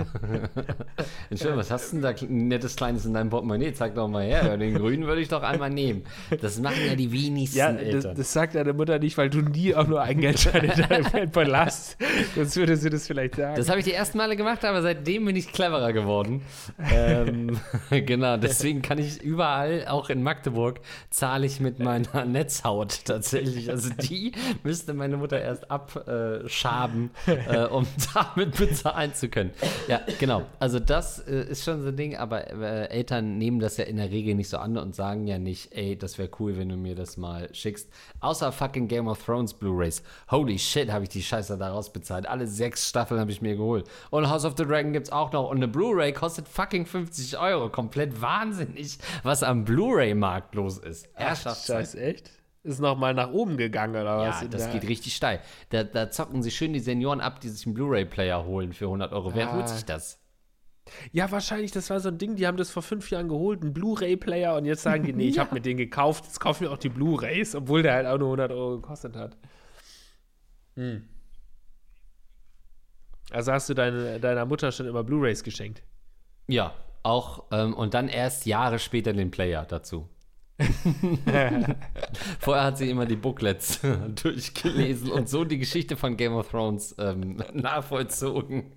Entschuldigung, 1.31 1.61
was 1.61 1.71
hast 1.71 1.93
du 1.93 2.01
denn 2.01 2.03
da 2.03 2.27
nettes 2.29 2.77
Kleines 2.77 3.05
in 3.05 3.13
deinem 3.13 3.29
Portemonnaie? 3.29 3.75
Zeig 3.75 3.95
doch 3.95 4.09
mal 4.09 4.25
her. 4.25 4.57
Den 4.57 4.75
grünen 4.75 5.07
würde 5.07 5.21
ich 5.21 5.29
doch 5.29 5.43
einmal 5.43 5.69
nehmen. 5.69 6.05
Das 6.41 6.59
machen 6.61 6.81
ja 6.87 6.95
die 6.95 7.13
wenigsten 7.13 7.59
ja, 7.59 7.69
Eltern. 7.69 8.03
Das, 8.03 8.17
das 8.17 8.33
sagt 8.33 8.55
deine 8.55 8.73
Mutter 8.73 8.99
nicht, 8.99 9.19
weil 9.19 9.29
du 9.29 9.43
nie 9.43 9.75
auch 9.75 9.87
nur 9.87 10.01
einen 10.01 10.23
Geldschein 10.23 10.65
in 10.65 10.89
deinem 10.89 11.05
Geldbeutel 11.13 11.59
hast. 11.59 11.99
Sonst 12.35 12.57
würde 12.57 12.79
sie 12.79 12.89
das 12.89 13.07
vielleicht 13.07 13.35
sagen. 13.35 13.57
Das 13.57 13.69
habe 13.69 13.81
ich 13.81 13.85
die 13.85 13.93
ersten 13.93 14.17
Male 14.17 14.35
gemacht, 14.35 14.65
aber 14.65 14.81
seitdem 14.81 15.27
bin 15.27 15.37
ich 15.37 15.53
cleverer 15.53 15.93
geworden. 15.93 16.41
ähm, 16.91 17.61
genau, 17.91 18.39
deswegen 18.39 18.81
kann 18.81 18.97
ich 18.97 19.21
überall, 19.21 19.87
auch 19.89 20.09
in 20.09 20.23
Magdeburg, 20.23 20.81
zahle 21.11 21.45
ich 21.45 21.61
mit 21.61 21.81
meiner 21.81 22.25
Netzhaut 22.25 23.05
tatsächlich. 23.05 23.69
Also 23.69 23.91
die 23.91 24.33
müsste 24.63 24.95
meine 24.95 25.19
Mutter 25.19 25.39
erst 25.39 25.71
abschaben, 25.71 27.11
äh, 27.27 27.65
um 27.65 27.87
damit 28.15 28.57
bezahlen 28.57 29.13
zu 29.19 29.29
können. 29.29 29.51
Ja, 29.89 30.01
genau. 30.19 30.45
Also 30.59 30.79
das 30.81 31.19
äh, 31.21 31.51
ist 31.51 31.65
schon 31.65 31.83
so 31.83 31.89
ein 31.89 31.97
Ding, 31.97 32.17
aber 32.17 32.51
äh, 32.51 32.89
Eltern 32.89 33.39
nehmen 33.39 33.59
das 33.59 33.77
ja 33.77 33.85
in 33.85 33.97
der 33.97 34.11
Regel 34.11 34.35
nicht 34.35 34.49
so 34.49 34.59
an 34.59 34.77
und 34.77 34.95
sagen 34.95 35.27
ja 35.27 35.39
nicht, 35.39 35.75
ey, 35.75 35.97
das 35.97 36.19
wäre 36.19 36.31
cool, 36.39 36.57
wenn 36.57 36.69
du 36.69 36.77
mir 36.77 36.95
das 36.95 37.17
mal 37.17 37.53
schickst. 37.55 37.89
Außer 38.21 38.53
fucking 38.53 38.89
Game 38.89 39.09
of 39.09 39.25
Thrones 39.25 39.55
Blu-rays. 39.55 40.03
Holy 40.31 40.59
shit, 40.59 40.91
habe 40.91 41.05
ich 41.05 41.11
die 41.11 41.23
Scheiße 41.23 41.59
daraus 41.59 41.93
bezahlt. 41.93 42.29
Alle 42.29 42.47
sechs 42.47 42.89
Staffeln 42.89 43.21
habe 43.21 43.31
ich 43.31 43.43
mir 43.43 43.57
geholt. 43.57 43.87
Und 44.11 44.29
House 44.29 44.45
of 44.45 44.55
the 44.57 44.65
Dragon 44.65 44.93
gibt 44.93 45.07
es 45.09 45.13
auch 45.13 45.33
noch. 45.33 45.51
Und 45.51 45.59
eine 45.59 45.69
Blu-ray 45.69 46.13
kostet 46.13 46.49
fucking 46.49 46.87
50 46.87 47.39
Euro. 47.39 47.69
Komplett 47.69 48.21
wahnsinnig, 48.21 48.99
was 49.23 49.43
am 49.43 49.65
Blu-ray-Markt 49.65 50.55
los 50.55 50.79
ist. 50.79 51.09
Herrschaft. 51.15 51.67
Scheiße, 51.67 52.01
echt? 52.01 52.38
Ist 52.69 52.81
noch 52.81 52.97
mal 52.97 53.15
nach 53.15 53.31
oben 53.33 53.57
gegangen 53.57 53.97
oder 54.01 54.19
was? 54.19 54.43
Ja, 54.43 54.49
das 54.49 54.71
geht 54.71 54.89
richtig 54.89 55.17
steil. 55.17 55.41
Da, 55.71 55.85
da, 55.85 56.11
zocken 56.11 56.43
sie 56.43 56.51
schön 56.51 56.73
die 56.73 56.81
Senioren 56.81 57.21
ab, 57.21 57.41
die 57.41 57.49
sich 57.49 57.67
einen 57.67 57.75
Blu-ray-Player 57.75 58.45
holen 58.45 58.73
für 58.73 58.85
100 58.85 59.13
Euro. 59.13 59.35
Wer 59.35 59.51
ah. 59.51 59.55
holt 59.55 59.69
sich 59.69 59.85
das? 59.85 60.21
Ja, 61.13 61.31
wahrscheinlich, 61.31 61.73
das 61.73 61.91
war 61.91 62.01
so 62.01 62.09
ein 62.09 62.19
Ding, 62.19 62.37
die 62.37 62.47
haben 62.47 62.57
das 62.57 62.71
vor 62.71 62.83
fünf 62.83 63.11
Jahren 63.11 63.29
geholt, 63.29 63.63
einen 63.63 63.75
Blu-ray-Player 63.75 64.57
und 64.57 64.65
jetzt 64.65 64.83
sagen 64.83 65.05
die, 65.05 65.13
nee, 65.13 65.25
ich 65.29 65.37
ja. 65.37 65.45
habe 65.45 65.55
mir 65.55 65.61
den 65.61 65.77
gekauft, 65.77 66.25
jetzt 66.25 66.41
kaufen 66.41 66.63
wir 66.63 66.73
auch 66.73 66.79
die 66.79 66.89
Blu-rays, 66.89 67.55
obwohl 67.55 67.83
der 67.83 67.95
halt 67.95 68.07
auch 68.07 68.19
nur 68.19 68.29
100 68.29 68.53
Euro 68.53 68.77
gekostet 68.77 69.17
hat. 69.17 69.37
Hm. 70.77 71.09
Also 73.31 73.53
hast 73.53 73.69
du 73.69 73.75
deine, 73.75 74.21
deiner 74.21 74.47
Mutter 74.47 74.73
schon 74.73 74.87
immer 74.87 75.05
Blu-rays 75.05 75.43
geschenkt? 75.43 75.83
Ja, 76.47 76.75
auch 77.03 77.45
ähm, 77.53 77.75
und 77.75 77.95
dann 77.95 78.09
erst 78.09 78.47
Jahre 78.47 78.79
später 78.79 79.13
den 79.13 79.31
Player 79.31 79.67
dazu. 79.67 80.09
Vorher 82.41 82.65
hat 82.65 82.79
sie 82.79 82.91
immer 82.91 83.07
die 83.07 83.17
Booklets 83.17 83.81
durchgelesen 84.23 85.11
und 85.11 85.29
so 85.29 85.45
die 85.45 85.59
Geschichte 85.59 85.97
von 85.97 86.17
Game 86.17 86.35
of 86.35 86.49
Thrones 86.49 86.95
ähm, 86.99 87.43
nachvollzogen. 87.53 88.73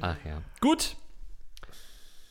Ach 0.00 0.16
ja. 0.24 0.42
Gut. 0.60 0.96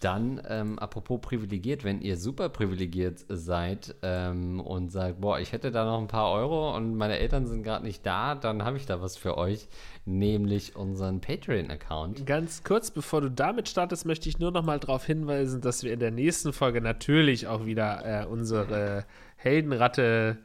Dann, 0.02 0.42
ähm, 0.50 0.80
apropos 0.80 1.22
privilegiert, 1.22 1.84
wenn 1.84 2.02
ihr 2.02 2.18
super 2.18 2.50
privilegiert 2.50 3.24
seid 3.30 3.96
ähm, 4.02 4.60
und 4.60 4.92
sagt, 4.92 5.22
boah, 5.22 5.40
ich 5.40 5.52
hätte 5.52 5.72
da 5.72 5.86
noch 5.86 6.00
ein 6.00 6.08
paar 6.08 6.32
Euro 6.32 6.76
und 6.76 6.96
meine 6.96 7.20
Eltern 7.20 7.46
sind 7.46 7.64
gerade 7.64 7.86
nicht 7.86 8.06
da, 8.06 8.36
dann 8.36 8.66
habe 8.66 8.78
ich 8.78 8.88
da 8.88 9.00
was 9.00 9.16
für 9.16 9.38
euch 9.38 9.68
nämlich 10.06 10.76
unseren 10.76 11.22
Patreon-Account. 11.22 12.26
Ganz 12.26 12.64
kurz, 12.64 12.90
bevor 12.92 13.22
du 13.22 13.30
damit 13.30 13.70
startest, 13.70 14.06
möchte 14.06 14.28
ich 14.28 14.40
nur 14.40 14.52
noch 14.52 14.64
mal 14.64 14.80
darauf 14.80 15.06
hinweisen, 15.06 15.62
dass 15.62 15.84
wir 15.84 15.94
in 15.94 16.00
der 16.00 16.12
nächsten 16.12 16.52
Folge 16.52 16.82
natürlich 16.82 17.48
auch 17.48 17.66
wieder 17.66 18.24
äh, 18.24 18.26
unsere 18.26 19.06
Heldenratte 19.36 20.40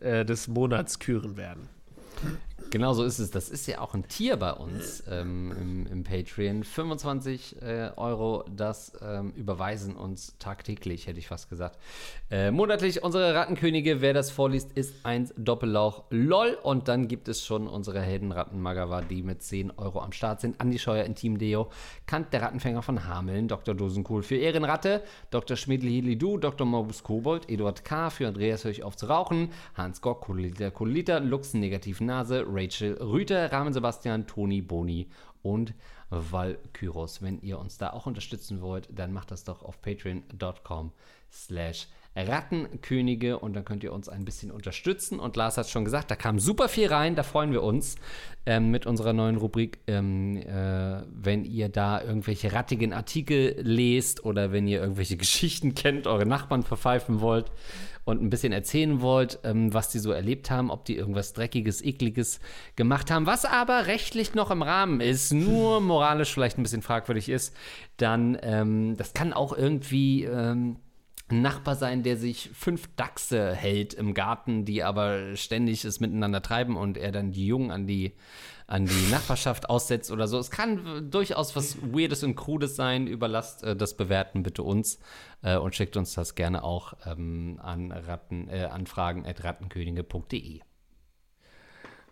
äh, 0.00 0.24
des 0.24 0.48
Monats 0.48 0.98
küren 0.98 1.36
werden. 1.36 1.68
Genau 2.72 2.94
so 2.94 3.04
ist 3.04 3.18
es. 3.18 3.30
Das 3.30 3.50
ist 3.50 3.66
ja 3.66 3.82
auch 3.82 3.92
ein 3.92 4.08
Tier 4.08 4.38
bei 4.38 4.50
uns 4.50 5.04
ähm, 5.06 5.52
im, 5.60 5.86
im, 5.88 6.04
Patreon. 6.04 6.64
25 6.64 7.60
äh, 7.60 7.90
Euro, 7.96 8.46
das 8.50 8.92
ähm, 9.02 9.34
überweisen 9.36 9.94
uns 9.94 10.38
tagtäglich, 10.38 11.06
hätte 11.06 11.18
ich 11.18 11.28
fast 11.28 11.50
gesagt. 11.50 11.78
Äh, 12.30 12.50
monatlich 12.50 13.02
unsere 13.02 13.34
Rattenkönige. 13.34 14.00
Wer 14.00 14.14
das 14.14 14.30
vorliest, 14.30 14.72
ist 14.72 15.04
eins 15.04 15.34
Doppellauch 15.36 16.04
LOL. 16.08 16.56
Und 16.62 16.88
dann 16.88 17.08
gibt 17.08 17.28
es 17.28 17.44
schon 17.44 17.68
unsere 17.68 18.00
Heldenratten 18.00 18.58
Magawa, 18.58 19.02
die 19.02 19.22
mit 19.22 19.42
10 19.42 19.72
Euro 19.72 20.00
am 20.00 20.12
Start 20.12 20.40
sind. 20.40 20.58
Andi 20.58 20.78
Scheuer 20.78 21.04
in 21.04 21.14
Team 21.14 21.36
Deo, 21.36 21.68
Kant 22.06 22.32
der 22.32 22.40
Rattenfänger 22.40 22.80
von 22.80 23.06
Hameln, 23.06 23.48
Dr. 23.48 23.74
Dosenkohl 23.74 24.22
für 24.22 24.36
Ehrenratte, 24.36 25.02
Dr. 25.30 25.58
Schmidli 25.58 26.16
Du, 26.16 26.38
Dr. 26.38 26.66
Morbus 26.66 27.02
Kobold, 27.02 27.50
Eduard 27.50 27.84
K. 27.84 28.08
für 28.08 28.28
Andreas 28.28 28.64
Hör 28.64 28.70
ich 28.70 28.82
auf 28.82 28.96
zu 28.96 29.10
rauchen, 29.10 29.50
Hans 29.74 30.00
Gock, 30.00 30.22
Koliter, 30.22 30.70
Koliter, 30.70 31.20
Luxen, 31.20 31.60
Negativen 31.60 32.06
Nase, 32.06 32.46
Ray 32.48 32.61
Rachel 32.62 32.94
Rüter, 32.94 33.50
Rahmen 33.50 33.72
Sebastian, 33.72 34.26
Toni 34.26 34.62
Boni 34.62 35.08
und 35.42 35.74
Valkyros. 36.10 37.22
Wenn 37.22 37.40
ihr 37.40 37.58
uns 37.58 37.78
da 37.78 37.90
auch 37.90 38.06
unterstützen 38.06 38.60
wollt, 38.60 38.88
dann 38.96 39.12
macht 39.12 39.30
das 39.30 39.44
doch 39.44 39.62
auf 39.62 39.80
patreon.com 39.82 40.92
slash 41.32 41.88
Rattenkönige 42.14 43.38
und 43.38 43.54
dann 43.54 43.64
könnt 43.64 43.82
ihr 43.82 43.92
uns 43.92 44.10
ein 44.10 44.26
bisschen 44.26 44.50
unterstützen. 44.50 45.18
Und 45.18 45.34
Lars 45.34 45.56
hat 45.56 45.70
schon 45.70 45.84
gesagt, 45.84 46.10
da 46.10 46.14
kam 46.14 46.38
super 46.38 46.68
viel 46.68 46.88
rein, 46.88 47.16
da 47.16 47.22
freuen 47.22 47.52
wir 47.52 47.62
uns 47.62 47.96
ähm, 48.44 48.70
mit 48.70 48.84
unserer 48.84 49.14
neuen 49.14 49.38
Rubrik. 49.38 49.78
Ähm, 49.86 50.36
äh, 50.36 51.02
wenn 51.10 51.46
ihr 51.46 51.70
da 51.70 52.02
irgendwelche 52.02 52.52
rattigen 52.52 52.92
Artikel 52.92 53.56
lest 53.62 54.26
oder 54.26 54.52
wenn 54.52 54.68
ihr 54.68 54.80
irgendwelche 54.80 55.16
Geschichten 55.22 55.74
kennt, 55.74 56.06
eure 56.06 56.26
Nachbarn 56.26 56.62
verpfeifen 56.62 57.22
wollt, 57.22 57.50
und 58.04 58.22
ein 58.22 58.30
bisschen 58.30 58.52
erzählen 58.52 59.00
wollt, 59.00 59.38
ähm, 59.44 59.72
was 59.72 59.90
die 59.90 59.98
so 59.98 60.10
erlebt 60.10 60.50
haben, 60.50 60.70
ob 60.70 60.84
die 60.84 60.96
irgendwas 60.96 61.32
Dreckiges, 61.32 61.82
Ekliges 61.82 62.40
gemacht 62.76 63.10
haben, 63.10 63.26
was 63.26 63.44
aber 63.44 63.86
rechtlich 63.86 64.34
noch 64.34 64.50
im 64.50 64.62
Rahmen 64.62 65.00
ist, 65.00 65.32
nur 65.32 65.80
moralisch 65.80 66.32
vielleicht 66.32 66.58
ein 66.58 66.62
bisschen 66.62 66.82
fragwürdig 66.82 67.28
ist, 67.28 67.54
dann, 67.96 68.36
ähm, 68.42 68.96
das 68.96 69.14
kann 69.14 69.32
auch 69.32 69.56
irgendwie. 69.56 70.24
Ähm, 70.24 70.76
ein 71.30 71.40
Nachbar 71.40 71.76
sein, 71.76 72.02
der 72.02 72.18
sich 72.18 72.50
fünf 72.52 72.88
Dachse 72.94 73.54
hält 73.54 73.94
im 73.94 74.12
Garten, 74.12 74.66
die 74.66 74.82
aber 74.82 75.34
ständig 75.34 75.82
es 75.84 75.98
miteinander 75.98 76.42
treiben 76.42 76.76
und 76.76 76.98
er 76.98 77.10
dann 77.10 77.32
die 77.32 77.46
Jungen 77.46 77.70
an 77.70 77.86
die 77.86 78.12
an 78.72 78.86
die 78.86 79.10
Nachbarschaft 79.10 79.68
aussetzt 79.68 80.10
oder 80.10 80.26
so. 80.26 80.38
Es 80.38 80.50
kann 80.50 81.10
durchaus 81.10 81.54
was 81.54 81.76
Weirdes 81.82 82.24
und 82.24 82.36
Krudes 82.36 82.74
sein. 82.74 83.06
Überlasst 83.06 83.62
äh, 83.62 83.76
das 83.76 83.94
Bewerten 83.94 84.42
bitte 84.42 84.62
uns 84.62 84.98
äh, 85.42 85.58
und 85.58 85.74
schickt 85.74 85.98
uns 85.98 86.14
das 86.14 86.34
gerne 86.34 86.64
auch 86.64 86.94
ähm, 87.04 87.60
an 87.62 87.92
Ratten, 87.92 88.48
äh, 88.48 88.64
Anfragen 88.64 89.26
at 89.26 89.44
rattenkönige.de. 89.44 90.60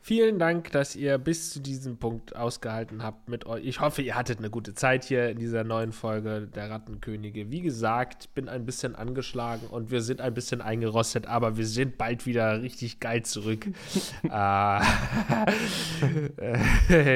Vielen 0.03 0.38
Dank, 0.38 0.72
dass 0.72 0.96
ihr 0.96 1.18
bis 1.18 1.51
zu 1.51 1.61
diesem 1.61 1.98
Punkt 1.98 2.34
ausgehalten 2.34 3.03
habt 3.03 3.28
mit 3.28 3.44
euch. 3.44 3.66
Ich 3.66 3.80
hoffe, 3.80 4.01
ihr 4.01 4.14
hattet 4.14 4.38
eine 4.38 4.48
gute 4.48 4.72
Zeit 4.72 5.05
hier 5.05 5.28
in 5.28 5.38
dieser 5.38 5.62
neuen 5.62 5.92
Folge 5.92 6.48
der 6.55 6.70
Rattenkönige. 6.70 7.51
Wie 7.51 7.61
gesagt, 7.61 8.32
bin 8.34 8.48
ein 8.48 8.64
bisschen 8.64 8.96
angeschlagen 8.96 9.66
und 9.66 9.90
wir 9.90 10.01
sind 10.01 10.22
ein 10.22 10.32
bisschen 10.32 10.62
eingerostet, 10.62 11.26
aber 11.26 11.59
wir 11.59 11.66
sind 11.66 11.98
bald 11.98 12.24
wieder 12.24 12.62
richtig 12.62 12.98
geil 13.01 13.24
zurück. 13.24 13.66
äh, 14.24 14.78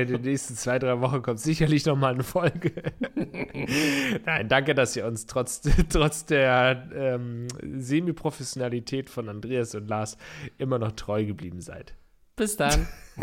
in 0.03 0.09
den 0.09 0.20
nächsten 0.20 0.55
zwei, 0.55 0.78
drei 0.78 1.01
Wochen 1.01 1.22
kommt 1.22 1.41
sicherlich 1.41 1.87
noch 1.87 1.97
mal 1.97 2.12
eine 2.12 2.22
Folge. 2.22 2.70
Nein, 4.26 4.49
danke, 4.49 4.74
dass 4.74 4.95
ihr 4.95 5.07
uns 5.07 5.24
trotz, 5.24 5.62
trotz 5.89 6.26
der 6.26 6.91
ähm, 6.95 7.49
Semi-Professionalität 7.78 9.09
von 9.09 9.30
Andreas 9.30 9.74
und 9.74 9.89
Lars 9.89 10.18
immer 10.59 10.78
noch 10.78 10.93
treu 10.93 11.24
geblieben 11.24 11.62
seid. 11.62 11.95
Bis 12.37 12.57
dann. 12.57 12.87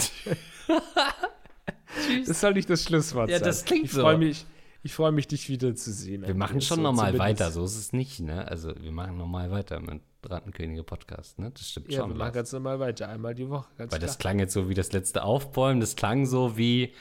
Tschüss. 2.05 2.27
Das 2.27 2.39
soll 2.39 2.53
nicht 2.53 2.69
das 2.69 2.83
Schlusswort 2.83 3.29
sein. 3.29 3.39
Ja, 3.39 3.45
das 3.45 3.65
klingt 3.65 3.85
ich 3.85 3.91
so. 3.91 4.01
Freu 4.01 4.17
mich, 4.17 4.45
ich 4.83 4.93
freue 4.93 5.11
mich, 5.11 5.27
dich 5.27 5.49
wieder 5.49 5.75
zu 5.75 5.91
sehen. 5.91 6.25
Wir 6.25 6.33
machen 6.33 6.61
schon 6.61 6.77
so 6.77 6.83
nochmal 6.83 7.17
weiter, 7.19 7.51
so 7.51 7.65
ist 7.65 7.77
es 7.77 7.93
nicht, 7.93 8.19
ne? 8.21 8.47
Also 8.47 8.73
wir 8.79 8.91
machen 8.91 9.17
nochmal 9.17 9.51
weiter 9.51 9.79
mit 9.79 10.01
Rattenkönige 10.23 10.83
Podcast, 10.83 11.39
ne? 11.39 11.51
Das 11.51 11.69
stimmt 11.69 11.91
ja, 11.91 11.99
schon. 11.99 12.11
Wir 12.11 12.17
machen 12.17 12.33
ganz 12.33 12.51
normal 12.53 12.79
weiter, 12.79 13.09
einmal 13.09 13.35
die 13.35 13.49
Woche. 13.49 13.67
Weil 13.77 13.87
klar. 13.87 13.99
das 13.99 14.17
klang 14.17 14.39
jetzt 14.39 14.53
so 14.53 14.69
wie 14.69 14.73
das 14.73 14.91
letzte 14.93 15.23
Aufbäumen, 15.23 15.81
das 15.81 15.95
klang 15.95 16.25
so 16.25 16.57
wie 16.57 16.93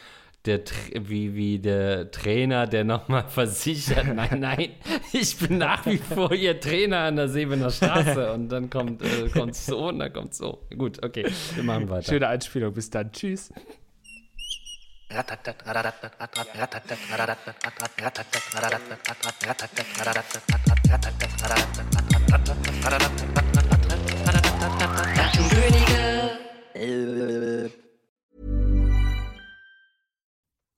der, 0.46 0.60
wie, 0.94 1.34
wie 1.34 1.58
der 1.58 2.10
Trainer, 2.10 2.66
der 2.66 2.84
nochmal 2.84 3.28
versichert, 3.28 4.06
nein, 4.14 4.40
nein, 4.40 4.70
ich 5.12 5.36
bin 5.36 5.58
nach 5.58 5.84
wie 5.86 5.98
vor 5.98 6.32
Ihr 6.32 6.58
Trainer 6.58 7.00
an 7.00 7.16
der 7.16 7.28
Sebener 7.28 7.70
Straße. 7.70 8.32
Und 8.32 8.48
dann 8.48 8.70
kommt 8.70 9.02
äh, 9.02 9.28
kommt 9.28 9.54
so 9.54 9.88
und 9.88 9.98
dann 9.98 10.12
kommt 10.12 10.34
so. 10.34 10.66
Gut, 10.76 11.04
okay, 11.04 11.26
wir 11.54 11.62
machen 11.62 11.88
weiter. 11.88 12.10
Schöne 12.10 12.28
Einspielung, 12.28 12.72
bis 12.72 12.88
dann, 12.90 13.12
tschüss. 13.12 13.52